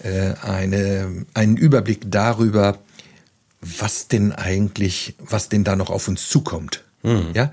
äh, 0.05 0.35
eine, 0.43 1.25
einen 1.35 1.57
Überblick 1.57 2.03
darüber, 2.09 2.79
was 3.61 4.09
denn 4.09 4.33
eigentlich, 4.33 5.17
was 5.19 5.49
denn 5.49 5.65
da 5.65 5.77
noch 5.77 5.91
auf 5.91 6.09
uns 6.09 6.29
zukommt. 6.29 6.85
Mhm. 7.03 7.31
Ja? 7.35 7.53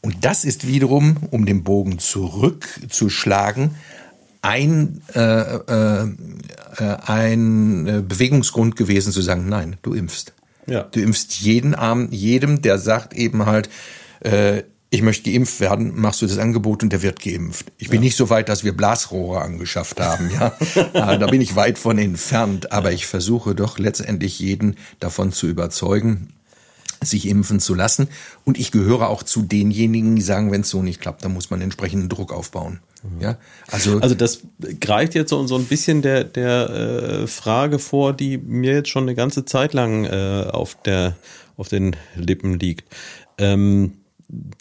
Und 0.00 0.24
das 0.24 0.44
ist 0.44 0.66
wiederum, 0.66 1.16
um 1.30 1.46
den 1.46 1.64
Bogen 1.64 1.98
zurückzuschlagen, 1.98 3.74
ein, 4.42 5.02
äh, 5.14 5.20
äh, 5.20 6.08
äh, 6.76 6.96
ein 7.06 8.04
Bewegungsgrund 8.06 8.76
gewesen 8.76 9.12
zu 9.12 9.20
sagen, 9.20 9.48
nein, 9.48 9.76
du 9.82 9.94
impfst. 9.94 10.32
Ja. 10.66 10.82
Du 10.84 11.00
impfst 11.00 11.40
jeden 11.40 11.74
Arm, 11.74 12.08
jedem, 12.10 12.62
der 12.62 12.78
sagt 12.78 13.14
eben 13.14 13.46
halt, 13.46 13.68
äh, 14.20 14.62
ich 14.90 15.02
möchte 15.02 15.30
geimpft 15.30 15.60
werden, 15.60 16.00
machst 16.00 16.22
du 16.22 16.26
das 16.26 16.38
Angebot 16.38 16.82
und 16.82 16.90
der 16.90 17.02
wird 17.02 17.20
geimpft. 17.20 17.66
Ich 17.76 17.88
bin 17.88 17.96
ja. 17.96 18.04
nicht 18.04 18.16
so 18.16 18.30
weit, 18.30 18.48
dass 18.48 18.64
wir 18.64 18.74
Blasrohre 18.74 19.42
angeschafft 19.42 20.00
haben, 20.00 20.30
ja. 20.30 20.56
da 20.92 21.26
bin 21.26 21.40
ich 21.40 21.56
weit 21.56 21.78
von 21.78 21.98
entfernt, 21.98 22.72
aber 22.72 22.92
ich 22.92 23.06
versuche 23.06 23.54
doch 23.54 23.78
letztendlich 23.78 24.38
jeden 24.38 24.76
davon 24.98 25.30
zu 25.30 25.46
überzeugen, 25.46 26.32
sich 27.02 27.28
impfen 27.28 27.60
zu 27.60 27.74
lassen. 27.74 28.08
Und 28.44 28.58
ich 28.58 28.72
gehöre 28.72 29.08
auch 29.08 29.22
zu 29.22 29.42
denjenigen, 29.42 30.16
die 30.16 30.22
sagen, 30.22 30.50
wenn 30.50 30.62
es 30.62 30.70
so 30.70 30.82
nicht 30.82 31.00
klappt, 31.00 31.24
dann 31.24 31.34
muss 31.34 31.50
man 31.50 31.60
entsprechenden 31.60 32.08
Druck 32.08 32.32
aufbauen. 32.32 32.80
Mhm. 33.02 33.20
Ja, 33.20 33.38
also, 33.70 33.98
also 34.00 34.14
das 34.14 34.40
greift 34.80 35.14
jetzt 35.14 35.30
so, 35.30 35.46
so 35.46 35.56
ein 35.56 35.66
bisschen 35.66 36.00
der, 36.00 36.24
der 36.24 36.70
äh, 36.70 37.26
Frage 37.26 37.78
vor, 37.78 38.14
die 38.14 38.38
mir 38.38 38.72
jetzt 38.72 38.88
schon 38.88 39.04
eine 39.04 39.14
ganze 39.14 39.44
Zeit 39.44 39.74
lang 39.74 40.04
äh, 40.06 40.46
auf, 40.50 40.76
der, 40.82 41.14
auf 41.58 41.68
den 41.68 41.94
Lippen 42.16 42.58
liegt. 42.58 42.92
Ähm, 43.36 43.92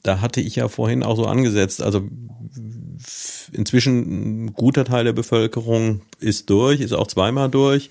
da 0.03 0.22
hatte 0.22 0.41
ich 0.41 0.55
ja 0.55 0.68
vorhin 0.68 1.03
auch 1.03 1.15
so 1.15 1.26
angesetzt, 1.26 1.82
also 1.82 2.01
inzwischen 3.51 4.45
ein 4.45 4.53
guter 4.53 4.86
Teil 4.86 5.03
der 5.03 5.13
Bevölkerung 5.13 6.01
ist 6.20 6.49
durch, 6.49 6.82
ist 6.82 6.93
auch 6.93 7.07
zweimal 7.07 7.49
durch. 7.49 7.89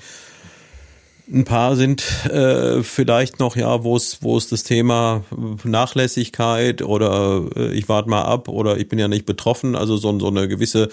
Ein 1.33 1.45
paar 1.45 1.75
sind 1.75 2.05
äh, 2.31 2.85
vielleicht 2.85 3.41
noch, 3.41 3.57
ja, 3.57 3.83
wo 3.83 3.97
es 3.97 4.23
wo 4.23 4.37
es 4.37 4.49
das 4.49 4.63
Thema 4.63 5.25
Nachlässigkeit 5.65 6.83
oder 6.83 7.45
äh, 7.57 7.73
ich 7.73 7.89
warte 7.89 8.09
mal 8.09 8.23
ab 8.23 8.49
oder 8.49 8.79
ich 8.79 8.89
bin 8.89 9.01
ja 9.01 9.09
nicht 9.09 9.27
betroffen, 9.27 9.75
also 9.75 9.97
so, 9.97 10.17
so 10.21 10.29
eine 10.29 10.47
gewisse 10.47 10.89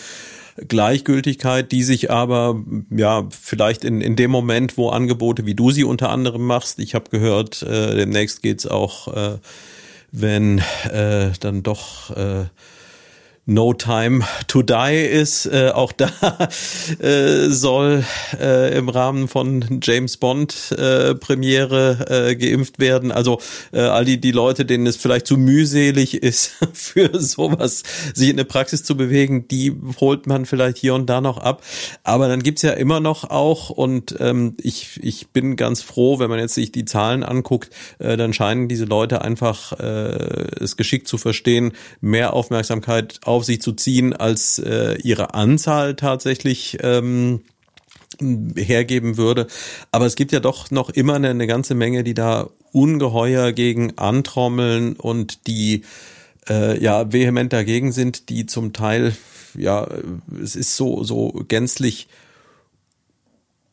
Gleichgültigkeit, 0.67 1.71
die 1.71 1.84
sich 1.84 2.09
aber 2.09 2.63
ja 2.89 3.27
vielleicht 3.29 3.84
in, 3.84 4.01
in 4.01 4.15
dem 4.15 4.31
Moment, 4.31 4.75
wo 4.75 4.89
Angebote 4.89 5.45
wie 5.45 5.55
du 5.55 5.69
sie 5.69 5.84
unter 5.84 6.09
anderem 6.09 6.45
machst, 6.45 6.79
ich 6.79 6.95
habe 6.95 7.11
gehört, 7.11 7.61
äh, 7.61 7.95
demnächst 7.95 8.41
geht's 8.41 8.65
auch, 8.65 9.07
äh, 9.15 9.38
wenn 10.14 10.59
äh, 10.89 11.32
dann 11.39 11.64
doch 11.64 12.16
äh, 12.16 12.45
No 13.45 13.73
Time 13.73 14.23
to 14.47 14.61
Die 14.61 15.05
ist. 15.05 15.45
Äh, 15.47 15.71
auch 15.73 15.91
da 15.91 16.09
äh, 16.99 17.49
soll 17.49 18.05
äh, 18.39 18.77
im 18.77 18.87
Rahmen 18.87 19.27
von 19.27 19.81
James 19.83 20.15
Bond 20.15 20.71
äh, 20.71 21.13
Premiere 21.15 22.29
äh, 22.29 22.35
geimpft 22.37 22.79
werden. 22.79 23.11
Also 23.11 23.41
äh, 23.73 23.81
all 23.81 24.05
die, 24.05 24.21
die 24.21 24.31
Leute, 24.31 24.63
denen 24.63 24.87
es 24.87 24.95
vielleicht 24.95 25.27
zu 25.27 25.35
mühselig 25.35 26.23
ist, 26.23 26.53
für 26.73 27.19
sowas 27.19 27.83
sich 28.13 28.29
in 28.29 28.37
der 28.37 28.45
Praxis 28.45 28.85
zu 28.85 28.95
bewegen, 28.95 29.45
die 29.49 29.75
holt 29.99 30.25
man 30.25 30.45
vielleicht 30.45 30.77
hier 30.77 30.93
und 30.93 31.07
da 31.07 31.19
noch 31.19 31.37
ab. 31.37 31.63
Aber 32.05 32.29
dann 32.29 32.43
gibt's 32.43 32.61
ja 32.61 32.71
immer 32.71 33.01
noch 33.01 33.29
auch, 33.29 33.69
und 33.69 34.15
ähm, 34.21 34.55
ich, 34.61 35.01
ich 35.03 35.27
bin 35.31 35.57
ganz 35.57 35.81
froh, 35.81 36.19
wenn 36.19 36.29
man 36.29 36.39
jetzt 36.39 36.53
sich 36.53 36.71
die 36.71 36.85
Zahlen 36.85 37.23
anguckt, 37.23 37.71
äh, 37.99 38.15
dann 38.15 38.31
scheinen 38.31 38.69
diese 38.69 38.85
Leute 38.85 39.21
einfach 39.21 39.73
äh, 39.79 40.63
es 40.63 40.77
geschickt 40.77 41.09
zu 41.09 41.17
verstehen, 41.17 41.73
mehr 41.99 42.33
Aufmerksamkeit 42.33 43.19
auf 43.25 43.32
sich 43.41 43.61
zu 43.61 43.71
ziehen, 43.71 44.13
als 44.13 44.59
äh, 44.59 44.95
ihre 45.01 45.34
Anzahl 45.34 45.95
tatsächlich 45.95 46.77
ähm, 46.81 47.41
hergeben 48.55 49.17
würde. 49.17 49.47
Aber 49.91 50.05
es 50.05 50.15
gibt 50.15 50.31
ja 50.31 50.39
doch 50.39 50.71
noch 50.71 50.89
immer 50.89 51.15
eine, 51.15 51.29
eine 51.29 51.47
ganze 51.47 51.73
Menge, 51.75 52.03
die 52.03 52.13
da 52.13 52.49
ungeheuer 52.71 53.51
gegen 53.51 53.97
antrommeln 53.97 54.93
und 54.93 55.47
die 55.47 55.84
äh, 56.49 56.81
ja 56.81 57.11
vehement 57.11 57.53
dagegen 57.53 57.91
sind, 57.91 58.29
die 58.29 58.45
zum 58.45 58.73
Teil 58.73 59.15
ja 59.55 59.88
es 60.41 60.55
ist 60.55 60.75
so 60.75 61.03
so 61.03 61.43
gänzlich 61.47 62.07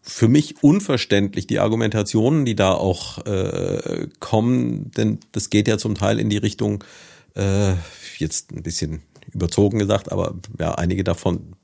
für 0.02 0.28
mich 0.28 0.62
unverständlich 0.62 1.46
die 1.46 1.58
Argumentationen, 1.58 2.44
die 2.44 2.56
da 2.56 2.72
auch 2.72 3.24
äh, 3.26 4.08
kommen, 4.18 4.90
denn 4.92 5.18
das 5.32 5.50
geht 5.50 5.68
ja 5.68 5.78
zum 5.78 5.94
Teil 5.94 6.18
in 6.18 6.30
die 6.30 6.38
Richtung 6.38 6.84
äh, 7.34 7.74
jetzt 8.18 8.52
ein 8.52 8.62
bisschen 8.62 9.02
überzogen 9.33 9.78
gesagt, 9.78 10.12
aber 10.12 10.35
ja, 10.59 10.74
einige 10.74 11.05
davon 11.05 11.57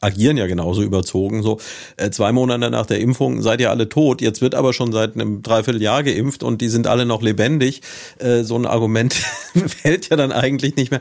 agieren 0.00 0.36
ja 0.36 0.46
genauso 0.46 0.82
überzogen. 0.82 1.42
So 1.42 1.58
äh, 1.96 2.10
zwei 2.10 2.32
Monate 2.32 2.70
nach 2.70 2.86
der 2.86 3.00
Impfung 3.00 3.42
seid 3.42 3.60
ihr 3.60 3.70
alle 3.70 3.88
tot. 3.88 4.22
Jetzt 4.22 4.40
wird 4.40 4.54
aber 4.54 4.72
schon 4.72 4.92
seit 4.92 5.14
einem 5.14 5.42
Dreivierteljahr 5.42 6.02
geimpft 6.02 6.42
und 6.42 6.60
die 6.62 6.68
sind 6.68 6.86
alle 6.86 7.04
noch 7.04 7.22
lebendig. 7.22 7.82
Äh, 8.18 8.42
so 8.42 8.56
ein 8.56 8.66
Argument 8.66 9.12
fällt 9.66 10.08
ja 10.08 10.16
dann 10.16 10.32
eigentlich 10.32 10.76
nicht 10.76 10.90
mehr. 10.90 11.00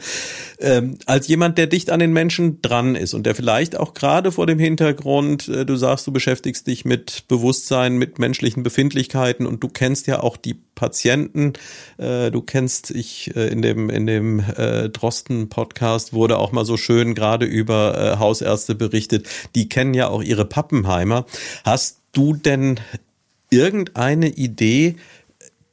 Ähm, 0.59 0.97
als 1.05 1.27
jemand, 1.29 1.57
der 1.57 1.67
dicht 1.67 1.89
an 1.89 2.01
den 2.01 2.11
Menschen 2.11 2.61
dran 2.61 2.95
ist 2.95 3.13
und 3.13 3.25
der 3.25 3.35
vielleicht 3.35 3.77
auch 3.77 3.93
gerade 3.93 4.33
vor 4.33 4.47
dem 4.47 4.59
Hintergrund, 4.59 5.47
äh, 5.47 5.65
du 5.65 5.77
sagst, 5.77 6.05
du 6.05 6.11
beschäftigst 6.11 6.67
dich 6.67 6.83
mit 6.83 7.23
Bewusstsein, 7.29 7.97
mit 7.97 8.19
menschlichen 8.19 8.63
Befindlichkeiten 8.63 9.47
und 9.47 9.63
du 9.63 9.69
kennst 9.69 10.07
ja 10.07 10.21
auch 10.21 10.35
die 10.35 10.55
Patienten. 10.75 11.53
Äh, 11.97 12.31
du 12.31 12.41
kennst 12.41 12.91
ich 12.91 13.35
in 13.35 13.61
dem 13.61 13.89
in 13.89 14.07
dem 14.07 14.43
Drosten 14.93 15.49
Podcast 15.49 16.13
wurde 16.13 16.37
auch 16.37 16.51
mal 16.51 16.65
so 16.65 16.77
schön 16.77 17.15
gerade 17.15 17.45
über 17.45 18.17
Hausärzte 18.19 18.75
berichtet. 18.75 18.88
Die 19.55 19.69
kennen 19.69 19.93
ja 19.93 20.07
auch 20.07 20.21
ihre 20.21 20.45
Pappenheimer. 20.45 21.25
Hast 21.63 21.99
du 22.11 22.33
denn 22.33 22.79
irgendeine 23.49 24.29
Idee? 24.29 24.95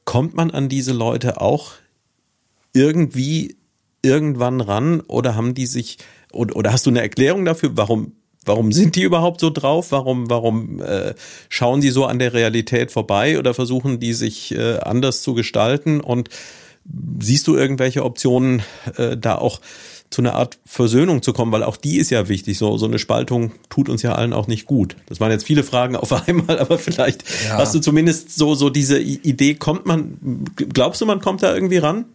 Kommt 0.04 0.34
man 0.34 0.50
an 0.50 0.68
diese 0.68 0.92
Leute 0.92 1.40
auch 1.40 1.72
irgendwie 2.72 3.56
irgendwann 4.02 4.60
ran 4.60 5.00
oder 5.00 5.34
haben 5.34 5.54
die 5.54 5.66
sich 5.66 5.98
oder, 6.32 6.56
oder 6.56 6.72
hast 6.72 6.86
du 6.86 6.90
eine 6.90 7.00
Erklärung 7.00 7.44
dafür, 7.44 7.70
warum 7.74 8.12
warum 8.44 8.70
sind 8.70 8.94
die 8.94 9.02
überhaupt 9.02 9.40
so 9.40 9.50
drauf? 9.50 9.90
Warum 9.90 10.30
warum 10.30 10.80
äh, 10.80 11.14
schauen 11.48 11.80
die 11.80 11.90
so 11.90 12.04
an 12.04 12.18
der 12.18 12.32
Realität 12.32 12.92
vorbei 12.92 13.38
oder 13.38 13.54
versuchen 13.54 13.98
die 13.98 14.12
sich 14.12 14.54
äh, 14.54 14.78
anders 14.78 15.22
zu 15.22 15.34
gestalten 15.34 16.00
und 16.00 16.28
siehst 17.18 17.48
du 17.48 17.56
irgendwelche 17.56 18.04
Optionen 18.04 18.62
äh, 18.96 19.16
da 19.16 19.36
auch 19.36 19.60
zu 20.10 20.22
einer 20.22 20.34
Art 20.34 20.58
Versöhnung 20.64 21.22
zu 21.22 21.32
kommen, 21.32 21.52
weil 21.52 21.62
auch 21.62 21.76
die 21.76 21.98
ist 21.98 22.10
ja 22.10 22.28
wichtig. 22.28 22.58
So, 22.58 22.78
so 22.78 22.86
eine 22.86 22.98
Spaltung 22.98 23.52
tut 23.68 23.88
uns 23.88 24.02
ja 24.02 24.14
allen 24.14 24.32
auch 24.32 24.46
nicht 24.46 24.66
gut. 24.66 24.96
Das 25.06 25.20
waren 25.20 25.30
jetzt 25.30 25.44
viele 25.44 25.64
Fragen 25.64 25.96
auf 25.96 26.12
einmal, 26.28 26.58
aber 26.58 26.78
vielleicht 26.78 27.24
ja. 27.44 27.58
hast 27.58 27.74
du 27.74 27.80
zumindest 27.80 28.34
so, 28.36 28.54
so 28.54 28.70
diese 28.70 28.98
Idee, 28.98 29.54
kommt 29.54 29.86
man, 29.86 30.44
glaubst 30.56 31.00
du, 31.00 31.06
man 31.06 31.20
kommt 31.20 31.42
da 31.42 31.54
irgendwie 31.54 31.78
ran? 31.78 32.06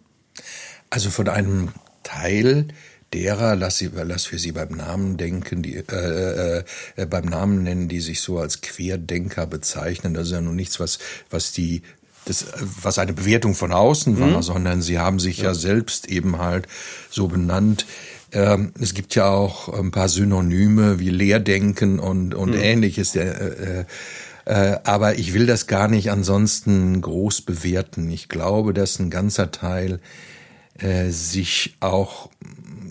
Also 0.90 1.10
von 1.10 1.28
einem 1.28 1.68
Teil 2.02 2.68
derer, 3.12 3.56
lass, 3.56 3.78
sie, 3.78 3.90
lass 3.92 4.32
wir 4.32 4.38
sie 4.38 4.52
beim 4.52 4.70
Namen 4.70 5.16
denken, 5.16 5.62
die 5.62 5.76
äh, 5.76 5.82
äh, 5.90 6.64
äh, 6.96 7.06
beim 7.06 7.26
Namen 7.26 7.62
nennen, 7.62 7.88
die 7.88 8.00
sich 8.00 8.20
so 8.20 8.38
als 8.38 8.60
Querdenker 8.62 9.46
bezeichnen. 9.46 10.14
Das 10.14 10.28
ist 10.28 10.32
ja 10.32 10.40
nun 10.40 10.56
nichts, 10.56 10.80
was 10.80 10.98
was 11.30 11.52
die 11.52 11.82
das, 12.24 12.46
was 12.82 12.98
eine 12.98 13.12
Bewertung 13.12 13.54
von 13.54 13.72
außen 13.72 14.18
war, 14.20 14.38
mhm. 14.38 14.42
sondern 14.42 14.82
sie 14.82 14.98
haben 14.98 15.18
sich 15.18 15.38
ja. 15.38 15.44
ja. 15.44 15.54
selbst 15.54 16.08
eben 16.08 16.38
halt 16.38 16.66
so 17.10 17.28
benannt. 17.28 17.86
Ähm, 18.32 18.72
es 18.80 18.94
gibt 18.94 19.14
ja 19.14 19.28
auch 19.28 19.68
ein 19.68 19.90
paar 19.90 20.08
Synonyme 20.08 20.98
wie 20.98 21.10
Leerdenken 21.10 21.98
und, 21.98 22.34
und 22.34 22.50
mhm. 22.50 22.60
ähnliches. 22.60 23.14
Äh, 23.16 23.84
äh, 24.44 24.78
aber 24.84 25.18
ich 25.18 25.34
will 25.34 25.46
das 25.46 25.66
gar 25.66 25.88
nicht 25.88 26.10
ansonsten 26.10 27.00
groß 27.00 27.42
bewerten. 27.42 28.10
Ich 28.10 28.28
glaube, 28.28 28.72
dass 28.74 28.98
ein 28.98 29.10
ganzer 29.10 29.50
Teil 29.52 30.00
äh, 30.78 31.10
sich 31.10 31.76
auch 31.80 32.30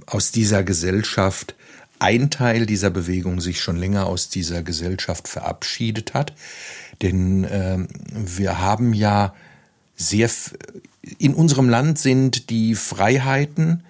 aus 0.06 0.32
dieser 0.32 0.64
Gesellschaft, 0.64 1.56
ein 2.00 2.30
Teil 2.30 2.66
dieser 2.66 2.90
Bewegung 2.90 3.42
sich 3.42 3.62
schon 3.62 3.76
länger 3.78 4.08
aus 4.08 4.30
dieser 4.30 4.64
Gesellschaft 4.64 5.28
verabschiedet 5.28 6.14
hat. 6.14 6.34
Denn 7.02 7.44
äh, 7.44 7.78
wir 8.14 8.60
haben 8.60 8.94
ja 8.94 9.34
sehr, 9.96 10.30
in 11.18 11.34
unserem 11.34 11.70
Land 11.70 12.00
sind 12.00 12.50
die 12.50 12.76
Freiheiten 12.76 13.84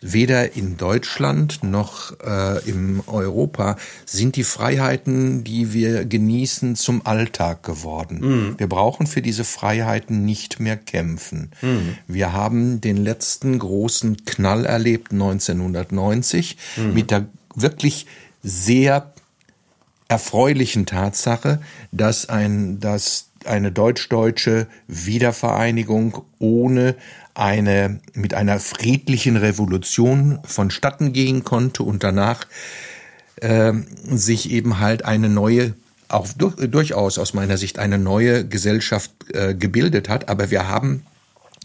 Weder 0.00 0.54
in 0.54 0.76
Deutschland 0.76 1.64
noch 1.64 2.12
äh, 2.20 2.64
im 2.68 3.02
Europa 3.08 3.76
sind 4.06 4.36
die 4.36 4.44
Freiheiten, 4.44 5.42
die 5.42 5.72
wir 5.72 6.04
genießen, 6.04 6.76
zum 6.76 7.04
Alltag 7.04 7.64
geworden. 7.64 8.20
Mhm. 8.20 8.54
Wir 8.58 8.68
brauchen 8.68 9.08
für 9.08 9.22
diese 9.22 9.42
Freiheiten 9.42 10.24
nicht 10.24 10.60
mehr 10.60 10.76
kämpfen. 10.76 11.50
Mhm. 11.62 11.96
Wir 12.06 12.32
haben 12.32 12.80
den 12.80 12.96
letzten 12.96 13.58
großen 13.58 14.24
Knall 14.24 14.66
erlebt 14.66 15.10
1990 15.10 16.56
mhm. 16.76 16.94
mit 16.94 17.10
der 17.10 17.26
wirklich 17.56 18.06
sehr 18.44 19.12
erfreulichen 20.08 20.86
Tatsache, 20.86 21.60
dass 21.92 22.28
ein, 22.28 22.80
dass 22.80 23.30
eine 23.44 23.70
deutsch-deutsche 23.70 24.66
Wiedervereinigung 24.88 26.22
ohne 26.38 26.96
eine, 27.34 28.00
mit 28.14 28.34
einer 28.34 28.58
friedlichen 28.58 29.36
Revolution 29.36 30.40
vonstatten 30.44 31.12
gehen 31.12 31.44
konnte 31.44 31.82
und 31.82 32.02
danach 32.02 32.46
äh, 33.36 33.72
sich 34.10 34.50
eben 34.50 34.80
halt 34.80 35.04
eine 35.04 35.28
neue 35.28 35.74
auch 36.08 36.26
durchaus 36.32 37.18
aus 37.18 37.34
meiner 37.34 37.58
Sicht 37.58 37.78
eine 37.78 37.98
neue 37.98 38.48
Gesellschaft 38.48 39.10
äh, 39.34 39.54
gebildet 39.54 40.08
hat. 40.08 40.30
Aber 40.30 40.50
wir 40.50 40.66
haben 40.66 41.04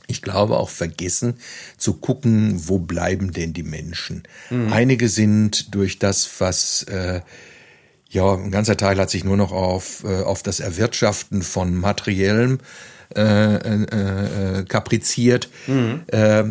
ich 0.07 0.21
glaube 0.21 0.57
auch 0.57 0.69
vergessen 0.69 1.35
zu 1.77 1.93
gucken, 1.93 2.67
wo 2.67 2.77
bleiben 2.77 3.31
denn 3.31 3.53
die 3.53 3.63
Menschen. 3.63 4.23
Mhm. 4.49 4.71
Einige 4.73 5.07
sind 5.07 5.73
durch 5.73 5.97
das, 5.97 6.29
was 6.39 6.83
äh, 6.83 7.21
ja, 8.13 8.33
ein 8.33 8.51
ganzer 8.51 8.77
Teil 8.77 8.97
hat 8.99 9.09
sich 9.09 9.23
nur 9.23 9.37
noch 9.37 9.51
auf, 9.51 10.03
äh, 10.03 10.21
auf 10.21 10.43
das 10.43 10.59
Erwirtschaften 10.59 11.41
von 11.41 11.75
materiellem 11.75 12.59
äh, 13.15 13.55
äh, 13.55 14.59
äh 14.59 14.65
kapriziert. 14.65 15.49
Mhm. 15.67 16.01
Äh, 16.07 16.43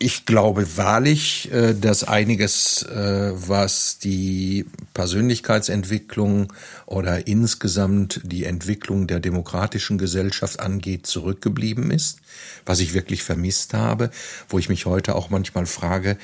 ich 0.00 0.26
glaube 0.26 0.76
wahrlich, 0.76 1.50
äh, 1.52 1.74
dass 1.74 2.04
einiges, 2.04 2.84
äh, 2.84 3.32
was 3.34 3.98
die 3.98 4.66
Persönlichkeitsentwicklung 4.94 6.52
oder 6.86 7.26
insgesamt 7.26 8.20
die 8.22 8.44
Entwicklung 8.44 9.08
der 9.08 9.18
demokratischen 9.18 9.98
Gesellschaft 9.98 10.60
angeht, 10.60 11.06
zurückgeblieben 11.06 11.90
ist, 11.90 12.20
was 12.64 12.78
ich 12.78 12.94
wirklich 12.94 13.24
vermisst 13.24 13.74
habe, 13.74 14.10
wo 14.48 14.60
ich 14.60 14.68
mich 14.68 14.86
heute 14.86 15.16
auch 15.16 15.30
manchmal 15.30 15.66
frage, 15.66 16.16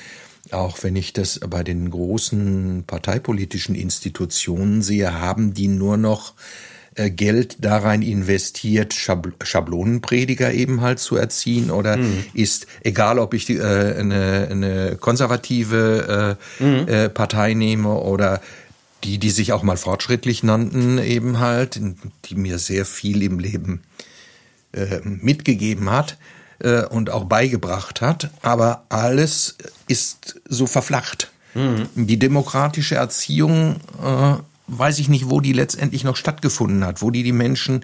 auch 0.51 0.83
wenn 0.83 0.95
ich 0.95 1.13
das 1.13 1.39
bei 1.39 1.63
den 1.63 1.89
großen 1.89 2.83
parteipolitischen 2.85 3.75
Institutionen 3.75 4.81
sehe, 4.81 5.19
haben 5.19 5.53
die 5.53 5.67
nur 5.67 5.97
noch 5.97 6.33
äh, 6.95 7.09
Geld 7.09 7.57
da 7.59 7.77
rein 7.77 8.01
investiert, 8.01 8.93
Schablonenprediger 8.93 10.53
eben 10.53 10.81
halt 10.81 10.99
zu 10.99 11.17
erziehen 11.17 11.69
oder 11.71 11.97
mhm. 11.97 12.23
ist, 12.33 12.67
egal 12.83 13.19
ob 13.19 13.33
ich 13.33 13.45
die, 13.45 13.57
äh, 13.57 13.95
eine, 13.97 14.47
eine 14.49 14.97
konservative 14.99 16.37
äh, 16.59 16.63
mhm. 16.63 16.87
äh, 16.87 17.09
Partei 17.09 17.53
nehme 17.53 17.95
oder 17.95 18.41
die, 19.03 19.17
die 19.17 19.29
sich 19.29 19.51
auch 19.51 19.61
mal 19.61 19.77
fortschrittlich 19.77 20.41
nannten 20.43 20.97
eben 20.97 21.39
halt, 21.39 21.79
die 22.25 22.35
mir 22.35 22.59
sehr 22.59 22.85
viel 22.85 23.21
im 23.23 23.39
Leben 23.39 23.81
äh, 24.71 24.99
mitgegeben 25.03 25.91
hat, 25.91 26.17
äh, 26.59 26.85
und 26.85 27.09
auch 27.09 27.25
beigebracht 27.25 28.01
hat, 28.01 28.29
aber 28.41 28.85
alles 28.89 29.57
ist 29.87 30.39
so 30.47 30.67
verflacht. 30.67 31.31
Mhm. 31.53 31.87
Die 31.95 32.19
demokratische 32.19 32.95
Erziehung, 32.95 33.77
äh, 34.03 34.35
weiß 34.67 34.99
ich 34.99 35.09
nicht, 35.09 35.29
wo 35.29 35.41
die 35.41 35.53
letztendlich 35.53 36.03
noch 36.03 36.15
stattgefunden 36.15 36.85
hat, 36.85 37.01
wo 37.01 37.11
die 37.11 37.23
die 37.23 37.31
Menschen 37.31 37.83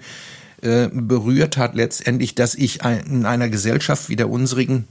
äh, 0.62 0.88
berührt 0.92 1.56
hat, 1.56 1.74
letztendlich, 1.74 2.34
dass 2.34 2.54
ich 2.54 2.84
ein, 2.84 3.00
in 3.06 3.26
einer 3.26 3.48
Gesellschaft 3.48 4.08
wie 4.08 4.16
der 4.16 4.30
unsrigen 4.30 4.86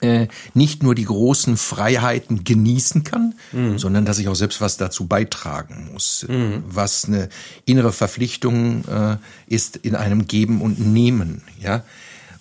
äh, 0.00 0.28
nicht 0.54 0.82
nur 0.82 0.94
die 0.94 1.04
großen 1.04 1.56
Freiheiten 1.56 2.44
genießen 2.44 3.02
kann, 3.04 3.34
mhm. 3.52 3.78
sondern 3.78 4.04
dass 4.04 4.18
ich 4.18 4.28
auch 4.28 4.34
selbst 4.34 4.60
was 4.60 4.76
dazu 4.76 5.06
beitragen 5.06 5.88
muss, 5.92 6.26
mhm. 6.28 6.64
was 6.68 7.06
eine 7.06 7.28
innere 7.64 7.92
Verpflichtung 7.92 8.84
äh, 8.86 9.16
ist 9.46 9.76
in 9.76 9.94
einem 9.94 10.26
Geben 10.26 10.60
und 10.60 10.78
Nehmen. 10.78 11.42
Ja, 11.60 11.82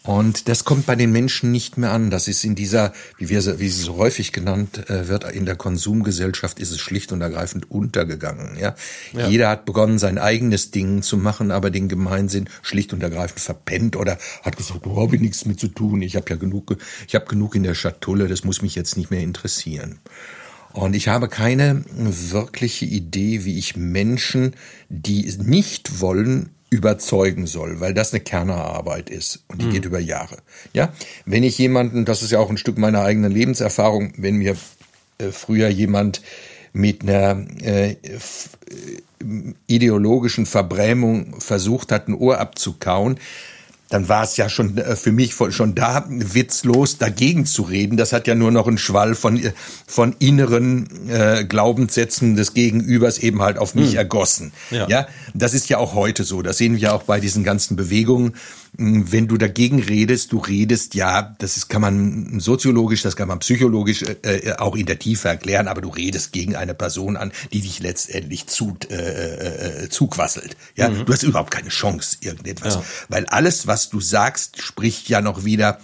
und 0.06 0.47
das 0.47 0.66
kommt 0.66 0.86
bei 0.86 0.95
den 0.95 1.12
Menschen 1.12 1.51
nicht 1.51 1.78
mehr 1.78 1.91
an. 1.91 2.12
Das 2.12 2.28
ist 2.28 2.43
in 2.43 2.53
dieser, 2.53 2.93
wie, 3.18 3.30
wir, 3.30 3.60
wie 3.60 3.70
sie 3.70 3.82
so 3.82 3.97
häufig 3.97 4.32
genannt 4.32 4.88
äh, 4.89 5.08
wird, 5.08 5.24
in 5.32 5.45
der 5.45 5.56
Konsumgesellschaft 5.56 6.60
ist 6.60 6.72
es 6.72 6.80
schlicht 6.80 7.12
und 7.12 7.22
ergreifend 7.22 7.72
untergegangen. 7.72 8.58
Ja? 8.60 8.76
ja? 9.14 9.28
Jeder 9.28 9.49
hat 9.49 9.66
begonnen, 9.66 9.97
sein 9.97 10.20
eigenes 10.20 10.70
Ding 10.70 11.01
zu 11.01 11.18
machen, 11.18 11.49
aber 11.49 11.72
den 11.72 11.89
Gemeinsinn 11.89 12.49
schlicht 12.62 12.93
und 12.93 13.01
ergreifend 13.01 13.39
verpennt 13.39 13.95
oder 13.95 14.20
hat 14.43 14.58
gesagt, 14.58 14.86
oh, 14.86 15.01
habe 15.01 15.16
ich 15.16 15.22
nichts 15.22 15.45
mit 15.45 15.60
zu 15.60 15.70
tun. 15.70 16.03
Ich 16.03 16.16
habe 16.16 16.30
ja 16.30 16.36
genug, 16.36 16.78
ich 17.08 17.16
habe 17.16 17.26
genug 17.26 17.56
in 17.56 17.64
der 17.64 17.74
Schatulle. 17.74 18.28
Das 18.28 18.43
muss 18.43 18.62
mich 18.62 18.76
jetzt 18.76 18.97
nicht 18.97 19.10
mehr 19.10 19.22
interessieren. 19.22 19.99
Und 20.72 20.93
ich 20.93 21.08
habe 21.08 21.30
keine 21.30 21.84
wirkliche 21.93 22.86
Idee, 22.86 23.45
wie 23.45 23.58
ich 23.58 23.78
Menschen, 23.78 24.56
die 24.89 25.24
nicht 25.39 26.01
wollen, 26.01 26.55
überzeugen 26.70 27.47
soll, 27.47 27.80
weil 27.80 27.93
das 27.93 28.13
eine 28.13 28.22
Kernerarbeit 28.22 29.09
ist 29.09 29.43
und 29.47 29.61
die 29.61 29.68
mhm. 29.68 29.72
geht 29.72 29.86
über 29.86 29.99
Jahre. 29.99 30.38
Ja, 30.74 30.91
wenn 31.26 31.43
ich 31.43 31.57
jemanden, 31.57 32.05
das 32.05 32.24
ist 32.24 32.32
ja 32.32 32.39
auch 32.39 32.49
ein 32.49 32.57
Stück 32.57 32.78
meiner 32.78 33.01
eigenen 33.01 33.32
Lebenserfahrung, 33.32 34.13
wenn 34.18 34.38
mir 34.38 34.55
äh, 35.18 35.32
früher 35.32 35.70
jemand 35.70 36.22
mit 36.74 37.03
einer 37.03 37.45
äh, 37.61 37.91
äh 37.91 37.95
ideologischen 39.66 40.45
Verbrämung 40.45 41.39
versucht 41.39 41.91
hat, 41.91 42.07
ein 42.07 42.13
Ohr 42.13 42.38
abzukauen, 42.38 43.18
dann 43.95 44.09
war 44.09 44.23
es 44.23 44.35
ja 44.35 44.49
schon 44.49 44.77
äh, 44.77 44.97
für 44.97 45.13
mich 45.13 45.35
schon 45.51 45.73
da 45.73 46.05
witzlos 46.09 46.97
dagegen 46.97 47.45
zu 47.45 47.61
reden. 47.61 47.95
Das 47.95 48.11
hat 48.11 48.27
ja 48.27 48.35
nur 48.35 48.51
noch 48.51 48.67
einen 48.67 48.77
Schwall 48.77 49.15
von 49.15 49.41
äh, 49.41 49.53
von 49.87 50.13
inneren 50.19 51.09
äh, 51.09 51.45
Glaubenssätzen 51.45 52.35
des 52.35 52.53
Gegenübers 52.53 53.19
eben 53.19 53.41
halt 53.41 53.57
auf 53.57 53.73
mich 53.73 53.91
hm. 53.91 53.97
ergossen. 53.97 54.51
Ja. 54.69 54.89
ja, 54.89 55.07
das 55.33 55.53
ist 55.53 55.69
ja 55.69 55.77
auch 55.77 55.93
heute 55.93 56.25
so. 56.25 56.41
Das 56.41 56.57
sehen 56.57 56.75
wir 56.75 56.93
auch 56.93 57.03
bei 57.03 57.21
diesen 57.21 57.45
ganzen 57.45 57.77
Bewegungen. 57.77 58.33
Wenn 58.78 59.28
du 59.28 59.38
dagegen 59.38 59.82
redest, 59.82 60.32
du 60.32 60.39
redest, 60.39 60.95
ja, 60.95 61.36
das 61.39 61.57
ist, 61.57 61.69
kann 61.69 61.82
man 61.82 62.39
soziologisch, 62.39 63.01
das 63.01 63.15
kann 63.15 63.28
man 63.28 63.39
psychologisch 63.39 64.03
äh, 64.03 64.15
äh, 64.21 64.55
auch 64.57 64.76
in 64.76 64.86
der 64.86 64.99
Tiefe 64.99 65.30
erklären, 65.30 65.67
aber 65.67 65.82
du 65.82 65.89
redest 65.89 66.34
gegen 66.34 66.55
eine 66.55 66.73
Person 66.73 67.15
an, 67.15 67.32
die 67.53 67.61
dich 67.61 67.80
letztendlich 67.80 68.47
zu, 68.47 68.78
äh, 68.89 68.95
äh, 69.86 69.89
zuquasselt. 69.89 70.57
Ja, 70.76 70.89
mhm. 70.89 71.05
du 71.05 71.13
hast 71.13 71.23
überhaupt 71.23 71.51
keine 71.51 71.69
Chance, 71.69 72.17
irgendetwas. 72.21 72.76
Ja. 72.76 72.84
Weil 73.07 73.26
alles, 73.28 73.67
was 73.67 73.89
du 73.89 74.01
sagst, 74.01 74.61
spricht 74.61 75.09
ja 75.09 75.21
noch 75.21 75.45
wieder 75.45 75.80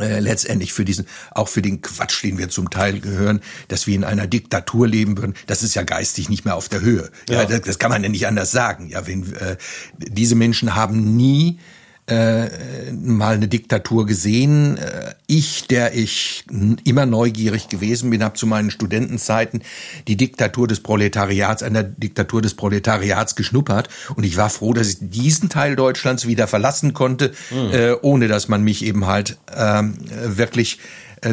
äh, 0.00 0.20
letztendlich 0.20 0.72
für 0.72 0.84
diesen, 0.84 1.06
auch 1.32 1.48
für 1.48 1.62
den 1.62 1.82
Quatsch, 1.82 2.22
den 2.22 2.38
wir 2.38 2.48
zum 2.48 2.70
Teil 2.70 3.00
gehören, 3.00 3.40
dass 3.68 3.86
wir 3.86 3.94
in 3.94 4.04
einer 4.04 4.26
Diktatur 4.26 4.86
leben 4.86 5.18
würden, 5.18 5.34
das 5.46 5.62
ist 5.62 5.74
ja 5.74 5.82
geistig 5.82 6.28
nicht 6.28 6.44
mehr 6.44 6.56
auf 6.56 6.68
der 6.68 6.80
Höhe. 6.80 7.10
Ja, 7.28 7.42
ja 7.42 7.44
das, 7.46 7.62
das, 7.62 7.78
kann 7.78 7.90
man 7.90 8.02
ja 8.02 8.08
nicht 8.08 8.26
anders 8.26 8.50
sagen. 8.50 8.88
Ja, 8.88 9.06
wenn 9.06 9.34
äh, 9.34 9.56
diese 9.98 10.34
Menschen 10.34 10.74
haben 10.74 11.16
nie 11.16 11.58
äh, 12.08 12.92
mal 12.92 13.34
eine 13.34 13.48
Diktatur 13.48 14.06
gesehen. 14.06 14.76
Äh, 14.78 15.14
ich, 15.26 15.66
der 15.66 15.94
ich 15.94 16.44
immer 16.84 17.06
neugierig 17.06 17.68
gewesen 17.68 18.10
bin, 18.10 18.24
habe 18.24 18.34
zu 18.34 18.46
meinen 18.46 18.70
Studentenzeiten 18.70 19.62
die 20.06 20.16
Diktatur 20.16 20.66
des 20.66 20.80
Proletariats, 20.80 21.62
an 21.62 21.74
der 21.74 21.82
Diktatur 21.82 22.42
des 22.42 22.54
Proletariats 22.54 23.36
geschnuppert. 23.36 23.88
Und 24.14 24.24
ich 24.24 24.36
war 24.36 24.50
froh, 24.50 24.72
dass 24.72 24.88
ich 24.88 24.96
diesen 25.00 25.48
Teil 25.48 25.76
Deutschlands 25.76 26.26
wieder 26.26 26.46
verlassen 26.46 26.94
konnte, 26.94 27.32
mhm. 27.50 27.70
äh, 27.72 27.92
ohne 28.00 28.28
dass 28.28 28.48
man 28.48 28.62
mich 28.62 28.84
eben 28.84 29.06
halt 29.06 29.36
äh, 29.54 29.82
wirklich 30.24 30.78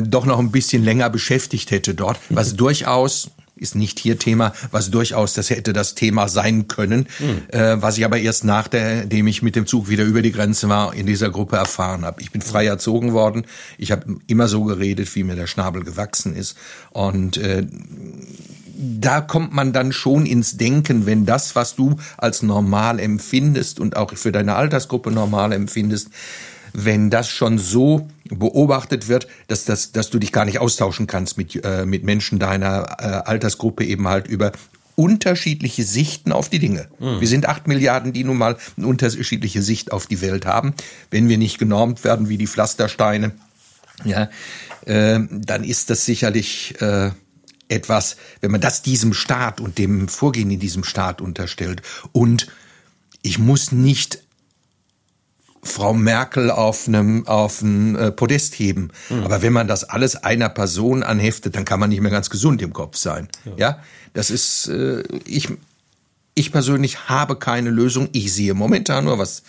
doch 0.01 0.25
noch 0.25 0.39
ein 0.39 0.51
bisschen 0.51 0.83
länger 0.83 1.11
beschäftigt 1.11 1.69
hätte 1.69 1.93
dort, 1.93 2.17
was 2.29 2.55
durchaus 2.55 3.29
ist 3.55 3.75
nicht 3.75 3.99
hier 3.99 4.19
Thema, 4.19 4.53
was 4.71 4.91
durchaus 4.91 5.33
das 5.33 5.49
hätte 5.49 5.73
das 5.73 5.95
Thema 5.95 6.27
sein 6.27 6.67
können, 6.67 7.07
mhm. 7.19 7.41
äh, 7.49 7.81
was 7.81 7.97
ich 7.97 8.05
aber 8.05 8.19
erst 8.19 8.43
nachdem 8.43 9.27
ich 9.27 9.41
mit 9.41 9.55
dem 9.55 9.65
Zug 9.65 9.89
wieder 9.89 10.03
über 10.03 10.21
die 10.21 10.31
Grenze 10.31 10.69
war, 10.69 10.93
in 10.93 11.05
dieser 11.05 11.29
Gruppe 11.29 11.55
erfahren 11.55 12.05
habe. 12.05 12.21
Ich 12.21 12.31
bin 12.31 12.41
frei 12.41 12.65
erzogen 12.65 13.13
worden. 13.13 13.45
Ich 13.77 13.91
habe 13.91 14.17
immer 14.27 14.47
so 14.47 14.63
geredet, 14.63 15.13
wie 15.15 15.23
mir 15.23 15.35
der 15.35 15.47
Schnabel 15.47 15.83
gewachsen 15.83 16.35
ist. 16.35 16.57
Und 16.91 17.37
äh, 17.37 17.65
da 18.77 19.21
kommt 19.21 19.53
man 19.53 19.71
dann 19.71 19.93
schon 19.93 20.25
ins 20.25 20.57
Denken, 20.57 21.05
wenn 21.05 21.25
das, 21.25 21.55
was 21.55 21.75
du 21.75 21.97
als 22.17 22.43
normal 22.43 22.99
empfindest 22.99 23.79
und 23.79 23.95
auch 23.95 24.13
für 24.15 24.31
deine 24.31 24.55
Altersgruppe 24.55 25.11
normal 25.11 25.53
empfindest, 25.53 26.09
wenn 26.75 27.09
das 27.09 27.29
schon 27.29 27.57
so 27.57 28.07
beobachtet 28.29 29.07
wird, 29.07 29.27
dass, 29.47 29.65
das, 29.65 29.91
dass 29.91 30.09
du 30.09 30.19
dich 30.19 30.31
gar 30.31 30.45
nicht 30.45 30.59
austauschen 30.59 31.07
kannst 31.07 31.37
mit, 31.37 31.63
äh, 31.63 31.85
mit 31.85 32.03
Menschen 32.03 32.37
deiner 32.39 32.97
äh, 32.99 33.03
Altersgruppe 33.29 33.85
eben 33.85 34.07
halt 34.07 34.27
über 34.27 34.51
unterschiedliche 34.95 35.83
Sichten 35.83 36.31
auf 36.31 36.49
die 36.49 36.59
Dinge. 36.59 36.87
Mhm. 36.99 37.19
Wir 37.19 37.27
sind 37.27 37.47
acht 37.47 37.67
Milliarden, 37.67 38.13
die 38.13 38.23
nun 38.23 38.37
mal 38.37 38.57
eine 38.77 38.87
unterschiedliche 38.87 39.61
Sicht 39.61 39.91
auf 39.91 40.07
die 40.07 40.21
Welt 40.21 40.45
haben. 40.45 40.73
Wenn 41.11 41.29
wir 41.29 41.37
nicht 41.37 41.57
genormt 41.57 42.03
werden 42.03 42.29
wie 42.29 42.37
die 42.37 42.47
Pflastersteine, 42.47 43.31
ja, 44.03 44.29
äh, 44.85 45.19
dann 45.31 45.63
ist 45.63 45.89
das 45.89 46.05
sicherlich 46.05 46.79
äh, 46.81 47.11
etwas, 47.67 48.17
wenn 48.41 48.51
man 48.51 48.61
das 48.61 48.81
diesem 48.81 49.13
Staat 49.13 49.59
und 49.59 49.77
dem 49.77 50.07
Vorgehen 50.07 50.51
in 50.51 50.59
diesem 50.59 50.83
Staat 50.83 51.21
unterstellt. 51.21 51.81
Und 52.11 52.47
ich 53.21 53.39
muss 53.39 53.71
nicht 53.71 54.24
Frau 55.65 55.93
Merkel 55.93 56.51
auf 56.51 56.87
einem 56.87 57.27
auf 57.27 57.61
ein 57.61 57.95
äh, 57.95 58.11
Podest 58.11 58.57
heben. 58.59 58.91
Mhm. 59.09 59.23
Aber 59.23 59.41
wenn 59.41 59.51
man 59.51 59.67
das 59.67 59.83
alles 59.83 60.15
einer 60.15 60.49
Person 60.49 61.03
anheftet, 61.03 61.55
dann 61.55 61.65
kann 61.65 61.79
man 61.79 61.89
nicht 61.89 62.01
mehr 62.01 62.11
ganz 62.11 62.29
gesund 62.29 62.61
im 62.61 62.71
Kopf 62.71 62.97
sein. 62.97 63.27
Ja, 63.45 63.53
ja? 63.57 63.79
das 64.13 64.29
ist 64.29 64.67
äh, 64.67 65.01
ich 65.25 65.49
ich 66.35 66.51
persönlich 66.51 67.07
habe 67.07 67.37
keine 67.37 67.69
Lösung. 67.69 68.09
Ich 68.11 68.33
sehe 68.33 68.53
momentan 68.53 69.05
nur, 69.05 69.17
was 69.17 69.43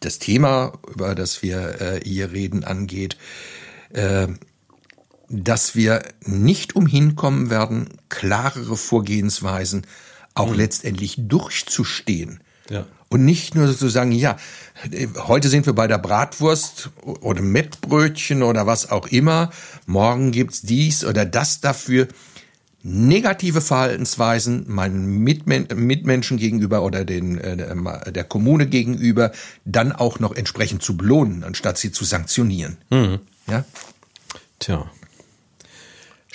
das 0.00 0.18
Thema, 0.18 0.74
über 0.94 1.14
das 1.14 1.42
wir 1.42 1.80
äh, 1.80 2.00
hier 2.04 2.32
reden, 2.32 2.64
angeht, 2.64 3.16
äh, 3.90 4.28
dass 5.30 5.74
wir 5.74 6.02
nicht 6.24 6.76
umhin 6.76 7.16
kommen 7.16 7.50
werden, 7.50 7.88
klarere 8.10 8.76
Vorgehensweisen 8.76 9.86
auch 10.34 10.50
mhm. 10.50 10.58
letztendlich 10.58 11.16
durchzustehen. 11.18 12.40
Ja. 12.70 12.86
Und 13.10 13.24
nicht 13.24 13.54
nur 13.54 13.74
zu 13.74 13.88
sagen, 13.88 14.12
ja, 14.12 14.36
heute 15.16 15.48
sind 15.48 15.64
wir 15.64 15.72
bei 15.72 15.86
der 15.86 15.98
Bratwurst 15.98 16.90
oder 17.02 17.40
Mettbrötchen 17.40 18.42
oder 18.42 18.66
was 18.66 18.90
auch 18.90 19.06
immer, 19.06 19.50
morgen 19.86 20.30
gibt's 20.30 20.60
dies 20.62 21.04
oder 21.04 21.24
das 21.24 21.60
dafür. 21.60 22.08
negative 22.82 23.60
Verhaltensweisen 23.60 24.64
meinen 24.68 25.22
Mitmen 25.24 25.66
Mitmenschen 25.74 26.36
gegenüber 26.36 26.82
oder 26.82 27.04
den, 27.04 27.38
äh, 27.38 28.12
der 28.12 28.24
Kommune 28.24 28.66
gegenüber 28.66 29.32
dann 29.64 29.92
auch 29.92 30.20
noch 30.20 30.34
entsprechend 30.34 30.82
zu 30.82 30.96
belohnen, 30.96 31.44
anstatt 31.44 31.78
sie 31.78 31.90
zu 31.90 32.04
sanktionieren. 32.04 32.76
Mhm. 32.90 33.18
Ja? 33.48 33.64
Tja. 34.58 34.90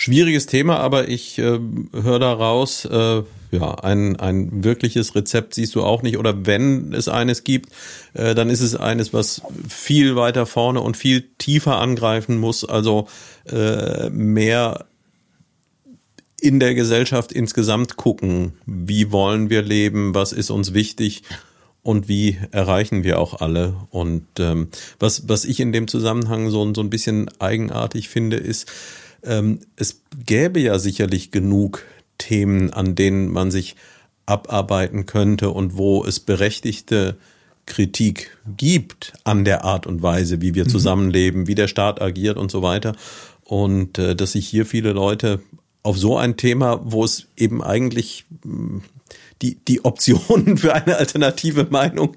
Schwieriges 0.04 0.47
Thema, 0.47 0.82
aber 0.82 1.08
ich 1.08 1.39
äh, 1.39 1.60
höre 1.93 2.20
daraus, 2.20 2.84
äh, 2.84 3.24
ja, 3.51 3.76
ein, 3.76 4.18
ein 4.18 4.66
wirkliches 4.66 5.16
Rezept 5.16 5.54
siehst 5.54 5.76
du 5.76 5.82
auch 5.82 6.01
nicht. 6.01 6.18
Oder 6.18 6.45
wenn 6.45 6.93
es 6.93 7.08
eines 7.08 7.45
gibt, 7.45 7.70
äh, 8.14 8.36
dann 8.36 8.49
ist 8.49 8.60
es 8.60 8.76
eines, 8.76 9.14
was 9.14 9.43
viel 9.66 10.18
weiter 10.18 10.45
vorne 10.45 10.82
und 10.82 10.97
viel 10.97 11.30
tiefer 11.38 11.78
angreifen 11.78 12.38
muss. 12.38 12.66
Also 12.66 13.08
äh, 13.45 14.10
mehr 14.10 14.88
in 16.41 16.60
der 16.60 16.76
Gesellschaft 16.76 17.32
insgesamt 17.32 17.95
gucken, 17.95 18.56
wie 18.66 19.10
wollen 19.14 19.49
wir 19.49 19.62
leben, 19.62 20.14
was 20.14 20.34
ist 20.34 20.49
uns 20.49 20.74
wichtig 20.74 21.24
und 21.82 22.10
wie 22.10 22.38
erreichen 22.51 23.06
wir 23.06 23.20
auch 23.20 23.39
alle. 23.39 23.78
Und 23.89 24.28
ähm, 24.38 24.68
was, 24.99 25.30
was 25.30 25.45
ich 25.45 25.62
in 25.62 25.72
dem 25.72 25.88
Zusammenhang 25.88 26.49
so, 26.49 26.74
so 26.74 26.82
ein 26.82 26.89
bisschen 26.89 27.30
eigenartig 27.39 28.10
finde, 28.10 28.36
ist, 28.36 28.70
ähm, 29.24 29.60
es 29.76 30.02
gäbe 30.26 30.60
ja 30.60 30.80
sicherlich 30.80 31.32
genug 31.32 31.84
Themen, 32.18 32.72
an 32.72 32.96
denen 32.96 33.32
man 33.32 33.52
sich 33.52 33.76
abarbeiten 34.26 35.06
könnte 35.06 35.50
und 35.50 35.78
wo 35.78 36.06
es 36.06 36.20
berechtigte 36.20 37.18
Kritik 37.66 38.38
gibt 38.58 39.14
an 39.24 39.46
der 39.46 39.64
Art 39.64 39.88
und 39.88 40.02
Weise, 40.02 40.42
wie 40.42 40.54
wir 40.54 40.66
mhm. 40.66 40.70
zusammenleben, 40.70 41.48
wie 41.48 41.56
der 41.56 41.68
Staat 41.68 42.02
agiert 42.02 42.38
und 42.38 42.52
so 42.52 42.62
weiter. 42.62 42.96
Und 43.44 43.98
äh, 43.98 44.16
dass 44.16 44.34
sich 44.34 44.48
hier 44.48 44.66
viele 44.66 44.92
Leute 44.92 45.42
auf 45.82 45.98
so 45.98 46.18
ein 46.18 46.38
Thema, 46.38 46.80
wo 46.84 47.04
es 47.04 47.28
eben 47.36 47.62
eigentlich 47.62 48.26
die, 49.44 49.58
die 49.68 49.86
Optionen 49.86 50.58
für 50.58 50.74
eine 50.74 50.98
alternative 50.98 51.68
Meinung 51.70 52.16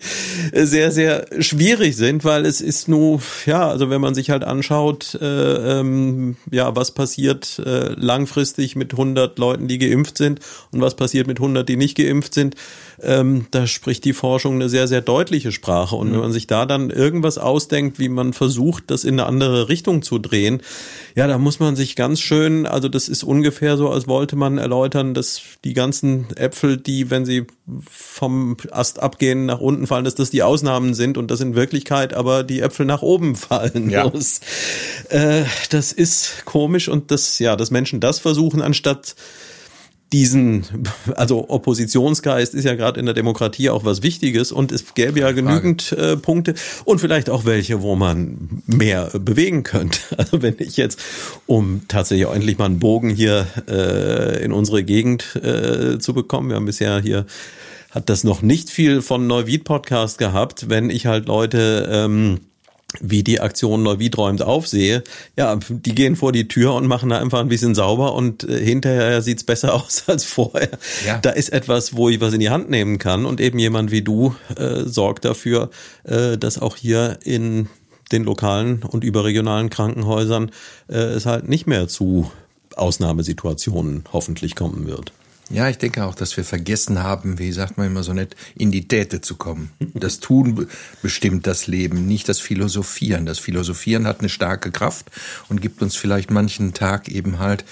äh, 0.53 0.65
sehr, 0.65 0.93
sehr 0.93 1.27
schwierig 1.41 1.97
sind, 1.97 2.25
weil 2.25 2.47
es 2.47 2.61
ist 2.61 2.89
nur, 2.89 3.21
ja, 3.45 3.69
also 3.69 3.91
wenn 3.91 4.01
man 4.01 4.15
sich 4.15 4.31
halt 4.31 4.45
anschaut, 4.45 5.19
äh, 5.21 5.81
ähm, 5.81 6.37
ja, 6.51 6.75
was 6.77 6.93
passiert 6.93 7.61
äh, 7.65 7.93
langfristig 7.95 8.77
mit 8.77 8.93
100 8.93 9.39
Leuten, 9.39 9.69
die 9.69 9.79
geimpft 9.79 10.17
sind 10.17 10.41
und 10.71 10.81
was 10.81 10.95
passiert 10.95 11.27
mit 11.27 11.39
100, 11.39 11.69
die 11.69 11.77
nicht 11.77 11.97
geimpft 11.97 12.33
sind, 12.33 12.55
ähm, 13.03 13.47
da 13.51 13.67
spricht 13.67 14.05
die 14.05 14.13
Forschung 14.13 14.55
eine 14.55 14.69
sehr, 14.69 14.89
sehr 14.89 15.01
deutliche 15.01 15.53
Sprache. 15.53 15.97
Und 15.97 16.09
mhm. 16.09 16.13
wenn 16.13 16.21
man 16.21 16.33
sich 16.33 16.47
da 16.47 16.67
dann 16.67 16.91
irgendwas 16.91 17.39
ausdenkt, 17.39 17.99
wie 17.99 18.09
man 18.09 18.33
versucht, 18.33 18.91
das 18.91 19.05
in 19.05 19.21
eine 19.21 19.27
andere 19.27 19.69
Richtung 19.69 20.03
zu 20.03 20.19
drehen, 20.19 20.63
ja, 21.15 21.27
da 21.27 21.39
muss 21.39 21.61
man 21.61 21.77
sich 21.77 21.97
ganz 21.97 22.21
schön, 22.21 22.67
also 22.67 22.89
das 22.89 23.09
ist 23.09 23.25
ungefähr 23.25 23.77
so, 23.77 23.91
als 23.91 24.07
wollte 24.07 24.37
man 24.37 24.59
erläutern, 24.59 25.15
dass 25.15 25.43
die 25.65 25.75
ganzen 25.75 26.27
Äpfel, 26.37 26.77
die, 26.77 27.11
wenn 27.11 27.25
sie 27.25 27.47
vom 27.91 28.57
Ast 28.71 29.01
abgehen, 29.01 29.47
nach 29.47 29.61
unten 29.61 29.87
fallen, 29.87 30.05
dass 30.05 30.15
das 30.15 30.31
die 30.31 30.43
Ausnahmen 30.43 30.95
sind 30.95 31.19
und 31.19 31.31
dass 31.31 31.41
in 31.41 31.55
Wirklichkeit 31.55 32.15
aber 32.15 32.45
die 32.45 32.61
Äpfel 32.61 32.87
nach 32.87 33.03
oben 33.03 33.37
fallen. 33.37 33.91
Ja. 33.91 34.09
Das, 34.09 34.41
äh, 35.11 35.45
das 35.71 35.93
ist 35.93 36.45
komisch 36.45 36.89
und 36.89 37.11
das, 37.11 37.39
ja, 37.39 37.57
dass 37.57 37.71
Menschen 37.71 38.01
das 38.01 38.21
versuchen, 38.21 38.63
anstatt 38.63 39.17
diesen, 40.13 40.65
also 41.17 41.51
Oppositionsgeist 41.51 42.55
ist 42.55 42.65
ja 42.65 42.75
gerade 42.75 43.01
in 43.01 43.07
der 43.07 43.15
Demokratie 43.15 43.71
auch 43.71 43.85
was 43.85 44.03
Wichtiges 44.03 44.53
und 44.53 44.71
es 44.71 44.95
gäbe 44.95 45.21
ja 45.21 45.33
genügend 45.33 45.93
äh, 45.93 46.17
Punkte 46.17 46.55
und 46.85 47.01
vielleicht 47.01 47.29
auch 47.29 47.45
welche, 47.45 47.83
wo 47.83 47.97
man 47.97 48.63
mehr 48.67 49.11
bewegen 49.19 49.63
könnte. 49.63 49.99
Also 50.17 50.43
wenn 50.43 50.57
ich 50.59 50.77
jetzt, 50.77 51.01
um 51.47 51.83
tatsächlich 51.89 52.27
auch 52.27 52.35
endlich 52.35 52.59
mal 52.59 52.65
einen 52.65 52.79
Bogen 52.79 53.11
hier 53.11 53.47
äh, 53.69 54.43
in 54.43 54.53
unsere 54.53 54.83
Gegend 54.83 55.37
äh, 55.37 55.99
zu 55.99 56.15
bekommen, 56.15 56.49
wir 56.49 56.57
haben 56.57 56.67
bisher 56.67 57.01
hier 57.01 57.27
hat 57.91 58.09
das 58.11 58.25
noch 58.25 58.43
nicht 58.43 58.71
viel 58.71 59.03
von 59.03 59.27
Neuwied 59.27 59.65
Podcast 59.65 60.19
gehabt, 60.19 60.69
wenn 60.69 60.91
ich 60.91 61.07
halt 61.07 61.27
Leute 61.27 61.89
ähm, 61.91 62.41
wie 63.01 63.23
die 63.23 63.41
Aktion 63.41 63.83
Neuwied 63.83 64.17
räumt 64.19 64.43
aufsehe, 64.43 65.03
ja, 65.37 65.59
die 65.69 65.95
gehen 65.95 66.17
vor 66.17 66.33
die 66.33 66.49
Tür 66.49 66.75
und 66.75 66.87
machen 66.87 67.11
da 67.11 67.19
einfach 67.19 67.41
ein 67.41 67.49
bisschen 67.49 67.75
sauber 67.75 68.15
und 68.15 68.49
äh, 68.49 68.65
hinterher 68.65 69.23
sieht's 69.23 69.45
besser 69.45 69.75
aus 69.77 70.05
als 70.07 70.25
vorher. 70.25 70.71
Ja. 71.07 71.19
Da 71.19 71.31
ist 71.31 71.51
etwas, 71.51 71.95
wo 71.97 72.09
ich 72.09 72.21
was 72.21 72.35
in 72.35 72.41
die 72.41 72.51
Hand 72.51 72.71
nehmen 72.71 72.99
kann 72.99 73.27
und 73.27 73.41
eben 73.41 73.59
jemand 73.59 73.91
wie 73.91 74.03
du 74.03 74.35
äh, 74.57 74.83
sorgt 74.85 75.25
dafür, 75.25 75.71
äh, 76.05 76.37
dass 76.39 76.59
auch 76.59 76.77
hier 76.77 77.19
in 77.25 77.69
den 78.13 78.25
lokalen 78.25 78.83
und 78.83 79.05
überregionalen 79.05 79.71
Krankenhäusern 79.71 80.51
äh, 80.89 80.97
es 80.97 81.27
halt 81.27 81.49
nicht 81.49 81.67
mehr 81.67 81.89
zu 81.89 82.31
Ausnahmesituationen 82.77 84.05
hoffentlich 84.13 84.55
kommen 84.55 84.87
wird. 84.87 85.13
Ja, 85.49 85.69
ich 85.69 85.79
denke 85.79 86.05
auch, 86.05 86.17
dass 86.17 86.37
wir 86.37 86.45
vergessen 86.45 87.03
haben, 87.03 87.39
wie 87.39 87.53
sagt 87.53 87.79
man 87.79 87.87
immer 87.87 88.03
so 88.03 88.13
nett, 88.13 88.35
in 88.57 88.73
die 88.73 88.89
Täte 88.89 89.21
zu 89.21 89.37
kommen. 89.37 89.71
Das 89.95 90.19
Tun 90.19 90.67
bestimmt 91.03 91.47
das 91.47 91.69
Leben, 91.69 92.07
nicht 92.07 92.29
das 92.29 92.41
Philosophieren. 92.41 93.27
Das 93.27 93.39
Philosophieren 93.39 94.07
hat 94.07 94.21
eine 94.21 94.29
starke 94.29 94.73
Kraft 94.73 95.07
und 95.49 95.63
gibt 95.63 95.83
uns 95.83 95.95
vielleicht 95.95 96.31
manchen 96.33 96.75
Tag 96.75 97.09
eben 97.09 97.39
halt 97.39 97.65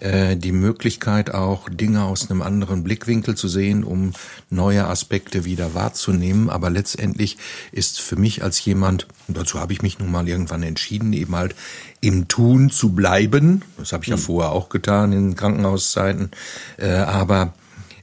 äh, 0.00 0.36
die 0.36 0.52
Möglichkeit 0.52 1.32
auch 1.32 1.68
Dinge 1.68 2.04
aus 2.04 2.30
einem 2.30 2.42
anderen 2.42 2.82
Blickwinkel 2.82 3.36
zu 3.36 3.48
sehen, 3.48 3.84
um 3.84 4.12
neue 4.50 4.86
Aspekte 4.86 5.44
wieder 5.44 5.74
wahrzunehmen. 5.74 6.50
Aber 6.50 6.70
letztendlich 6.70 7.36
ist 7.70 8.00
für 8.00 8.16
mich 8.16 8.42
als 8.42 8.64
jemand, 8.64 9.06
und 9.28 9.36
dazu 9.36 9.60
habe 9.60 9.72
ich 9.72 9.82
mich 9.82 9.98
nun 9.98 10.10
mal 10.10 10.28
irgendwann 10.28 10.62
entschieden, 10.62 11.12
eben 11.12 11.34
halt 11.36 11.54
im 12.00 12.28
Tun 12.28 12.70
zu 12.70 12.92
bleiben. 12.92 13.62
Das 13.78 13.92
habe 13.92 14.04
ich 14.04 14.10
ja 14.10 14.16
mhm. 14.16 14.20
vorher 14.20 14.52
auch 14.52 14.68
getan 14.68 15.12
in 15.12 15.36
Krankenhauszeiten. 15.36 16.30
Äh, 16.76 16.88
aber 16.88 17.54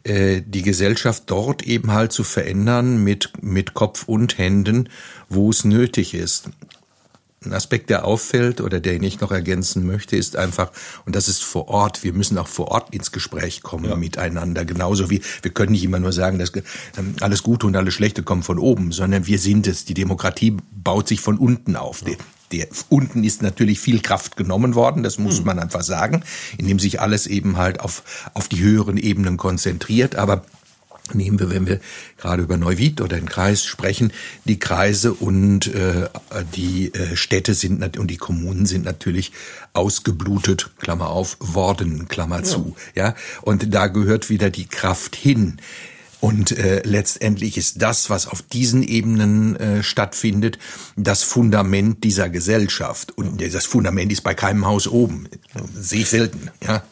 äh, 0.04 0.42
die 0.46 0.64
Gesellschaft 0.64 1.24
dort 1.28 1.62
eben 1.64 1.92
halt 1.92 2.12
zu 2.12 2.24
verändern 2.24 3.04
mit, 3.04 3.34
mit 3.42 3.74
Kopf 3.74 4.04
und 4.08 4.38
Händen, 4.38 4.90
wo 5.30 5.50
es 5.50 5.66
nötig 5.66 6.14
ist. 6.14 6.50
Ein 7.44 7.54
Aspekt, 7.54 7.90
der 7.90 8.06
auffällt 8.06 8.62
oder 8.62 8.80
der 8.80 9.02
ich 9.02 9.20
noch 9.20 9.32
ergänzen 9.32 9.84
möchte, 9.88 10.16
ist 10.16 10.36
einfach, 10.36 10.72
und 11.08 11.16
das 11.16 11.28
ist 11.28 11.44
vor 11.44 11.70
Ort, 11.70 12.04
wir 12.04 12.14
müssen 12.14 12.38
auch 12.38 12.48
vor 12.48 12.68
Ort 12.68 12.94
ins 12.94 13.12
Gespräch 13.12 13.64
kommen 13.64 13.90
ja. 13.90 13.96
miteinander. 13.96 14.64
Genauso 14.64 15.10
wie, 15.10 15.24
wir 15.42 15.50
können 15.50 15.72
nicht 15.72 15.84
immer 15.84 16.00
nur 16.00 16.14
sagen, 16.14 16.38
dass 16.38 16.52
ähm, 17.00 17.16
alles 17.20 17.42
Gute 17.42 17.66
und 17.66 17.76
alles 17.76 17.96
Schlechte 17.96 18.22
kommen 18.22 18.44
von 18.44 18.60
oben, 18.60 18.92
sondern 18.92 19.26
wir 19.26 19.40
sind 19.40 19.66
es. 19.66 19.86
Die 19.86 19.96
Demokratie 19.96 20.56
baut 20.72 21.08
sich 21.08 21.20
von 21.20 21.40
unten 21.40 21.76
auf. 21.76 22.04
Ja. 22.08 22.14
Der, 22.52 22.68
unten 22.90 23.24
ist 23.24 23.42
natürlich 23.42 23.80
viel 23.80 24.02
Kraft 24.02 24.38
genommen 24.38 24.76
worden, 24.76 25.02
das 25.02 25.18
muss 25.18 25.40
hm. 25.40 25.46
man 25.46 25.58
einfach 25.58 25.82
sagen, 25.82 26.22
indem 26.60 26.78
sich 26.78 27.02
alles 27.02 27.26
eben 27.26 27.58
halt 27.58 27.80
auf, 27.80 28.30
auf 28.36 28.50
die 28.50 28.60
höheren 28.60 28.98
Ebenen 28.98 29.38
konzentriert. 29.38 30.16
Aber 30.16 30.44
nehmen 31.14 31.40
wir, 31.40 31.50
wenn 31.50 31.68
wir 31.68 31.80
gerade 32.18 32.44
über 32.44 32.58
Neuwied 32.58 33.02
oder 33.02 33.18
den 33.18 33.28
Kreis 33.28 33.64
sprechen, 33.64 34.12
die 34.46 34.60
Kreise 34.60 35.14
und 35.14 35.68
äh, 35.68 36.10
die 36.56 36.94
äh, 36.94 37.16
Städte 37.16 37.54
sind 37.54 37.98
und 37.98 38.08
die 38.08 38.18
Kommunen 38.18 38.66
sind 38.66 38.86
natürlich 38.86 39.32
ausgeblutet, 39.74 40.72
Klammer 40.80 41.10
auf, 41.10 41.38
worden, 41.40 42.08
Klammer 42.08 42.38
ja. 42.38 42.44
zu. 42.44 42.76
Ja, 42.96 43.16
und 43.42 43.74
da 43.74 43.88
gehört 43.88 44.30
wieder 44.30 44.50
die 44.50 44.66
Kraft 44.66 45.16
hin. 45.16 45.58
Und 46.22 46.52
äh, 46.52 46.84
letztendlich 46.86 47.58
ist 47.58 47.82
das, 47.82 48.12
was 48.12 48.28
auf 48.28 48.44
diesen 48.44 48.84
Ebenen 48.84 49.56
äh, 49.56 49.84
stattfindet, 49.84 50.60
das 50.96 51.24
Fundament 51.24 52.04
dieser 52.04 52.30
Gesellschaft. 52.30 53.18
Und 53.18 53.42
das 53.42 53.66
Fundament 53.66 54.12
ist 54.12 54.22
bei 54.22 54.36
keinem 54.36 54.68
Haus 54.68 54.88
oben. 54.88 55.28
Sehe 55.74 56.02
ich 56.02 56.10
selten. 56.10 56.52
Ja. 56.64 56.84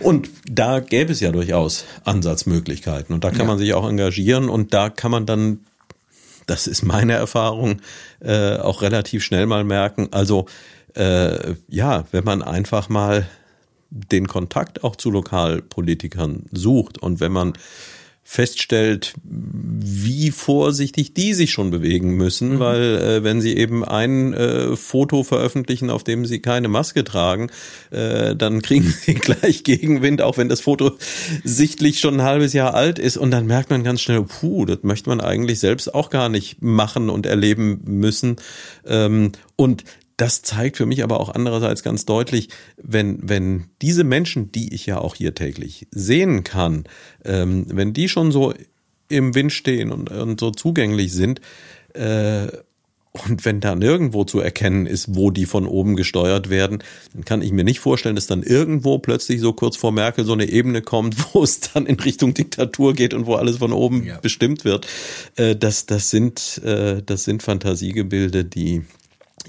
Und 0.00 0.28
da 0.48 0.80
gäbe 0.80 1.12
es 1.12 1.20
ja 1.20 1.32
durchaus 1.32 1.84
Ansatzmöglichkeiten. 2.04 3.14
Und 3.14 3.24
da 3.24 3.30
kann 3.30 3.40
ja. 3.40 3.46
man 3.46 3.58
sich 3.58 3.74
auch 3.74 3.88
engagieren. 3.88 4.48
Und 4.48 4.74
da 4.74 4.90
kann 4.90 5.10
man 5.10 5.26
dann, 5.26 5.60
das 6.46 6.66
ist 6.66 6.82
meine 6.82 7.14
Erfahrung, 7.14 7.80
äh, 8.20 8.56
auch 8.56 8.82
relativ 8.82 9.24
schnell 9.24 9.46
mal 9.46 9.64
merken, 9.64 10.08
also 10.12 10.46
äh, 10.94 11.54
ja, 11.68 12.04
wenn 12.10 12.24
man 12.24 12.42
einfach 12.42 12.88
mal 12.88 13.28
den 13.90 14.28
Kontakt 14.28 14.84
auch 14.84 14.96
zu 14.96 15.10
Lokalpolitikern 15.10 16.46
sucht 16.52 16.98
und 16.98 17.20
wenn 17.20 17.32
man 17.32 17.54
feststellt, 18.30 19.14
wie 19.24 20.30
vorsichtig 20.32 21.14
die 21.14 21.32
sich 21.32 21.50
schon 21.50 21.70
bewegen 21.70 22.14
müssen, 22.14 22.56
mhm. 22.56 22.58
weil 22.58 22.82
äh, 22.82 23.24
wenn 23.24 23.40
sie 23.40 23.56
eben 23.56 23.86
ein 23.86 24.34
äh, 24.34 24.76
Foto 24.76 25.24
veröffentlichen, 25.24 25.88
auf 25.88 26.04
dem 26.04 26.26
sie 26.26 26.40
keine 26.40 26.68
Maske 26.68 27.04
tragen, 27.04 27.48
äh, 27.90 28.36
dann 28.36 28.60
kriegen 28.60 28.84
sie 28.84 29.14
gleich 29.14 29.64
Gegenwind, 29.64 30.20
auch 30.20 30.36
wenn 30.36 30.50
das 30.50 30.60
Foto 30.60 30.98
sichtlich 31.42 32.00
schon 32.00 32.20
ein 32.20 32.22
halbes 32.22 32.52
Jahr 32.52 32.74
alt 32.74 32.98
ist 32.98 33.16
und 33.16 33.30
dann 33.30 33.46
merkt 33.46 33.70
man 33.70 33.82
ganz 33.82 34.02
schnell, 34.02 34.22
puh, 34.24 34.66
das 34.66 34.80
möchte 34.82 35.08
man 35.08 35.22
eigentlich 35.22 35.58
selbst 35.58 35.94
auch 35.94 36.10
gar 36.10 36.28
nicht 36.28 36.60
machen 36.60 37.08
und 37.08 37.24
erleben 37.24 37.80
müssen. 37.86 38.36
Ähm, 38.86 39.32
und 39.56 39.84
das 40.18 40.42
zeigt 40.42 40.76
für 40.76 40.84
mich 40.84 41.02
aber 41.02 41.20
auch 41.20 41.30
andererseits 41.30 41.82
ganz 41.82 42.04
deutlich, 42.04 42.50
wenn, 42.76 43.18
wenn 43.22 43.70
diese 43.80 44.04
Menschen, 44.04 44.52
die 44.52 44.74
ich 44.74 44.84
ja 44.84 44.98
auch 44.98 45.14
hier 45.14 45.34
täglich 45.34 45.86
sehen 45.90 46.44
kann, 46.44 46.84
ähm, 47.24 47.64
wenn 47.68 47.94
die 47.94 48.08
schon 48.08 48.30
so 48.32 48.52
im 49.08 49.34
Wind 49.34 49.52
stehen 49.52 49.90
und, 49.90 50.10
und 50.10 50.38
so 50.38 50.50
zugänglich 50.50 51.12
sind, 51.12 51.40
äh, 51.94 52.48
Und 53.26 53.44
wenn 53.44 53.60
da 53.60 53.74
nirgendwo 53.74 54.24
zu 54.24 54.38
erkennen 54.38 54.86
ist, 54.86 55.14
wo 55.16 55.30
die 55.30 55.46
von 55.46 55.66
oben 55.66 55.96
gesteuert 55.96 56.50
werden, 56.50 56.82
dann 57.14 57.24
kann 57.24 57.42
ich 57.42 57.52
mir 57.52 57.64
nicht 57.64 57.80
vorstellen, 57.80 58.14
dass 58.14 58.26
dann 58.26 58.42
irgendwo 58.42 58.98
plötzlich 58.98 59.40
so 59.40 59.52
kurz 59.52 59.76
vor 59.76 59.92
Merkel 59.92 60.24
so 60.24 60.34
eine 60.34 60.48
Ebene 60.48 60.82
kommt, 60.82 61.16
wo 61.34 61.42
es 61.42 61.60
dann 61.60 61.86
in 61.86 61.98
Richtung 61.98 62.34
Diktatur 62.34 62.94
geht 62.94 63.14
und 63.14 63.26
wo 63.26 63.34
alles 63.34 63.58
von 63.58 63.72
oben 63.72 64.04
ja. 64.04 64.18
bestimmt 64.18 64.64
wird. 64.64 64.86
Äh, 65.36 65.56
das, 65.56 65.86
das 65.86 66.10
sind, 66.10 66.60
äh, 66.64 67.02
das 67.04 67.24
sind 67.24 67.42
Fantasiegebilde, 67.42 68.44
die, 68.44 68.82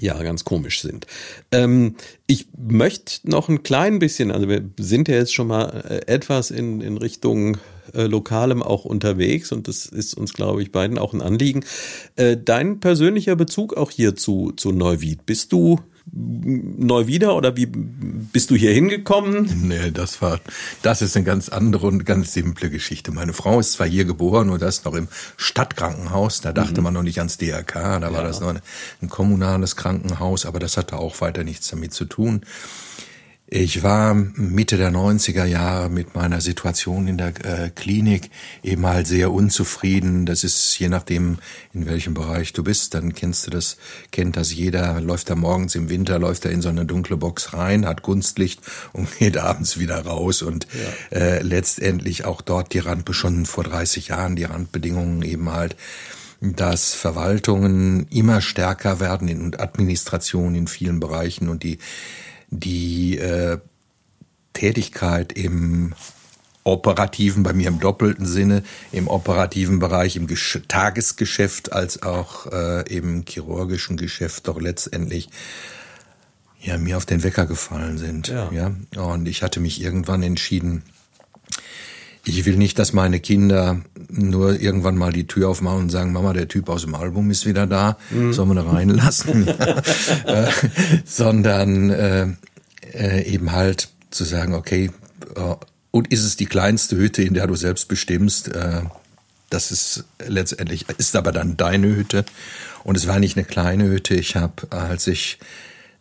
ja 0.00 0.20
ganz 0.22 0.44
komisch 0.44 0.80
sind. 0.80 1.06
Ähm, 1.52 1.96
ich 2.26 2.46
möchte 2.56 3.28
noch 3.28 3.48
ein 3.48 3.62
klein 3.62 3.98
bisschen, 3.98 4.30
also 4.30 4.48
wir 4.48 4.62
sind 4.78 5.08
ja 5.08 5.16
jetzt 5.16 5.34
schon 5.34 5.48
mal 5.48 5.84
äh, 5.88 6.12
etwas 6.12 6.50
in, 6.50 6.80
in 6.80 6.96
Richtung 6.96 7.58
äh, 7.94 8.04
Lokalem 8.04 8.62
auch 8.62 8.84
unterwegs 8.84 9.52
und 9.52 9.68
das 9.68 9.86
ist 9.86 10.14
uns, 10.14 10.32
glaube 10.32 10.62
ich, 10.62 10.72
beiden 10.72 10.98
auch 10.98 11.12
ein 11.12 11.22
Anliegen. 11.22 11.64
Äh, 12.16 12.36
dein 12.36 12.80
persönlicher 12.80 13.36
Bezug 13.36 13.76
auch 13.76 13.90
hier 13.90 14.16
zu, 14.16 14.52
zu 14.52 14.72
Neuwied. 14.72 15.26
Bist 15.26 15.52
du 15.52 15.80
neu 16.12 17.06
wieder 17.06 17.36
oder 17.36 17.56
wie 17.56 17.66
bist 17.66 18.50
du 18.50 18.56
hier 18.56 18.72
hingekommen? 18.72 19.50
Nee, 19.62 19.90
das 19.90 20.20
war, 20.22 20.40
das 20.82 21.02
ist 21.02 21.16
eine 21.16 21.24
ganz 21.24 21.48
andere 21.48 21.86
und 21.86 22.04
ganz 22.04 22.32
simple 22.32 22.70
Geschichte. 22.70 23.12
Meine 23.12 23.32
Frau 23.32 23.60
ist 23.60 23.72
zwar 23.72 23.86
hier 23.86 24.04
geboren 24.04 24.50
und 24.50 24.62
das 24.62 24.84
noch 24.84 24.94
im 24.94 25.08
Stadtkrankenhaus, 25.36 26.40
da 26.40 26.52
dachte 26.52 26.80
mhm. 26.80 26.84
man 26.84 26.94
noch 26.94 27.02
nicht 27.02 27.18
ans 27.18 27.38
DRK, 27.38 28.00
da 28.00 28.00
ja. 28.00 28.12
war 28.12 28.22
das 28.22 28.40
noch 28.40 28.48
ein, 28.48 28.60
ein 29.02 29.08
kommunales 29.08 29.76
Krankenhaus, 29.76 30.46
aber 30.46 30.58
das 30.58 30.76
hatte 30.76 30.96
auch 30.96 31.20
weiter 31.20 31.44
nichts 31.44 31.68
damit 31.68 31.92
zu 31.92 32.04
tun. 32.04 32.42
Ich 33.52 33.82
war 33.82 34.14
Mitte 34.14 34.76
der 34.76 34.92
90er 34.92 35.44
Jahre 35.44 35.90
mit 35.90 36.14
meiner 36.14 36.40
Situation 36.40 37.08
in 37.08 37.18
der 37.18 37.32
äh, 37.44 37.70
Klinik 37.70 38.30
eben 38.62 38.86
halt 38.86 39.08
sehr 39.08 39.32
unzufrieden. 39.32 40.24
Das 40.24 40.44
ist 40.44 40.78
je 40.78 40.88
nachdem, 40.88 41.38
in 41.74 41.84
welchem 41.86 42.14
Bereich 42.14 42.52
du 42.52 42.62
bist, 42.62 42.94
dann 42.94 43.12
kennst 43.12 43.48
du 43.48 43.50
das, 43.50 43.76
kennt 44.12 44.36
das 44.36 44.54
jeder, 44.54 45.00
läuft 45.00 45.30
da 45.30 45.34
morgens 45.34 45.74
im 45.74 45.88
Winter, 45.90 46.20
läuft 46.20 46.44
er 46.44 46.52
in 46.52 46.62
so 46.62 46.68
eine 46.68 46.86
dunkle 46.86 47.16
Box 47.16 47.52
rein, 47.52 47.86
hat 47.86 48.02
Kunstlicht 48.02 48.60
und 48.92 49.08
geht 49.18 49.36
abends 49.36 49.80
wieder 49.80 50.06
raus 50.06 50.42
und 50.42 50.68
ja. 51.10 51.18
äh, 51.18 51.42
letztendlich 51.42 52.24
auch 52.24 52.42
dort 52.42 52.72
die 52.72 52.78
Rand, 52.78 53.08
schon 53.10 53.46
vor 53.46 53.64
30 53.64 54.08
Jahren 54.08 54.36
die 54.36 54.44
Randbedingungen 54.44 55.22
eben 55.22 55.50
halt 55.50 55.74
dass 56.42 56.94
Verwaltungen 56.94 58.06
immer 58.08 58.40
stärker 58.40 58.98
werden 58.98 59.28
in 59.28 59.54
Administration 59.60 60.54
in 60.54 60.68
vielen 60.68 60.98
Bereichen 60.98 61.50
und 61.50 61.62
die 61.62 61.78
die 62.50 63.18
äh, 63.18 63.58
Tätigkeit 64.52 65.32
im 65.32 65.94
operativen, 66.64 67.42
bei 67.42 67.52
mir 67.52 67.68
im 67.68 67.80
doppelten 67.80 68.26
Sinne, 68.26 68.62
im 68.92 69.08
operativen 69.08 69.78
Bereich, 69.78 70.16
im 70.16 70.26
Gesch 70.26 70.60
Tagesgeschäft 70.68 71.72
als 71.72 72.02
auch 72.02 72.46
äh, 72.46 72.82
im 72.94 73.24
chirurgischen 73.26 73.96
Geschäft 73.96 74.46
doch 74.48 74.60
letztendlich 74.60 75.30
ja 76.60 76.76
mir 76.76 76.98
auf 76.98 77.06
den 77.06 77.22
Wecker 77.22 77.46
gefallen 77.46 77.96
sind. 77.96 78.28
Ja. 78.28 78.50
ja. 78.52 78.72
Und 79.02 79.26
ich 79.26 79.42
hatte 79.42 79.60
mich 79.60 79.80
irgendwann 79.80 80.22
entschieden, 80.22 80.82
ich 82.24 82.44
will 82.44 82.56
nicht, 82.56 82.78
dass 82.78 82.92
meine 82.92 83.20
Kinder 83.20 83.80
nur 84.08 84.60
irgendwann 84.60 84.96
mal 84.96 85.12
die 85.12 85.26
Tür 85.26 85.48
aufmachen 85.48 85.80
und 85.80 85.90
sagen, 85.90 86.12
Mama, 86.12 86.32
der 86.32 86.48
Typ 86.48 86.68
aus 86.68 86.82
dem 86.82 86.94
Album 86.94 87.30
ist 87.30 87.46
wieder 87.46 87.66
da, 87.66 87.96
mhm. 88.10 88.32
sollen 88.32 88.50
wir 88.50 88.54
da 88.56 88.70
reinlassen? 88.70 89.48
äh, 90.26 90.50
sondern 91.04 91.90
äh, 91.90 92.26
äh, 92.92 93.24
eben 93.24 93.52
halt 93.52 93.88
zu 94.10 94.24
sagen, 94.24 94.54
okay, 94.54 94.90
äh, 95.36 95.54
und 95.90 96.12
ist 96.12 96.24
es 96.24 96.36
die 96.36 96.46
kleinste 96.46 96.96
Hütte, 96.96 97.22
in 97.22 97.34
der 97.34 97.46
du 97.46 97.56
selbst 97.56 97.88
bestimmst? 97.88 98.48
Äh, 98.48 98.82
das 99.48 99.72
ist 99.72 100.04
letztendlich, 100.24 100.86
ist 100.98 101.16
aber 101.16 101.32
dann 101.32 101.56
deine 101.56 101.88
Hütte. 101.88 102.24
Und 102.84 102.96
es 102.96 103.06
war 103.06 103.18
nicht 103.18 103.36
eine 103.36 103.44
kleine 103.44 103.84
Hütte. 103.88 104.14
Ich 104.14 104.36
habe, 104.36 104.70
als 104.70 105.06
ich 105.06 105.38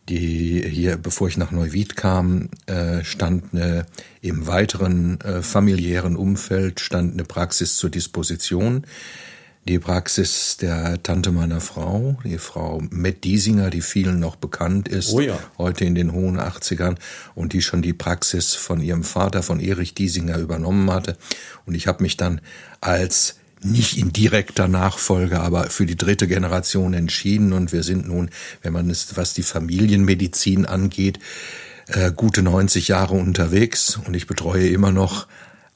die 0.10 0.68
hier, 0.68 0.98
bevor 0.98 1.28
ich 1.28 1.38
nach 1.38 1.52
Neuwied 1.52 1.96
kam, 1.96 2.50
äh, 2.66 3.04
stand 3.04 3.54
eine, 3.54 3.86
im 4.22 4.48
weiteren 4.48 5.22
äh, 5.22 5.42
familiären 5.42 6.16
Umfeld 6.16 6.80
stand 6.80 7.14
eine 7.14 7.24
Praxis 7.24 7.78
zur 7.78 7.90
Disposition. 7.90 8.86
Die 9.68 9.78
Praxis 9.78 10.58
der 10.58 11.04
Tante 11.04 11.32
meiner 11.32 11.62
Frau, 11.62 12.18
die 12.24 12.40
Frau 12.40 12.82
Matt 12.90 13.24
Diesinger, 13.24 13.70
die 13.70 13.82
vielen 13.82 14.20
noch 14.20 14.36
bekannt 14.36 14.88
ist, 14.88 15.14
oh 15.14 15.20
ja. 15.20 15.38
heute 15.60 15.86
in 15.86 15.94
den 15.94 16.12
hohen 16.12 16.40
80ern 16.40 16.96
und 17.36 17.54
die 17.54 17.62
schon 17.62 17.84
die 17.84 17.94
Praxis 17.94 18.56
von 18.56 18.82
ihrem 18.82 19.04
Vater, 19.04 19.44
von 19.44 19.60
Erich 19.60 19.94
Diesinger, 19.94 20.40
übernommen 20.40 20.90
hatte. 20.92 21.18
Und 21.66 21.76
ich 21.76 21.86
habe 21.86 22.02
mich 22.02 22.18
dann 22.18 22.42
als 22.82 23.39
nicht 23.62 23.98
in 23.98 24.14
direkter 24.14 24.68
Nachfolge, 24.68 25.40
aber 25.40 25.70
für 25.70 25.86
die 25.86 25.98
dritte 25.98 26.28
Generation 26.28 26.94
entschieden. 26.94 27.54
Und 27.54 27.74
wir 27.74 27.84
sind 27.84 28.08
nun, 28.08 28.30
wenn 28.62 28.74
man 28.74 28.90
es, 28.90 29.18
was 29.18 29.34
die 29.34 29.44
Familienmedizin 29.44 30.66
angeht, 30.66 31.20
äh, 31.88 32.12
gute 32.12 32.42
90 32.42 32.88
Jahre 32.88 33.16
unterwegs. 33.16 34.00
Und 34.06 34.16
ich 34.16 34.28
betreue 34.28 34.68
immer 34.68 34.92
noch 34.92 35.28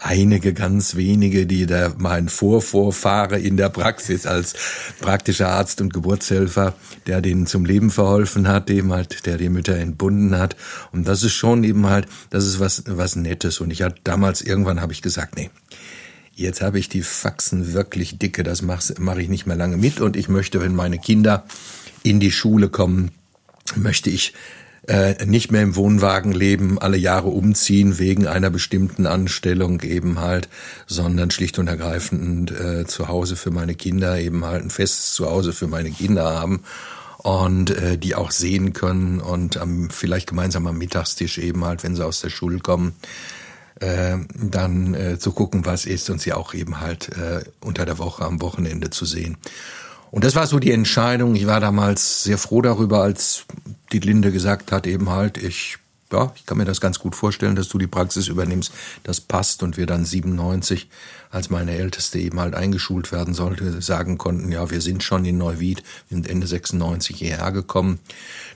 einige 0.03 0.53
ganz 0.53 0.95
wenige, 0.95 1.45
die 1.45 1.65
da 1.65 1.93
mein 1.97 2.27
Vorvorfahre 2.27 3.39
in 3.39 3.55
der 3.55 3.69
Praxis 3.69 4.25
als 4.25 4.53
praktischer 4.99 5.49
Arzt 5.49 5.79
und 5.79 5.93
Geburtshelfer, 5.93 6.73
der 7.07 7.21
denen 7.21 7.47
zum 7.47 7.63
Leben 7.63 7.89
verholfen 7.89 8.47
hat, 8.47 8.69
dem 8.69 8.91
halt, 8.91 9.25
der 9.25 9.37
die 9.37 9.49
Mütter 9.49 9.77
entbunden 9.77 10.37
hat. 10.37 10.57
Und 10.91 11.07
das 11.07 11.23
ist 11.23 11.33
schon 11.33 11.63
eben 11.63 11.87
halt, 11.87 12.07
das 12.29 12.45
ist 12.45 12.59
was, 12.59 12.83
was 12.87 13.15
Nettes. 13.15 13.61
Und 13.61 13.71
ich 13.71 13.81
hatte 13.81 14.01
damals 14.03 14.41
irgendwann 14.41 14.81
habe 14.81 14.91
ich 14.91 15.01
gesagt, 15.01 15.37
nee, 15.37 15.49
jetzt 16.35 16.61
habe 16.61 16.79
ich 16.79 16.89
die 16.89 17.01
Faxen 17.01 17.73
wirklich 17.73 18.17
dicke, 18.17 18.43
das 18.43 18.61
mache 18.61 18.93
mach 18.99 19.17
ich 19.17 19.29
nicht 19.29 19.45
mehr 19.45 19.55
lange 19.55 19.77
mit. 19.77 20.01
Und 20.01 20.15
ich 20.15 20.29
möchte, 20.29 20.61
wenn 20.61 20.75
meine 20.75 20.99
Kinder 20.99 21.45
in 22.03 22.19
die 22.19 22.31
Schule 22.31 22.69
kommen, 22.69 23.11
möchte 23.75 24.09
ich 24.09 24.33
äh, 24.87 25.25
nicht 25.25 25.51
mehr 25.51 25.61
im 25.61 25.75
Wohnwagen 25.75 26.33
leben, 26.33 26.77
alle 26.79 26.97
Jahre 26.97 27.29
umziehen 27.29 27.99
wegen 27.99 28.27
einer 28.27 28.49
bestimmten 28.49 29.05
Anstellung 29.05 29.81
eben 29.81 30.19
halt, 30.19 30.49
sondern 30.87 31.31
schlicht 31.31 31.57
und 31.59 31.67
ergreifend 31.67 32.51
äh, 32.51 32.85
zu 32.85 33.07
Hause 33.07 33.35
für 33.35 33.51
meine 33.51 33.75
Kinder 33.75 34.19
eben 34.19 34.43
halt 34.43 34.63
ein 34.63 34.69
festes 34.69 35.13
Zuhause 35.13 35.53
für 35.53 35.67
meine 35.67 35.91
Kinder 35.91 36.25
haben 36.25 36.63
und 37.19 37.69
äh, 37.69 37.97
die 37.97 38.15
auch 38.15 38.31
sehen 38.31 38.73
können 38.73 39.21
und 39.21 39.55
am, 39.55 39.89
vielleicht 39.89 40.27
gemeinsam 40.27 40.67
am 40.67 40.77
Mittagstisch 40.77 41.37
eben 41.37 41.63
halt, 41.63 41.83
wenn 41.83 41.95
sie 41.95 42.05
aus 42.05 42.19
der 42.19 42.29
Schule 42.29 42.59
kommen, 42.59 42.93
äh, 43.83 44.17
dann 44.33 44.93
äh, 44.93 45.19
zu 45.19 45.31
gucken, 45.31 45.65
was 45.65 45.85
ist 45.85 46.09
und 46.09 46.21
sie 46.21 46.33
auch 46.33 46.53
eben 46.53 46.79
halt 46.79 47.09
äh, 47.17 47.43
unter 47.59 47.85
der 47.85 47.97
Woche 47.97 48.23
am 48.23 48.41
Wochenende 48.41 48.89
zu 48.89 49.05
sehen. 49.05 49.37
Und 50.09 50.23
das 50.23 50.35
war 50.35 50.47
so 50.47 50.59
die 50.59 50.71
Entscheidung. 50.71 51.35
Ich 51.35 51.47
war 51.47 51.59
damals 51.59 52.23
sehr 52.23 52.37
froh 52.37 52.61
darüber, 52.61 53.01
als 53.01 53.45
die 53.91 53.99
Linde 53.99 54.31
gesagt 54.31 54.71
hat, 54.71 54.85
eben 54.87 55.09
halt, 55.09 55.37
ich, 55.37 55.79
ja, 56.11 56.31
ich 56.35 56.45
kann 56.45 56.59
mir 56.59 56.65
das 56.65 56.79
ganz 56.79 56.99
gut 56.99 57.15
vorstellen, 57.15 57.55
dass 57.55 57.67
du 57.67 57.77
die 57.77 57.87
Praxis 57.87 58.27
übernimmst. 58.27 58.71
Das 59.03 59.19
passt 59.19 59.63
und 59.63 59.75
wir 59.75 59.87
dann 59.87 60.05
97, 60.05 60.87
als 61.31 61.49
meine 61.49 61.75
Älteste 61.75 62.19
eben 62.19 62.39
halt 62.39 62.53
eingeschult 62.53 63.11
werden 63.11 63.33
sollte, 63.33 63.81
sagen 63.81 64.17
konnten, 64.17 64.51
ja, 64.51 64.69
wir 64.69 64.81
sind 64.81 65.03
schon 65.03 65.25
in 65.25 65.39
Neuwied, 65.39 65.83
wir 66.09 66.15
sind 66.15 66.29
Ende 66.29 66.47
96 66.47 67.17
hierher 67.17 67.51
gekommen. 67.51 67.99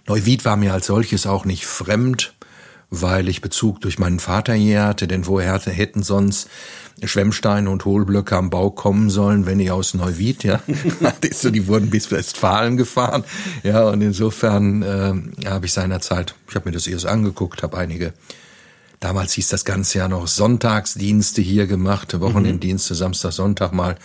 Neuwied 0.08 0.46
war 0.46 0.58
mir 0.58 0.74
als 0.74 0.86
solches 0.86 1.26
auch 1.26 1.44
nicht 1.44 1.66
fremd 1.66 2.36
weil 2.90 3.28
ich 3.28 3.42
Bezug 3.42 3.82
durch 3.82 4.00
meinen 4.00 4.20
Vater 4.20 4.54
hier 4.54 4.84
hatte, 4.84 5.08
denn 5.08 5.28
woher 5.28 5.60
hätten 5.60 6.04
sonst 6.04 6.50
Schwemmsteine 7.04 7.70
und 7.70 7.86
Hohlblöcke 7.86 8.36
am 8.36 8.50
Bau 8.50 8.72
kommen 8.72 9.10
sollen, 9.10 9.46
wenn 9.46 9.60
ich 9.60 9.72
aus 9.72 9.94
Neuwied, 9.94 10.44
ja, 10.44 10.62
die 11.52 11.68
wurden 11.68 11.90
bis 11.90 12.12
Westfalen 12.12 12.78
gefahren, 12.78 13.24
ja, 13.64 13.88
und 13.90 14.02
insofern 14.02 14.82
äh, 14.82 15.48
habe 15.48 15.66
ich 15.66 15.74
seinerzeit, 15.74 16.34
ich 16.48 16.56
habe 16.56 16.70
mir 16.70 16.74
das 16.74 16.88
erst 16.88 17.06
angeguckt, 17.06 17.62
habe 17.62 17.78
einige 17.78 18.14
Damals 19.00 19.34
hieß 19.34 19.50
das 19.50 19.64
ganze 19.64 20.00
ja 20.00 20.08
noch 20.08 20.28
Sonntagsdienste 20.28 21.42
hier 21.42 21.68
gemacht, 21.68 22.20
Wochenenddienste, 22.20 22.96
Samstag, 22.96 23.32
Sonntag 23.32 23.72
mal 23.72 23.96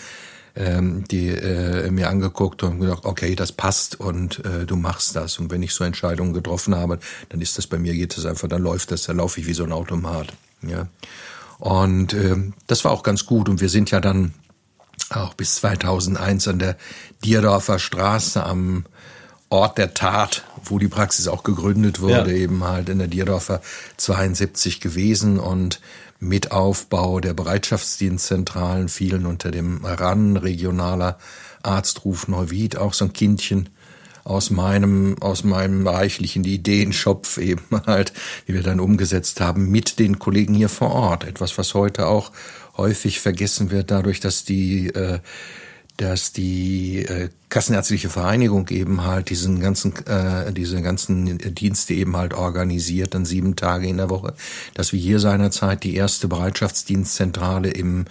ähm, 0.54 1.04
die 1.10 1.28
äh, 1.28 1.90
mir 1.90 2.08
angeguckt 2.08 2.62
und 2.62 2.80
gedacht, 2.80 3.04
okay, 3.04 3.34
das 3.34 3.52
passt 3.52 3.98
und 3.98 4.44
äh, 4.44 4.66
du 4.66 4.76
machst 4.76 5.16
das. 5.16 5.38
Und 5.38 5.50
wenn 5.50 5.62
ich 5.62 5.72
so 5.72 5.84
Entscheidungen 5.84 6.32
getroffen 6.32 6.74
habe, 6.74 6.98
dann 7.30 7.40
ist 7.40 7.58
das 7.58 7.66
bei 7.66 7.78
mir, 7.78 7.94
geht 7.94 8.16
das 8.16 8.26
einfach, 8.26 8.48
dann 8.48 8.62
läuft 8.62 8.90
das, 8.90 9.04
dann 9.04 9.16
laufe 9.16 9.40
ich 9.40 9.46
wie 9.46 9.54
so 9.54 9.64
ein 9.64 9.72
Automat. 9.72 10.32
Ja. 10.62 10.88
Und 11.58 12.12
ähm, 12.14 12.54
das 12.66 12.84
war 12.84 12.92
auch 12.92 13.02
ganz 13.02 13.24
gut. 13.24 13.48
Und 13.48 13.60
wir 13.60 13.68
sind 13.68 13.90
ja 13.90 14.00
dann 14.00 14.34
auch 15.10 15.34
bis 15.34 15.56
2001 15.56 16.48
an 16.48 16.58
der 16.58 16.76
Dierdorfer 17.24 17.78
Straße 17.78 18.42
am 18.42 18.84
Ort 19.48 19.76
der 19.76 19.92
Tat, 19.92 20.44
wo 20.64 20.78
die 20.78 20.88
Praxis 20.88 21.28
auch 21.28 21.42
gegründet 21.42 22.00
wurde, 22.00 22.30
ja. 22.30 22.38
eben 22.38 22.64
halt 22.64 22.88
in 22.88 22.98
der 22.98 23.08
Dierdorfer 23.08 23.60
72 23.98 24.80
gewesen 24.80 25.38
und 25.38 25.80
mit 26.22 26.52
Aufbau 26.52 27.18
der 27.18 27.34
Bereitschaftsdienstzentralen 27.34 28.88
fielen 28.88 29.26
unter 29.26 29.50
dem 29.50 29.84
RAN, 29.84 30.36
regionaler 30.36 31.18
Arztruf 31.64 32.28
Neuwied, 32.28 32.76
auch 32.76 32.94
so 32.94 33.06
ein 33.06 33.12
Kindchen 33.12 33.70
aus 34.22 34.50
meinem, 34.50 35.16
aus 35.20 35.42
meinem 35.42 35.84
reichlichen 35.84 36.44
Ideenschopf 36.44 37.38
eben 37.38 37.64
halt, 37.86 38.12
die 38.46 38.54
wir 38.54 38.62
dann 38.62 38.78
umgesetzt 38.78 39.40
haben 39.40 39.68
mit 39.68 39.98
den 39.98 40.20
Kollegen 40.20 40.54
hier 40.54 40.68
vor 40.68 40.92
Ort. 40.92 41.24
Etwas, 41.24 41.58
was 41.58 41.74
heute 41.74 42.06
auch 42.06 42.30
häufig 42.76 43.18
vergessen 43.18 43.72
wird, 43.72 43.90
dadurch, 43.90 44.20
dass 44.20 44.44
die, 44.44 44.88
äh, 44.94 45.18
dass 45.96 46.32
die 46.32 47.04
äh, 47.04 47.30
Kassenärztliche 47.52 48.08
Vereinigung 48.08 48.66
eben 48.70 49.04
halt 49.04 49.28
diesen 49.28 49.60
ganzen, 49.60 49.94
äh, 50.06 50.54
diese 50.54 50.80
ganzen 50.80 51.36
Dienste 51.36 51.92
eben 51.92 52.16
halt 52.16 52.32
organisiert, 52.32 53.12
dann 53.12 53.26
sieben 53.26 53.56
Tage 53.56 53.88
in 53.88 53.98
der 53.98 54.08
Woche, 54.08 54.32
dass 54.72 54.94
wir 54.94 54.98
hier 54.98 55.20
seinerzeit 55.20 55.84
die 55.84 55.94
erste 55.94 56.28
Bereitschaftsdienstzentrale 56.28 57.68
im, 57.68 58.06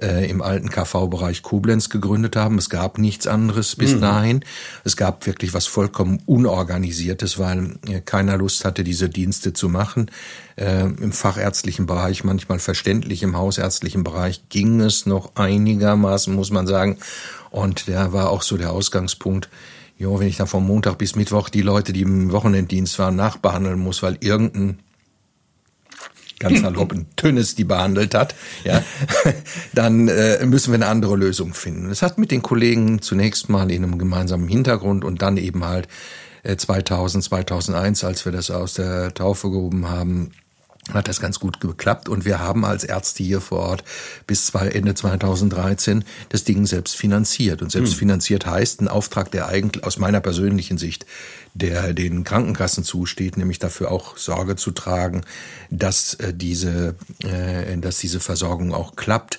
äh, 0.00 0.30
im 0.30 0.42
alten 0.42 0.70
KV-Bereich 0.70 1.42
Koblenz 1.42 1.88
gegründet 1.88 2.36
haben. 2.36 2.56
Es 2.56 2.70
gab 2.70 2.98
nichts 2.98 3.26
anderes 3.26 3.74
bis 3.74 3.96
mhm. 3.96 4.00
dahin. 4.00 4.44
Es 4.84 4.96
gab 4.96 5.26
wirklich 5.26 5.54
was 5.54 5.66
vollkommen 5.66 6.22
Unorganisiertes, 6.24 7.36
weil 7.36 7.74
äh, 7.88 8.00
keiner 8.00 8.36
Lust 8.38 8.64
hatte, 8.64 8.84
diese 8.84 9.08
Dienste 9.08 9.52
zu 9.52 9.68
machen. 9.68 10.08
Äh, 10.54 10.82
Im 10.82 11.10
fachärztlichen 11.10 11.86
Bereich 11.86 12.22
manchmal 12.22 12.60
verständlich, 12.60 13.24
im 13.24 13.36
hausärztlichen 13.36 14.04
Bereich 14.04 14.48
ging 14.50 14.80
es 14.80 15.04
noch 15.04 15.34
einigermaßen, 15.34 16.32
muss 16.32 16.52
man 16.52 16.68
sagen. 16.68 16.96
Und 17.54 17.86
der 17.86 18.12
war 18.12 18.30
auch 18.30 18.42
so 18.42 18.56
der 18.56 18.72
Ausgangspunkt. 18.72 19.48
Jo, 19.96 20.18
wenn 20.18 20.26
ich 20.26 20.38
dann 20.38 20.48
vom 20.48 20.66
Montag 20.66 20.98
bis 20.98 21.14
Mittwoch 21.14 21.48
die 21.48 21.62
Leute, 21.62 21.92
die 21.92 22.00
im 22.00 22.32
Wochenenddienst 22.32 22.98
waren, 22.98 23.14
nachbehandeln 23.14 23.78
muss, 23.78 24.02
weil 24.02 24.18
irgendein 24.18 24.80
ganz 26.40 26.60
salopp 26.62 26.90
ein 26.90 27.06
Tönnes 27.14 27.54
die 27.54 27.62
behandelt 27.62 28.16
hat, 28.16 28.34
ja, 28.64 28.82
dann 29.72 30.08
äh, 30.08 30.44
müssen 30.46 30.72
wir 30.72 30.74
eine 30.74 30.88
andere 30.88 31.14
Lösung 31.14 31.54
finden. 31.54 31.90
Es 31.90 32.02
hat 32.02 32.18
mit 32.18 32.32
den 32.32 32.42
Kollegen 32.42 33.00
zunächst 33.02 33.48
mal 33.48 33.70
in 33.70 33.84
einem 33.84 33.98
gemeinsamen 33.98 34.48
Hintergrund 34.48 35.04
und 35.04 35.22
dann 35.22 35.36
eben 35.36 35.64
halt 35.64 35.86
äh, 36.42 36.56
2000, 36.56 37.22
2001, 37.22 38.02
als 38.02 38.24
wir 38.24 38.32
das 38.32 38.50
aus 38.50 38.74
der 38.74 39.14
Taufe 39.14 39.48
gehoben 39.48 39.88
haben, 39.88 40.32
hat 40.92 41.08
das 41.08 41.20
ganz 41.20 41.40
gut 41.40 41.60
geklappt 41.60 42.08
und 42.08 42.24
wir 42.24 42.40
haben 42.40 42.64
als 42.64 42.84
Ärzte 42.84 43.22
hier 43.22 43.40
vor 43.40 43.60
Ort 43.60 43.84
bis 44.26 44.52
Ende 44.54 44.94
2013 44.94 46.04
das 46.28 46.44
Ding 46.44 46.66
selbst 46.66 46.96
finanziert. 46.96 47.62
Und 47.62 47.72
selbst 47.72 47.92
hm. 47.92 47.98
finanziert 48.00 48.46
heißt 48.46 48.82
ein 48.82 48.88
Auftrag, 48.88 49.30
der 49.30 49.48
eigentlich 49.48 49.84
aus 49.84 49.98
meiner 49.98 50.20
persönlichen 50.20 50.76
Sicht 50.76 51.06
der 51.54 51.94
den 51.94 52.24
Krankenkassen 52.24 52.82
zusteht, 52.82 53.36
nämlich 53.36 53.60
dafür 53.60 53.92
auch 53.92 54.16
Sorge 54.16 54.56
zu 54.56 54.72
tragen, 54.72 55.22
dass 55.70 56.14
äh, 56.14 56.34
diese, 56.34 56.96
äh, 57.22 57.76
dass 57.78 57.98
diese 57.98 58.18
Versorgung 58.18 58.74
auch 58.74 58.96
klappt 58.96 59.38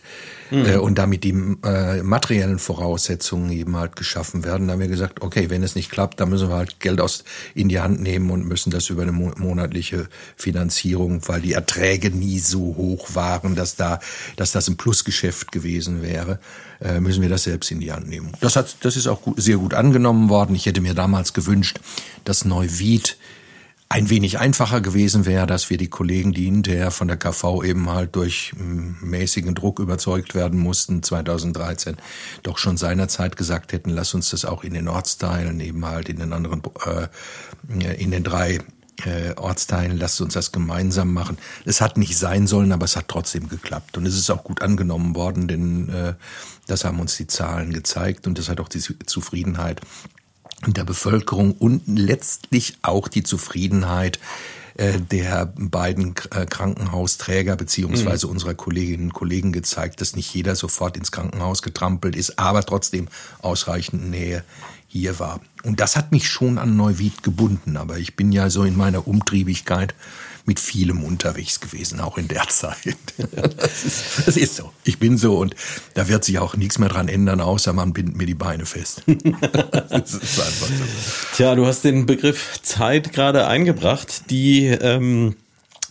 mhm. 0.50 0.66
äh, 0.66 0.78
und 0.78 0.98
damit 0.98 1.26
die 1.26 1.36
äh, 1.64 2.02
materiellen 2.04 2.58
Voraussetzungen 2.58 3.52
eben 3.52 3.76
halt 3.76 3.98
geschaffen 3.98 4.46
werden. 4.46 4.68
Da 4.68 4.74
haben 4.74 4.80
wir 4.80 4.88
gesagt, 4.88 5.22
okay, 5.22 5.50
wenn 5.50 5.62
es 5.62 5.76
nicht 5.76 5.92
klappt, 5.92 6.22
dann 6.22 6.30
müssen 6.30 6.48
wir 6.48 6.56
halt 6.56 6.80
Geld 6.80 7.02
aus 7.02 7.26
in 7.54 7.68
die 7.68 7.82
Hand 7.82 8.02
nehmen 8.02 8.32
und 8.32 8.48
müssen 8.48 8.72
das 8.72 8.90
über 8.90 9.02
eine 9.02 9.12
monatliche 9.12 10.08
Finanzierung, 10.38 11.28
weil 11.28 11.42
die 11.42 11.54
Erträge 11.54 12.12
nie 12.12 12.40
so 12.40 12.76
hoch 12.78 13.10
waren, 13.14 13.56
dass 13.56 13.76
da, 13.76 14.00
dass 14.38 14.54
das 14.54 14.70
ein 14.70 14.78
Plusgeschäft 14.78 15.52
gewesen 15.52 16.02
wäre, 16.02 16.40
äh, 16.82 17.00
müssen 17.00 17.22
wir 17.22 17.30
das 17.30 17.44
selbst 17.44 17.72
in 17.72 17.80
die 17.80 17.92
Hand 17.92 18.08
nehmen. 18.08 18.32
Das 18.42 18.56
hat, 18.56 18.78
das 18.82 18.96
ist 18.96 19.08
auch 19.08 19.22
gut, 19.22 19.42
sehr 19.42 19.58
gut 19.58 19.74
angenommen 19.74 20.30
worden. 20.30 20.56
Ich 20.56 20.66
hätte 20.66 20.82
mir 20.82 20.94
damals 20.94 21.34
gewünscht, 21.34 21.80
dass 22.24 22.46
Neuwied 22.46 23.18
ein 23.88 24.10
wenig 24.10 24.40
einfacher 24.40 24.82
gewesen 24.82 25.26
wäre, 25.26 25.46
dass 25.46 25.70
wir 25.70 25.78
die 25.78 25.90
Kollegen, 25.90 26.34
die 26.34 26.46
hinterher 26.46 26.90
von 26.90 27.08
der 27.08 27.18
KV 27.18 27.64
eben 27.64 27.90
halt 27.90 28.16
durch 28.16 28.54
hm, 28.58 28.98
mäßigen 29.02 29.54
Druck 29.54 29.80
überzeugt 29.80 30.34
werden 30.34 30.60
mussten, 30.60 31.04
2013, 31.04 31.98
doch 32.42 32.58
schon 32.58 32.78
seinerzeit 32.78 33.38
gesagt 33.38 33.74
hätten, 33.74 33.92
lass 33.92 34.14
uns 34.14 34.32
das 34.32 34.44
auch 34.44 34.64
in 34.64 34.74
den 34.74 34.88
Ortsteilen, 34.88 35.60
eben 35.60 35.86
halt 35.86 36.10
in 36.10 36.18
den 36.18 36.34
anderen, 36.34 36.64
äh, 36.86 37.96
in 38.02 38.10
den 38.10 38.24
drei 38.24 38.60
äh, 39.04 39.34
Ortsteilen, 39.36 39.98
lasst 39.98 40.22
uns 40.22 40.34
das 40.34 40.52
gemeinsam 40.52 41.14
machen. 41.14 41.38
Es 41.66 41.82
hat 41.82 41.98
nicht 41.98 42.18
sein 42.18 42.48
sollen, 42.48 42.72
aber 42.72 42.86
es 42.86 42.96
hat 42.96 43.08
trotzdem 43.08 43.50
geklappt. 43.50 43.98
Und 43.98 44.06
es 44.06 44.18
ist 44.18 44.30
auch 44.30 44.44
gut 44.44 44.62
angenommen 44.62 45.16
worden, 45.16 45.48
denn 45.48 45.90
äh, 45.90 46.14
das 46.68 46.86
haben 46.86 47.00
uns 47.00 47.18
die 47.18 47.28
Zahlen 47.28 47.74
gezeigt 47.74 48.28
und 48.28 48.38
das 48.38 48.50
hat 48.50 48.60
auch 48.60 48.70
die 48.70 48.80
Zufriedenheit 48.80 49.82
der 50.66 50.84
Bevölkerung 50.84 51.52
und 51.54 51.84
letztlich 51.86 52.78
auch 52.82 53.08
die 53.08 53.24
Zufriedenheit 53.24 54.20
äh, 54.78 55.00
der 55.00 55.54
beiden 55.56 56.16
äh, 56.32 56.46
Krankenhausträger 56.46 57.56
beziehungsweise 57.56 58.28
mhm. 58.28 58.34
unserer 58.34 58.54
Kolleginnen 58.56 59.06
und 59.06 59.14
Kollegen 59.14 59.52
gezeigt, 59.52 60.02
dass 60.02 60.16
nicht 60.16 60.34
jeder 60.34 60.56
sofort 60.56 60.98
ins 60.98 61.12
Krankenhaus 61.12 61.62
getrampelt 61.62 62.16
ist, 62.16 62.40
aber 62.40 62.64
trotzdem 62.64 63.08
ausreichend 63.42 64.10
Nähe 64.10 64.44
hier 64.96 65.20
war. 65.20 65.42
Und 65.64 65.82
das 65.82 65.98
hat 65.98 66.14
mich 66.14 66.30
schon 66.30 66.58
an 66.58 66.78
Neuwied 66.78 67.22
gebunden, 67.22 67.76
aber 67.76 67.98
ich 67.98 68.16
bin 68.16 68.32
ja 68.32 68.50
so 68.50 68.64
in 68.64 68.78
meiner 68.78 69.08
Umtriebigkeit 69.08 69.94
mit 70.46 70.58
vielem 70.58 71.04
unterwegs 71.04 71.60
gewesen, 71.60 72.00
auch 72.00 72.18
in 72.18 72.30
der 72.30 72.48
Zeit. 72.48 72.98
Das 73.18 73.84
ist, 73.84 74.28
das 74.28 74.38
ist 74.38 74.56
so. 74.56 74.72
Ich 74.86 74.98
bin 74.98 75.18
so 75.18 75.38
und 75.38 75.54
da 75.96 76.08
wird 76.08 76.24
sich 76.24 76.40
auch 76.40 76.56
nichts 76.56 76.80
mehr 76.80 76.88
dran 76.88 77.10
ändern, 77.10 77.42
außer 77.42 77.74
man 77.74 77.92
bindet 77.92 78.16
mir 78.16 78.26
die 78.26 78.36
Beine 78.36 78.66
fest. 78.66 79.04
Das 79.90 80.14
ist 80.14 80.40
einfach 80.40 80.68
so. 80.68 80.84
Tja, 81.36 81.56
du 81.56 81.66
hast 81.66 81.84
den 81.84 82.06
Begriff 82.06 82.62
Zeit 82.62 83.12
gerade 83.12 83.48
eingebracht, 83.48 84.30
die 84.30 84.68
ähm, 84.68 85.36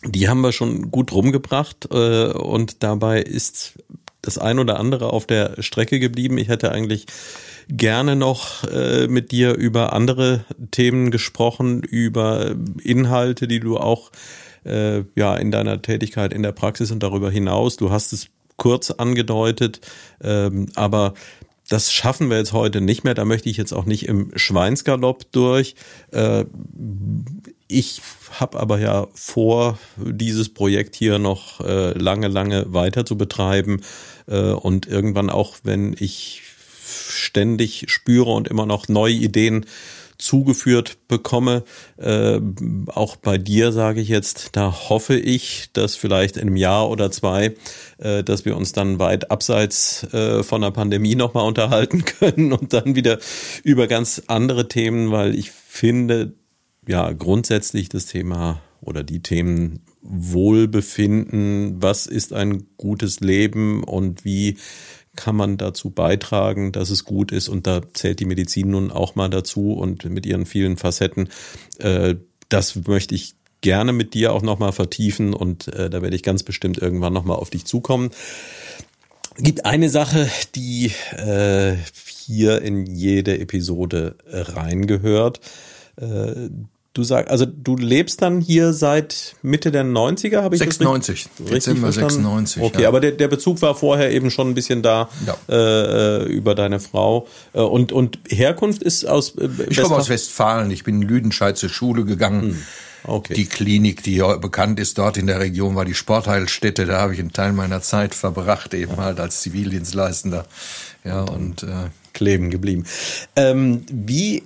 die 0.05 0.29
haben 0.29 0.41
wir 0.43 0.53
schon 0.53 0.91
gut 0.91 1.13
rumgebracht 1.13 1.89
äh, 1.91 2.27
und 2.27 2.83
dabei 2.83 3.23
ist 3.23 3.75
das 4.23 4.39
ein 4.39 4.59
oder 4.59 4.79
andere 4.79 5.11
auf 5.11 5.27
der 5.27 5.63
Strecke 5.63 5.99
geblieben. 5.99 6.39
Ich 6.39 6.49
hätte 6.49 6.73
eigentlich 6.73 7.07
gerne 7.69 8.17
noch 8.17 8.65
äh, 8.65 9.07
mit 9.09 9.33
dir 9.33 9.55
über 9.55 9.93
andere 9.93 10.45
Themen 10.71 11.11
gesprochen, 11.11 11.83
über 11.83 12.55
Inhalte, 12.83 13.49
die 13.49 13.61
du 13.61 13.79
auch 13.79 14.11
äh, 14.65 15.05
ja 15.15 15.37
in 15.37 15.51
deiner 15.51 15.83
Tätigkeit 15.83 16.33
in 16.33 16.43
der 16.43 16.53
Praxis 16.53 16.91
und 16.91 17.03
darüber 17.03 17.31
hinaus. 17.31 17.77
Du 17.77 17.91
hast 17.91 18.13
es 18.13 18.29
kurz 18.57 18.91
angedeutet, 18.91 19.81
ähm, 20.23 20.67
aber 20.75 21.15
das 21.69 21.93
schaffen 21.93 22.29
wir 22.29 22.37
jetzt 22.37 22.53
heute 22.53 22.81
nicht 22.81 23.05
mehr. 23.05 23.15
Da 23.15 23.25
möchte 23.25 23.49
ich 23.49 23.57
jetzt 23.57 23.73
auch 23.73 23.87
nicht 23.87 24.07
im 24.07 24.31
Schweinsgalopp 24.37 25.33
durch. 25.33 25.75
Äh, 26.13 26.45
ich 27.69 28.03
habe 28.39 28.61
aber 28.61 28.79
ja 28.79 29.07
vor, 29.15 29.79
dieses 29.97 30.53
Projekt 30.53 30.95
hier 30.95 31.19
noch 31.19 31.61
äh, 31.61 31.97
lange, 31.99 32.29
lange 32.29 32.73
weiter 32.73 33.07
zu 33.07 33.17
betreiben 33.17 33.81
äh, 34.27 34.51
und 34.51 34.87
irgendwann 34.87 35.31
auch, 35.31 35.57
wenn 35.63 35.97
ich 35.99 36.43
ständig 36.95 37.85
spüre 37.89 38.31
und 38.31 38.49
immer 38.49 38.67
noch 38.67 38.89
neue 38.89 39.15
Ideen 39.15 39.67
zugeführt 40.19 40.99
bekomme. 41.09 41.65
Äh, 41.97 42.41
auch 42.87 43.17
bei 43.17 43.39
dir 43.39 43.73
sage 43.73 44.01
ich 44.01 44.09
jetzt, 44.09 44.51
da 44.53 44.89
hoffe 44.89 45.19
ich, 45.19 45.71
dass 45.73 45.97
vielleicht 45.97 46.37
in 46.37 46.43
einem 46.43 46.57
Jahr 46.57 46.89
oder 46.89 47.11
zwei, 47.11 47.55
äh, 47.99 48.23
dass 48.23 48.45
wir 48.45 48.57
uns 48.57 48.73
dann 48.73 48.99
weit 48.99 49.31
abseits 49.31 50.05
äh, 50.13 50.43
von 50.43 50.63
der 50.63 50.71
Pandemie 50.71 51.15
nochmal 51.15 51.47
unterhalten 51.47 52.05
können 52.21 52.53
und 52.53 52.73
dann 52.73 52.95
wieder 52.95 53.19
über 53.63 53.87
ganz 53.87 54.23
andere 54.27 54.69
Themen, 54.69 55.11
weil 55.11 55.35
ich 55.35 55.51
finde, 55.51 56.35
ja, 56.87 57.13
grundsätzlich 57.13 57.89
das 57.89 58.07
Thema 58.07 58.61
oder 58.81 59.03
die 59.03 59.21
Themen 59.21 59.81
Wohlbefinden, 60.03 61.83
was 61.83 62.07
ist 62.07 62.35
ein 62.35 62.67
gutes 62.77 63.21
Leben 63.21 63.83
und 63.83 64.25
wie 64.27 64.59
kann 65.17 65.37
man 65.37 65.57
dazu 65.57 65.91
beitragen, 65.91 66.73
dass 66.73 66.91
es 66.91 67.05
gut 67.05 67.33
ist. 67.33 67.49
Und 67.49 67.67
da 67.67 67.81
zählt 67.93 68.21
die 68.21 68.25
Medizin 68.25 68.71
nun 68.71 68.91
auch 68.91 69.15
mal 69.15 69.29
dazu 69.29 69.73
und 69.73 70.05
mit 70.05 70.27
ihren 70.27 70.47
vielen 70.47 70.77
Facetten. 70.77 71.29
Äh, 71.79 72.17
das 72.49 72.77
möchte 72.87 73.15
ich 73.15 73.35
gerne 73.61 73.93
mit 73.93 74.15
dir 74.15 74.33
auch 74.33 74.43
nochmal 74.43 74.73
vertiefen 74.73 75.33
und 75.33 75.69
äh, 75.69 75.89
da 75.89 76.03
werde 76.03 76.15
ich 76.15 76.23
ganz 76.23 76.43
bestimmt 76.43 76.79
irgendwann 76.79 77.15
nochmal 77.15 77.39
auf 77.39 77.51
dich 77.51 77.65
zukommen. 77.65 78.11
Gibt 79.39 79.65
eine 79.65 79.89
Sache, 79.89 80.29
die 80.55 80.93
äh, 81.17 81.77
hier 82.05 82.63
in 82.63 82.87
jede 82.87 83.39
Episode 83.39 84.17
reingehört. 84.31 85.41
Du 86.95 87.03
sagst, 87.03 87.29
also 87.29 87.45
du 87.45 87.77
lebst 87.77 88.23
dann 88.23 88.41
hier 88.41 88.73
seit 88.73 89.35
Mitte 89.43 89.73
der 89.73 89.85
90er, 89.85 90.43
habe 90.43 90.55
ich 90.55 90.61
96, 90.61 91.25
das 91.25 91.41
richtig, 91.41 91.55
Dezember 91.55 91.89
richtig 91.89 92.05
96. 92.05 92.63
Okay, 92.63 92.83
ja. 92.83 92.89
aber 92.89 93.01
der, 93.01 93.11
der 93.11 93.27
Bezug 93.27 93.61
war 93.63 93.75
vorher 93.75 94.13
eben 94.13 94.31
schon 94.31 94.51
ein 94.51 94.55
bisschen 94.55 94.81
da 94.81 95.09
ja. 95.27 95.37
äh, 95.49 96.23
über 96.27 96.55
deine 96.55 96.79
Frau. 96.79 97.27
Äh, 97.53 97.63
und, 97.63 97.91
und 97.91 98.21
Herkunft 98.29 98.81
ist 98.85 99.09
aus 99.09 99.35
äh, 99.37 99.49
Ich 99.69 99.83
komme 99.83 99.97
aus 99.97 100.09
Westfalen, 100.09 100.71
ich 100.71 100.85
bin 100.85 101.03
in 101.03 101.09
Lüdenscheid 101.09 101.59
zur 101.59 101.69
Schule 101.69 102.05
gegangen. 102.05 102.43
Hm. 102.43 102.63
Okay. 103.07 103.35
Die 103.35 103.47
Klinik, 103.47 104.05
die 104.05 104.23
bekannt 104.41 104.79
ist 104.79 104.97
dort 104.97 105.17
in 105.17 105.27
der 105.27 105.41
Region, 105.41 105.75
war 105.75 105.85
die 105.85 105.95
Sportheilstätte. 105.95 106.87
Da 106.87 107.01
habe 107.01 107.13
ich 107.13 107.19
einen 107.19 107.33
Teil 107.33 107.53
meiner 107.53 107.83
Zeit 107.83 108.15
verbracht, 108.15 108.73
eben 108.73 108.99
halt 108.99 109.19
als 109.19 109.41
Zivildienstleistender. 109.41 110.47
Ja, 111.03 111.23
und 111.23 111.65
äh, 111.65 111.91
kleben 112.13 112.51
geblieben. 112.51 112.85
Ähm, 113.35 113.85
wie 113.91 114.45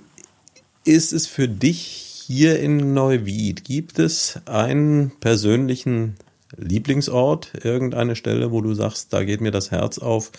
ist 0.83 1.13
es 1.13 1.27
für 1.27 1.47
dich 1.47 2.08
hier 2.29 2.59
in 2.59 2.93
Neuwied, 2.93 3.63
gibt 3.63 3.97
es 3.97 4.39
einen 4.45 5.09
persönlichen 5.19 6.15
Lieblingsort, 6.55 7.53
irgendeine 7.63 8.15
Stelle, 8.15 8.51
wo 8.51 8.61
du 8.61 8.75
sagst, 8.75 9.13
da 9.13 9.23
geht 9.23 9.41
mir 9.41 9.49
das 9.49 9.71
Herz 9.71 9.97
auf, 9.97 10.31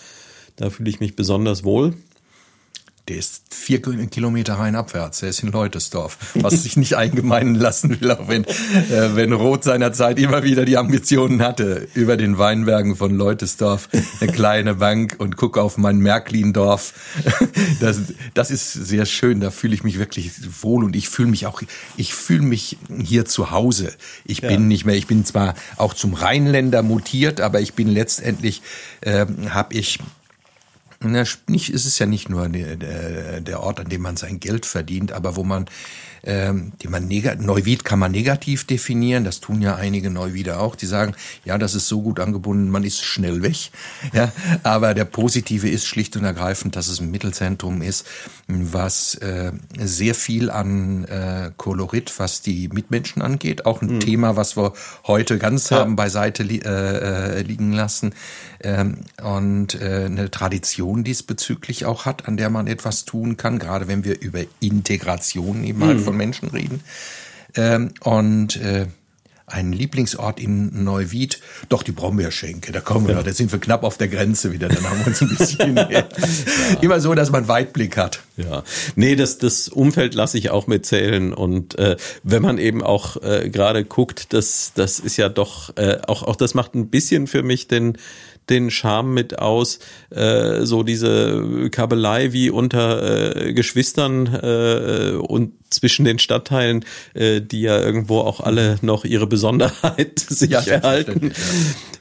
da 0.55 0.69
fühle 0.69 0.89
ich 0.89 1.01
mich 1.01 1.17
besonders 1.17 1.65
wohl? 1.65 1.95
Der 3.11 3.17
ist 3.17 3.41
vier 3.53 3.81
Kilometer 3.81 4.53
rein 4.53 4.73
abwärts. 4.73 5.19
Der 5.19 5.27
ist 5.27 5.43
in 5.43 5.51
Leutesdorf, 5.51 6.17
was 6.35 6.63
sich 6.63 6.77
nicht 6.77 6.95
eingemeinen 6.95 7.55
lassen 7.55 7.99
will, 7.99 8.09
auch 8.09 8.29
wenn, 8.29 8.45
äh, 8.45 9.15
wenn 9.15 9.33
Roth 9.33 9.65
seinerzeit 9.65 10.17
immer 10.17 10.43
wieder 10.43 10.63
die 10.63 10.77
Ambitionen 10.77 11.41
hatte, 11.41 11.89
über 11.93 12.15
den 12.15 12.37
Weinbergen 12.37 12.95
von 12.95 13.13
Leutesdorf 13.17 13.89
eine 14.21 14.31
kleine 14.31 14.75
Bank 14.75 15.15
und 15.17 15.35
guck 15.35 15.57
auf 15.57 15.77
mein 15.77 15.97
Märklindorf. 15.97 16.93
Das, 17.81 17.99
das 18.33 18.49
ist 18.49 18.71
sehr 18.71 19.05
schön. 19.05 19.41
Da 19.41 19.51
fühle 19.51 19.73
ich 19.73 19.83
mich 19.83 19.99
wirklich 19.99 20.31
wohl 20.61 20.85
und 20.85 20.95
ich 20.95 21.09
fühle 21.09 21.29
mich 21.29 21.47
auch, 21.47 21.61
ich 21.97 22.13
fühle 22.13 22.43
mich 22.43 22.77
hier 23.03 23.25
zu 23.25 23.51
Hause. 23.51 23.91
Ich 24.23 24.39
ja. 24.39 24.49
bin 24.49 24.69
nicht 24.69 24.85
mehr, 24.85 24.95
ich 24.95 25.07
bin 25.07 25.25
zwar 25.25 25.55
auch 25.75 25.93
zum 25.93 26.13
Rheinländer 26.13 26.81
mutiert, 26.81 27.41
aber 27.41 27.59
ich 27.59 27.73
bin 27.73 27.89
letztendlich, 27.89 28.61
äh, 29.01 29.25
habe 29.49 29.73
ich 29.73 29.99
na, 31.03 31.23
nicht, 31.47 31.69
es 31.73 31.85
ist 31.85 31.99
ja 31.99 32.05
nicht 32.05 32.29
nur 32.29 32.47
der, 32.49 33.41
der 33.41 33.59
Ort, 33.61 33.79
an 33.79 33.89
dem 33.89 34.01
man 34.01 34.17
sein 34.17 34.39
Geld 34.39 34.65
verdient, 34.65 35.11
aber 35.11 35.35
wo 35.35 35.43
man 35.43 35.65
ähm, 36.23 36.73
die 36.81 36.87
man 36.87 37.07
Neuwied 37.07 37.83
kann 37.83 37.99
man 37.99 38.11
negativ 38.11 38.65
definieren, 38.65 39.23
das 39.23 39.39
tun 39.39 39.61
ja 39.61 39.75
einige 39.75 40.09
Neuwieder 40.09 40.59
auch, 40.59 40.75
die 40.75 40.85
sagen, 40.85 41.13
ja, 41.45 41.57
das 41.57 41.75
ist 41.75 41.87
so 41.87 42.01
gut 42.01 42.19
angebunden, 42.19 42.69
man 42.69 42.83
ist 42.83 43.03
schnell 43.03 43.41
weg. 43.41 43.51
Ja, 44.13 44.31
aber 44.63 44.93
der 44.93 45.05
positive 45.05 45.69
ist 45.69 45.85
schlicht 45.85 46.15
und 46.17 46.25
ergreifend, 46.25 46.75
dass 46.75 46.87
es 46.87 46.99
ein 46.99 47.11
Mittelzentrum 47.11 47.81
ist, 47.81 48.05
was 48.47 49.15
äh, 49.15 49.51
sehr 49.77 50.15
viel 50.15 50.49
an 50.49 51.05
äh, 51.05 51.51
Kolorit, 51.55 52.13
was 52.17 52.41
die 52.41 52.67
Mitmenschen 52.67 53.21
angeht, 53.21 53.65
auch 53.65 53.81
ein 53.81 53.95
mhm. 53.95 53.99
Thema, 53.99 54.35
was 54.35 54.57
wir 54.57 54.73
heute 55.05 55.37
ganz 55.37 55.69
ja. 55.69 55.79
haben 55.79 55.95
beiseite 55.95 56.43
li 56.43 56.59
äh, 56.59 57.39
äh, 57.39 57.41
liegen 57.41 57.71
lassen 57.73 58.13
ähm, 58.61 58.99
und 59.21 59.79
äh, 59.81 60.05
eine 60.05 60.29
Tradition 60.29 61.03
diesbezüglich 61.03 61.85
auch 61.85 62.05
hat, 62.05 62.27
an 62.27 62.37
der 62.37 62.49
man 62.49 62.67
etwas 62.67 63.05
tun 63.05 63.37
kann, 63.37 63.59
gerade 63.59 63.87
wenn 63.87 64.03
wir 64.03 64.19
über 64.19 64.41
Integration 64.59 65.63
eben 65.63 65.83
halt 65.83 65.99
mhm. 65.99 66.03
Von 66.11 66.17
Menschen 66.17 66.49
reden. 66.49 66.81
Ähm, 67.55 67.91
und 68.01 68.57
äh, 68.57 68.87
ein 69.47 69.73
Lieblingsort 69.73 70.39
in 70.39 70.83
Neuwied, 70.83 71.41
doch 71.67 71.83
die 71.83 71.91
Brombeerschenke, 71.91 72.71
da 72.71 72.79
kommen 72.79 73.07
wir, 73.07 73.15
ja. 73.15 73.23
da 73.23 73.33
sind 73.33 73.51
wir 73.51 73.59
knapp 73.59 73.83
auf 73.83 73.97
der 73.97 74.07
Grenze 74.07 74.53
wieder, 74.53 74.69
dann 74.69 74.89
haben 74.89 74.99
wir 74.99 75.07
uns 75.07 75.21
ein 75.21 75.27
bisschen 75.27 75.75
ja. 75.89 76.07
immer 76.81 77.01
so, 77.01 77.13
dass 77.15 77.31
man 77.31 77.49
Weitblick 77.49 77.97
hat. 77.97 78.21
Ja, 78.37 78.63
nee, 78.95 79.17
das, 79.17 79.39
das 79.39 79.67
Umfeld 79.67 80.15
lasse 80.15 80.37
ich 80.37 80.51
auch 80.51 80.67
mitzählen 80.67 81.33
und 81.33 81.77
äh, 81.77 81.97
wenn 82.23 82.41
man 82.41 82.59
eben 82.59 82.81
auch 82.81 83.21
äh, 83.21 83.49
gerade 83.49 83.83
guckt, 83.83 84.31
das, 84.31 84.71
das 84.73 84.99
ist 84.99 85.17
ja 85.17 85.27
doch, 85.27 85.75
äh, 85.75 85.97
auch, 86.07 86.23
auch 86.23 86.37
das 86.37 86.53
macht 86.53 86.73
ein 86.73 86.89
bisschen 86.89 87.27
für 87.27 87.43
mich 87.43 87.67
den, 87.67 87.97
den 88.49 88.71
Charme 88.71 89.13
mit 89.13 89.39
aus, 89.39 89.79
äh, 90.09 90.63
so 90.65 90.83
diese 90.83 91.69
Kabelei 91.71 92.33
wie 92.33 92.49
unter 92.49 93.35
äh, 93.35 93.53
Geschwistern 93.53 94.27
äh, 94.27 95.13
und 95.17 95.53
zwischen 95.69 96.05
den 96.05 96.19
Stadtteilen, 96.19 96.85
äh, 97.13 97.41
die 97.41 97.61
ja 97.61 97.79
irgendwo 97.79 98.19
auch 98.19 98.41
alle 98.41 98.77
noch 98.81 99.05
ihre 99.05 99.27
Besonderheit 99.27 100.19
sich 100.29 100.51
ja, 100.51 100.59
erhalten. 100.59 101.33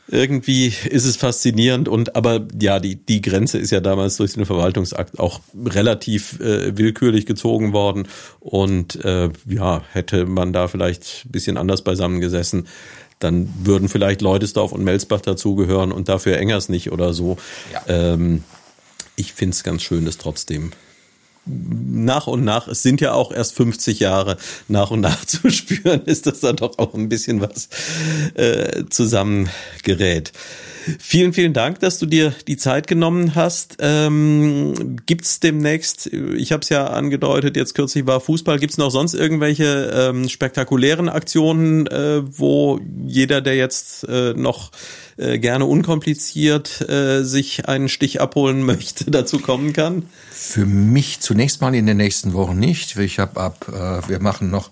Irgendwie 0.09 0.67
ist 0.67 1.05
es 1.05 1.17
faszinierend 1.17 1.89
und 1.89 2.17
aber 2.17 2.49
ja, 2.61 2.81
die, 2.81 2.97
die 2.97 3.23
Grenze 3.23 3.59
ist 3.59 3.71
ja 3.71 3.79
damals 3.79 4.17
durch 4.17 4.33
den 4.33 4.45
Verwaltungsakt 4.45 5.21
auch 5.21 5.41
relativ 5.55 6.41
äh, 6.41 6.77
willkürlich 6.77 7.27
gezogen 7.27 7.73
worden 7.73 8.09
und 8.41 9.05
äh, 9.05 9.29
ja, 9.47 9.83
hätte 9.93 10.27
man 10.27 10.53
da 10.53 10.67
vielleicht 10.67 11.27
ein 11.27 11.31
bisschen 11.31 11.57
anders 11.57 11.85
beisammengesessen, 11.85 12.67
dann 13.21 13.53
würden 13.63 13.89
vielleicht 13.89 14.23
Leudesdorf 14.23 14.73
und 14.73 14.83
Melsbach 14.83 15.21
dazugehören 15.21 15.93
und 15.93 16.09
dafür 16.09 16.39
Engers 16.39 16.69
nicht 16.69 16.91
oder 16.91 17.15
so. 17.15 17.37
Ja. 17.73 17.83
Ähm, 17.87 18.43
ich 19.15 19.33
finde 19.33 19.55
es 19.55 19.63
ganz 19.63 19.83
schön, 19.83 20.05
dass 20.05 20.19
trotzdem 20.19 20.73
nach 21.47 22.27
und 22.27 22.45
nach, 22.45 22.69
es 22.69 22.83
sind 22.83 23.01
ja 23.01 23.13
auch 23.13 23.33
erst 23.33 23.55
50 23.57 24.01
Jahre, 24.01 24.37
nach 24.69 24.91
und 24.91 25.01
nach 25.01 25.25
zu 25.27 25.51
spüren, 25.51 26.03
ist 26.05 26.27
das 26.27 26.41
dann 26.41 26.57
doch 26.57 26.79
auch 26.79 26.95
ein 26.95 27.09
bisschen 27.09 27.41
was 27.41 27.69
äh, 28.35 28.85
zusammengerät. 28.89 30.33
Vielen, 30.99 31.33
vielen 31.33 31.53
Dank, 31.53 31.81
dass 31.81 31.99
du 31.99 32.07
dir 32.07 32.35
die 32.47 32.57
Zeit 32.57 32.87
genommen 32.87 33.35
hast. 33.35 33.77
Ähm, 33.81 34.97
gibt's 35.07 35.41
demnächst, 35.41 36.07
ich 36.07 36.53
habe 36.53 36.63
es 36.63 36.69
ja 36.69 36.87
angedeutet, 36.87 37.57
jetzt 37.57 37.75
kürzlich 37.75 38.07
war 38.07 38.21
Fußball, 38.21 38.59
gibt's 38.59 38.79
noch 38.79 38.91
sonst 38.91 39.15
irgendwelche 39.15 39.91
ähm, 39.95 40.29
spektakulären 40.29 41.09
Aktionen, 41.09 41.87
äh, 41.87 42.23
wo 42.25 42.81
jeder, 43.07 43.41
der 43.41 43.57
jetzt 43.57 44.09
äh, 44.09 44.35
noch 44.35 44.71
äh, 45.17 45.39
gerne 45.39 45.67
unkompliziert 45.67 46.81
äh, 46.89 47.23
sich 47.23 47.69
einen 47.69 47.89
Stich 47.89 48.21
abholen 48.21 48.63
möchte, 48.65 49.11
dazu 49.11 49.39
kommen 49.39 49.73
kann? 49.73 50.05
Für 50.31 50.65
mich 50.65 51.21
zunächst 51.21 51.61
mal 51.61 51.75
in 51.75 51.87
den 51.87 51.99
nächsten 51.99 52.33
Wochen 52.33 52.59
nicht. 52.59 52.97
Ich 52.97 53.19
habe 53.19 53.39
ab, 53.39 53.67
äh, 53.69 54.09
wir 54.09 54.21
machen 54.21 54.51
noch 54.51 54.71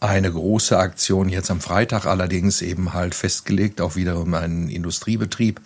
eine 0.00 0.32
große 0.32 0.78
Aktion 0.78 1.28
jetzt 1.28 1.50
am 1.50 1.60
Freitag, 1.60 2.06
allerdings 2.06 2.62
eben 2.62 2.94
halt 2.94 3.14
festgelegt, 3.14 3.80
auch 3.80 3.96
wiederum 3.96 4.32
einen 4.34 4.68
Industriebetrieb, 4.68 5.60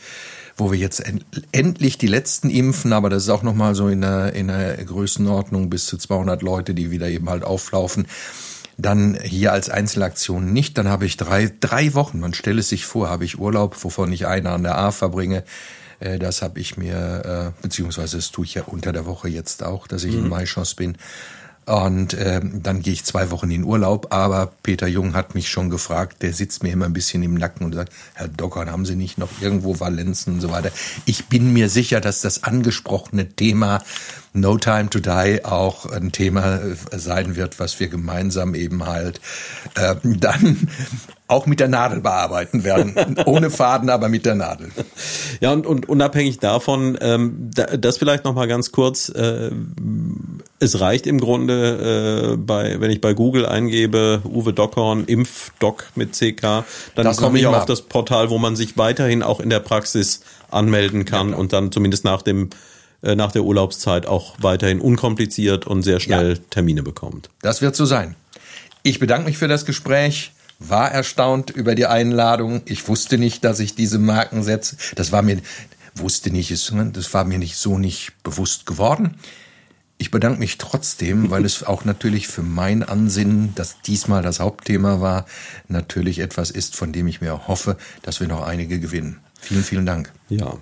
wo 0.57 0.72
wir 0.72 0.78
jetzt 0.78 1.01
end 1.01 1.24
endlich 1.53 1.99
die 1.99 2.09
letzten 2.09 2.51
impfen, 2.51 2.93
aber 2.93 3.11
das 3.11 3.24
ist 3.24 3.28
auch 3.28 3.43
nochmal 3.43 3.74
so 3.74 3.89
in 3.89 4.01
der, 4.01 4.35
in 4.35 4.49
der 4.49 4.76
Größenordnung 4.85 5.70
bis 5.70 5.87
zu 5.87 5.97
200 5.97 6.43
Leute, 6.43 6.74
die 6.74 6.91
wieder 6.91 7.09
eben 7.09 7.30
halt 7.30 7.45
auflaufen. 7.45 8.07
Dann 8.76 9.16
hier 9.22 9.53
als 9.53 9.70
Einzelaktion 9.70 10.53
nicht. 10.53 10.76
Dann 10.78 10.89
habe 10.89 11.07
ich 11.07 11.16
drei, 11.16 11.53
drei 11.61 11.95
Wochen, 11.95 12.18
man 12.18 12.35
stelle 12.35 12.59
es 12.59 12.68
sich 12.68 12.87
vor, 12.87 13.09
habe 13.09 13.24
ich 13.24 13.39
Urlaub, 13.39 13.82
wovon 13.85 14.11
ich 14.11 14.26
eine 14.26 14.51
an 14.51 14.64
der 14.64 14.76
A 14.76 14.91
verbringe. 14.91 15.45
Äh, 16.01 16.18
das 16.18 16.43
habe 16.43 16.59
ich 16.59 16.76
mir, 16.76 17.55
äh, 17.57 17.62
beziehungsweise 17.62 18.16
das 18.16 18.32
tue 18.32 18.45
ich 18.45 18.55
ja 18.55 18.64
unter 18.64 18.93
der 18.93 19.07
Woche 19.07 19.28
jetzt 19.28 19.62
auch, 19.62 19.87
dass 19.87 20.03
ich 20.03 20.14
mhm. 20.14 20.24
in 20.24 20.28
Maischance 20.28 20.74
bin. 20.74 20.97
Und 21.67 22.12
äh, 22.12 22.41
dann 22.43 22.83
gehe 22.83 22.93
ich 22.93 23.05
zwei 23.05 23.31
Wochen 23.31 23.51
in 23.51 23.65
Urlaub, 23.65 24.12
aber 24.12 24.53
Peter 24.62 24.87
Jung 24.87 25.15
hat 25.15 25.35
mich 25.35 25.49
schon 25.49 25.71
gefragt, 25.71 26.23
der 26.23 26.35
sitzt 26.35 26.62
mir 26.62 26.73
immer 26.73 26.85
ein 26.85 26.93
bisschen 26.93 27.23
im 27.23 27.35
Nacken 27.35 27.65
und 27.65 27.75
sagt, 27.75 27.93
Herr 28.12 28.29
Dockern, 28.29 28.71
haben 28.71 28.85
Sie 28.85 28.97
nicht 28.97 29.17
noch 29.17 29.31
irgendwo 29.41 29.81
Valenzen 29.81 30.35
und 30.35 30.41
so 30.41 30.51
weiter. 30.51 30.71
Ich 31.07 31.27
bin 31.27 31.55
mir 31.55 31.71
sicher, 31.71 32.03
dass 32.03 32.21
das 32.21 32.45
angesprochene 32.45 33.31
Thema 33.31 33.83
No 34.35 34.59
Time 34.59 34.91
to 34.91 34.99
Die 34.99 35.45
auch 35.45 35.87
ein 35.87 36.12
Thema 36.12 36.57
äh, 36.57 36.99
sein 36.99 37.37
wird, 37.37 37.59
was 37.59 37.81
wir 37.81 37.89
gemeinsam 37.89 38.55
eben 38.55 38.85
halt 38.85 39.21
äh, 39.75 39.95
dann 40.03 40.69
auch 41.35 41.47
mit 41.47 41.59
der 41.59 41.68
Nadel 41.68 42.01
bearbeiten 42.01 42.62
werden. 42.62 43.16
Ohne 43.26 43.51
Faden, 43.51 43.91
aber 43.91 44.09
mit 44.09 44.24
der 44.24 44.37
Nadel. 44.37 44.70
Ja, 45.41 45.53
und, 45.53 45.66
und 45.66 45.89
unabhängig 45.89 46.39
davon, 46.39 46.97
ähm, 47.01 47.51
das 47.53 47.99
vielleicht 47.99 48.24
noch 48.24 48.35
mal 48.35 48.47
ganz 48.47 48.70
kurz, 48.70 49.09
äh, 49.09 49.51
es 50.61 50.80
reicht 50.80 51.09
im 51.09 51.18
Grunde, 51.18 52.35
äh, 52.35 52.37
bei, 52.37 52.80
wenn 52.80 52.91
ich 52.91 53.01
bei 53.01 53.14
Google 53.14 53.47
eingebe, 53.47 54.22
Uwe 54.24 54.53
Dockhorn, 54.53 55.05
Impfdoc 55.05 55.85
mit 55.97 56.12
CK, 56.12 56.64
dann 56.95 57.16
komme 57.16 57.39
ich 57.41 57.47
auch 57.47 57.57
auf 57.57 57.66
das 57.66 57.82
Portal, 57.82 58.30
wo 58.30 58.39
man 58.39 58.55
sich 58.55 58.78
weiterhin 58.78 59.24
auch 59.24 59.41
in 59.41 59.51
der 59.51 59.61
Praxis 59.61 60.20
anmelden 60.51 61.05
kann 61.05 61.30
ja, 61.30 61.37
und 61.37 61.53
dann 61.53 61.72
zumindest 61.72 62.05
nach 62.05 62.22
dem 62.22 62.51
äh, 63.03 63.16
nach 63.16 63.32
der 63.32 63.43
Urlaubszeit 63.43 64.07
auch 64.07 64.37
weiterhin 64.39 64.80
unkompliziert 64.80 65.66
und 65.66 65.82
sehr 65.82 65.99
schnell 65.99 66.35
ja. 66.35 66.41
Termine 66.51 66.85
bekommt. 66.85 67.28
Das 67.43 67.61
wird 67.61 67.74
so 67.74 67.85
sein. 67.85 68.14
Ich 68.85 69.01
bedanke 69.01 69.26
mich 69.26 69.39
für 69.39 69.49
das 69.49 69.64
Gespräch, 69.64 70.34
war 70.69 70.91
erstaunt 70.91 71.51
über 71.51 71.75
die 71.75 71.87
Einladung. 71.87 72.62
Ich 72.67 72.87
wusste 72.89 73.19
nicht, 73.19 73.45
dass 73.45 73.61
ich 73.61 73.75
diese 73.75 73.99
Marken 73.99 74.43
setze. 74.43 74.77
Das 74.95 75.12
war 75.12 75.23
mir, 75.23 75.41
wusste 75.95 76.31
nicht, 76.31 76.51
das 76.51 77.15
war 77.15 77.25
mir 77.25 77.39
nicht 77.39 77.57
so 77.57 77.79
nicht 77.79 78.12
bewusst 78.23 78.67
geworden. 78.67 79.17
Ich 79.97 80.11
bedanke 80.11 80.41
mich 80.41 80.59
trotzdem, 80.59 81.31
weil 81.31 81.45
es 81.45 81.62
auch 81.62 81.85
natürlich 81.85 82.27
für 82.27 82.43
mein 82.43 82.83
Ansinnen, 82.83 83.53
das 83.55 83.81
diesmal 83.81 84.23
das 84.23 84.41
Hauptthema 84.41 85.01
war, 85.01 85.25
natürlich 85.69 86.19
etwas 86.19 86.51
ist, 86.51 86.75
von 86.75 86.93
dem 86.93 87.07
ich 87.07 87.21
mir 87.21 87.47
hoffe, 87.47 87.77
dass 88.03 88.21
wir 88.21 88.27
noch 88.27 88.43
einige 88.43 88.81
gewinnen. 88.81 89.21
Vielen, 89.41 89.62
vielen 89.62 89.87
Dank. 89.87 90.12
Ja. 90.29 90.59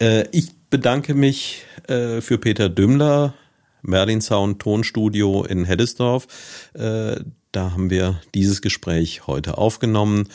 Äh, 0.00 0.28
ich 0.30 0.52
bedanke 0.70 1.14
mich 1.14 1.64
äh, 1.88 2.20
für 2.20 2.38
Peter 2.38 2.68
Dümmler, 2.68 3.34
Merlin 3.82 4.20
Sound 4.20 4.60
Tonstudio 4.60 5.44
in 5.44 5.64
Heddesdorf. 5.64 6.26
Äh, 6.74 7.20
da 7.52 7.72
haben 7.72 7.90
wir 7.90 8.20
dieses 8.34 8.62
Gespräch 8.62 9.26
heute 9.26 9.58
aufgenommen 9.58 10.28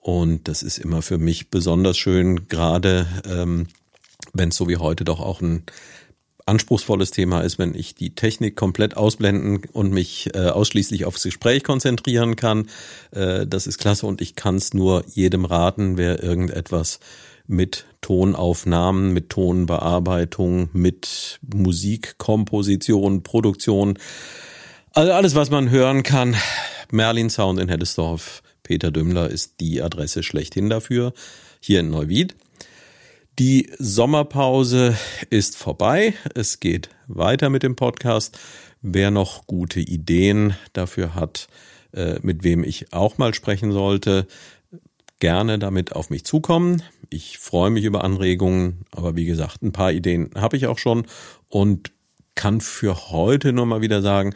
und 0.00 0.48
das 0.48 0.62
ist 0.62 0.78
immer 0.78 1.02
für 1.02 1.18
mich 1.18 1.50
besonders 1.50 1.96
schön, 1.98 2.48
gerade 2.48 3.06
ähm, 3.28 3.66
wenn 4.32 4.50
es 4.50 4.56
so 4.56 4.68
wie 4.68 4.76
heute 4.76 5.04
doch 5.04 5.20
auch 5.20 5.40
ein 5.40 5.64
anspruchsvolles 6.48 7.10
Thema 7.10 7.42
ist, 7.42 7.58
wenn 7.58 7.74
ich 7.74 7.94
die 7.94 8.14
Technik 8.14 8.56
komplett 8.56 8.96
ausblenden 8.96 9.62
und 9.72 9.92
mich 9.92 10.34
äh, 10.34 10.48
ausschließlich 10.48 11.04
aufs 11.04 11.22
Gespräch 11.22 11.62
konzentrieren 11.62 12.36
kann. 12.36 12.68
Äh, 13.10 13.46
das 13.46 13.66
ist 13.66 13.78
klasse 13.78 14.06
und 14.06 14.20
ich 14.20 14.34
kann 14.34 14.56
es 14.56 14.72
nur 14.72 15.04
jedem 15.06 15.44
raten, 15.44 15.98
wer 15.98 16.22
irgendetwas 16.22 17.00
mit 17.48 17.86
Tonaufnahmen, 18.02 19.12
mit 19.12 19.30
Tonbearbeitung, 19.30 20.68
mit 20.72 21.40
Musikkomposition, 21.52 23.24
Produktion. 23.24 23.98
Also 24.92 25.12
alles, 25.12 25.34
was 25.34 25.50
man 25.50 25.70
hören 25.70 26.04
kann. 26.04 26.36
Merlin 26.92 27.30
Sound 27.30 27.58
in 27.58 27.68
Heddesdorf. 27.68 28.42
Peter 28.62 28.90
Dümmler 28.90 29.30
ist 29.30 29.60
die 29.60 29.82
Adresse 29.82 30.22
schlechthin 30.22 30.68
dafür. 30.68 31.12
Hier 31.60 31.80
in 31.80 31.90
Neuwied. 31.90 32.36
Die 33.38 33.70
Sommerpause 33.78 34.96
ist 35.30 35.56
vorbei. 35.56 36.14
Es 36.34 36.60
geht 36.60 36.90
weiter 37.06 37.50
mit 37.50 37.62
dem 37.62 37.76
Podcast. 37.76 38.38
Wer 38.82 39.10
noch 39.10 39.46
gute 39.46 39.80
Ideen 39.80 40.54
dafür 40.72 41.14
hat, 41.14 41.48
äh, 41.92 42.18
mit 42.22 42.44
wem 42.44 42.62
ich 42.62 42.92
auch 42.92 43.16
mal 43.16 43.32
sprechen 43.32 43.72
sollte, 43.72 44.26
gerne 45.18 45.58
damit 45.58 45.94
auf 45.94 46.10
mich 46.10 46.24
zukommen. 46.24 46.82
Ich 47.10 47.38
freue 47.38 47.70
mich 47.70 47.84
über 47.84 48.04
Anregungen, 48.04 48.84
aber 48.90 49.16
wie 49.16 49.24
gesagt, 49.24 49.62
ein 49.62 49.72
paar 49.72 49.92
Ideen 49.92 50.30
habe 50.34 50.56
ich 50.56 50.66
auch 50.66 50.78
schon 50.78 51.06
und 51.48 51.92
kann 52.34 52.60
für 52.60 53.10
heute 53.10 53.52
nur 53.52 53.66
mal 53.66 53.80
wieder 53.80 54.00
sagen, 54.00 54.34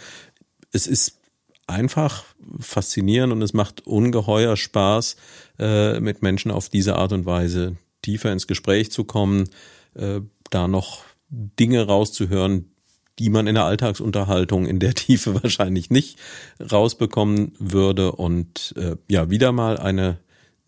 es 0.73 0.87
ist 0.87 1.21
einfach 1.67 2.25
faszinierend 2.59 3.33
und 3.33 3.43
es 3.43 3.53
macht 3.53 3.87
ungeheuer 3.87 4.57
Spaß, 4.57 5.17
äh, 5.59 6.01
mit 6.01 6.23
Menschen 6.23 6.51
auf 6.51 6.69
diese 6.69 6.97
Art 6.97 7.13
und 7.13 7.27
Weise 7.27 7.77
tiefer 8.03 8.33
ins 8.33 8.47
Gespräch 8.47 8.91
zu 8.91 9.05
kommen, 9.05 9.49
äh, 9.95 10.21
da 10.51 10.69
noch 10.69 11.05
Dinge 11.29 11.87
rauszuhören, 11.87 12.73
die 13.19 13.31
man 13.31 13.47
in 13.47 13.55
der 13.55 13.65
Alltagsunterhaltung 13.65 14.67
in 14.67 14.81
der 14.81 14.95
Tiefe 14.97 15.41
wahrscheinlich 15.43 15.91
nicht 15.91 16.19
rausbekommen 16.61 17.53
würde. 17.59 18.13
Und 18.13 18.75
äh, 18.77 18.97
ja, 19.09 19.31
wieder 19.31 19.53
mal 19.53 19.79
eine 19.79 20.19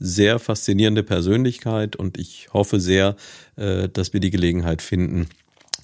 sehr 0.05 0.39
faszinierende 0.39 1.03
Persönlichkeit 1.03 1.97
und 1.97 2.19
ich 2.19 2.49
hoffe 2.53 2.79
sehr, 2.79 3.17
äh, 3.57 3.89
dass 3.89 4.13
wir 4.13 4.21
die 4.21 4.31
Gelegenheit 4.31 4.83
finden, 4.83 5.29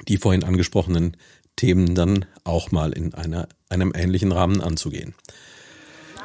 die 0.08 0.18
vorhin 0.18 0.44
angesprochenen 0.44 1.16
Themen 1.56 1.94
dann 1.94 2.26
auch 2.44 2.70
mal 2.70 2.92
in 2.92 3.14
einer, 3.14 3.48
einem 3.68 3.92
ähnlichen 3.94 4.32
Rahmen 4.32 4.60
anzugehen. 4.60 5.14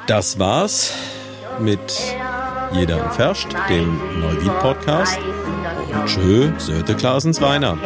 Das 0.06 0.38
war's 0.38 0.92
mit 1.58 1.80
Jeder 2.72 3.04
im 3.04 3.10
Ferscht, 3.12 3.48
dem 3.68 3.98
Neuwied-Podcast. 4.20 5.18
Und 5.18 6.06
tschö, 6.06 6.52
Söte 6.58 6.94
Klaasens 6.94 7.40
Weiner. 7.40 7.72
Und. 7.72 7.80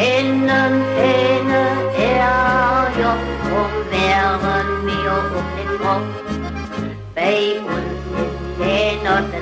Bei 7.15 7.61
uns 7.61 9.40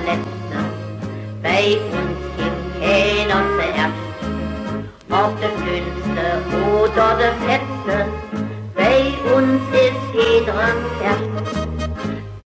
bei 1.42 1.76
uns 1.92 2.18
gibt 2.36 2.80
keiner 2.80 3.42
zuerst. 3.56 4.08
Ob 5.10 5.40
der 5.40 5.50
Dünnste 5.64 6.26
oder 6.82 7.16
der 7.16 7.32
Fetzte, 7.46 8.06
bei 8.74 9.14
uns 9.34 9.62
ist 9.72 10.14
jeder 10.14 10.74
Herz. 11.00 11.67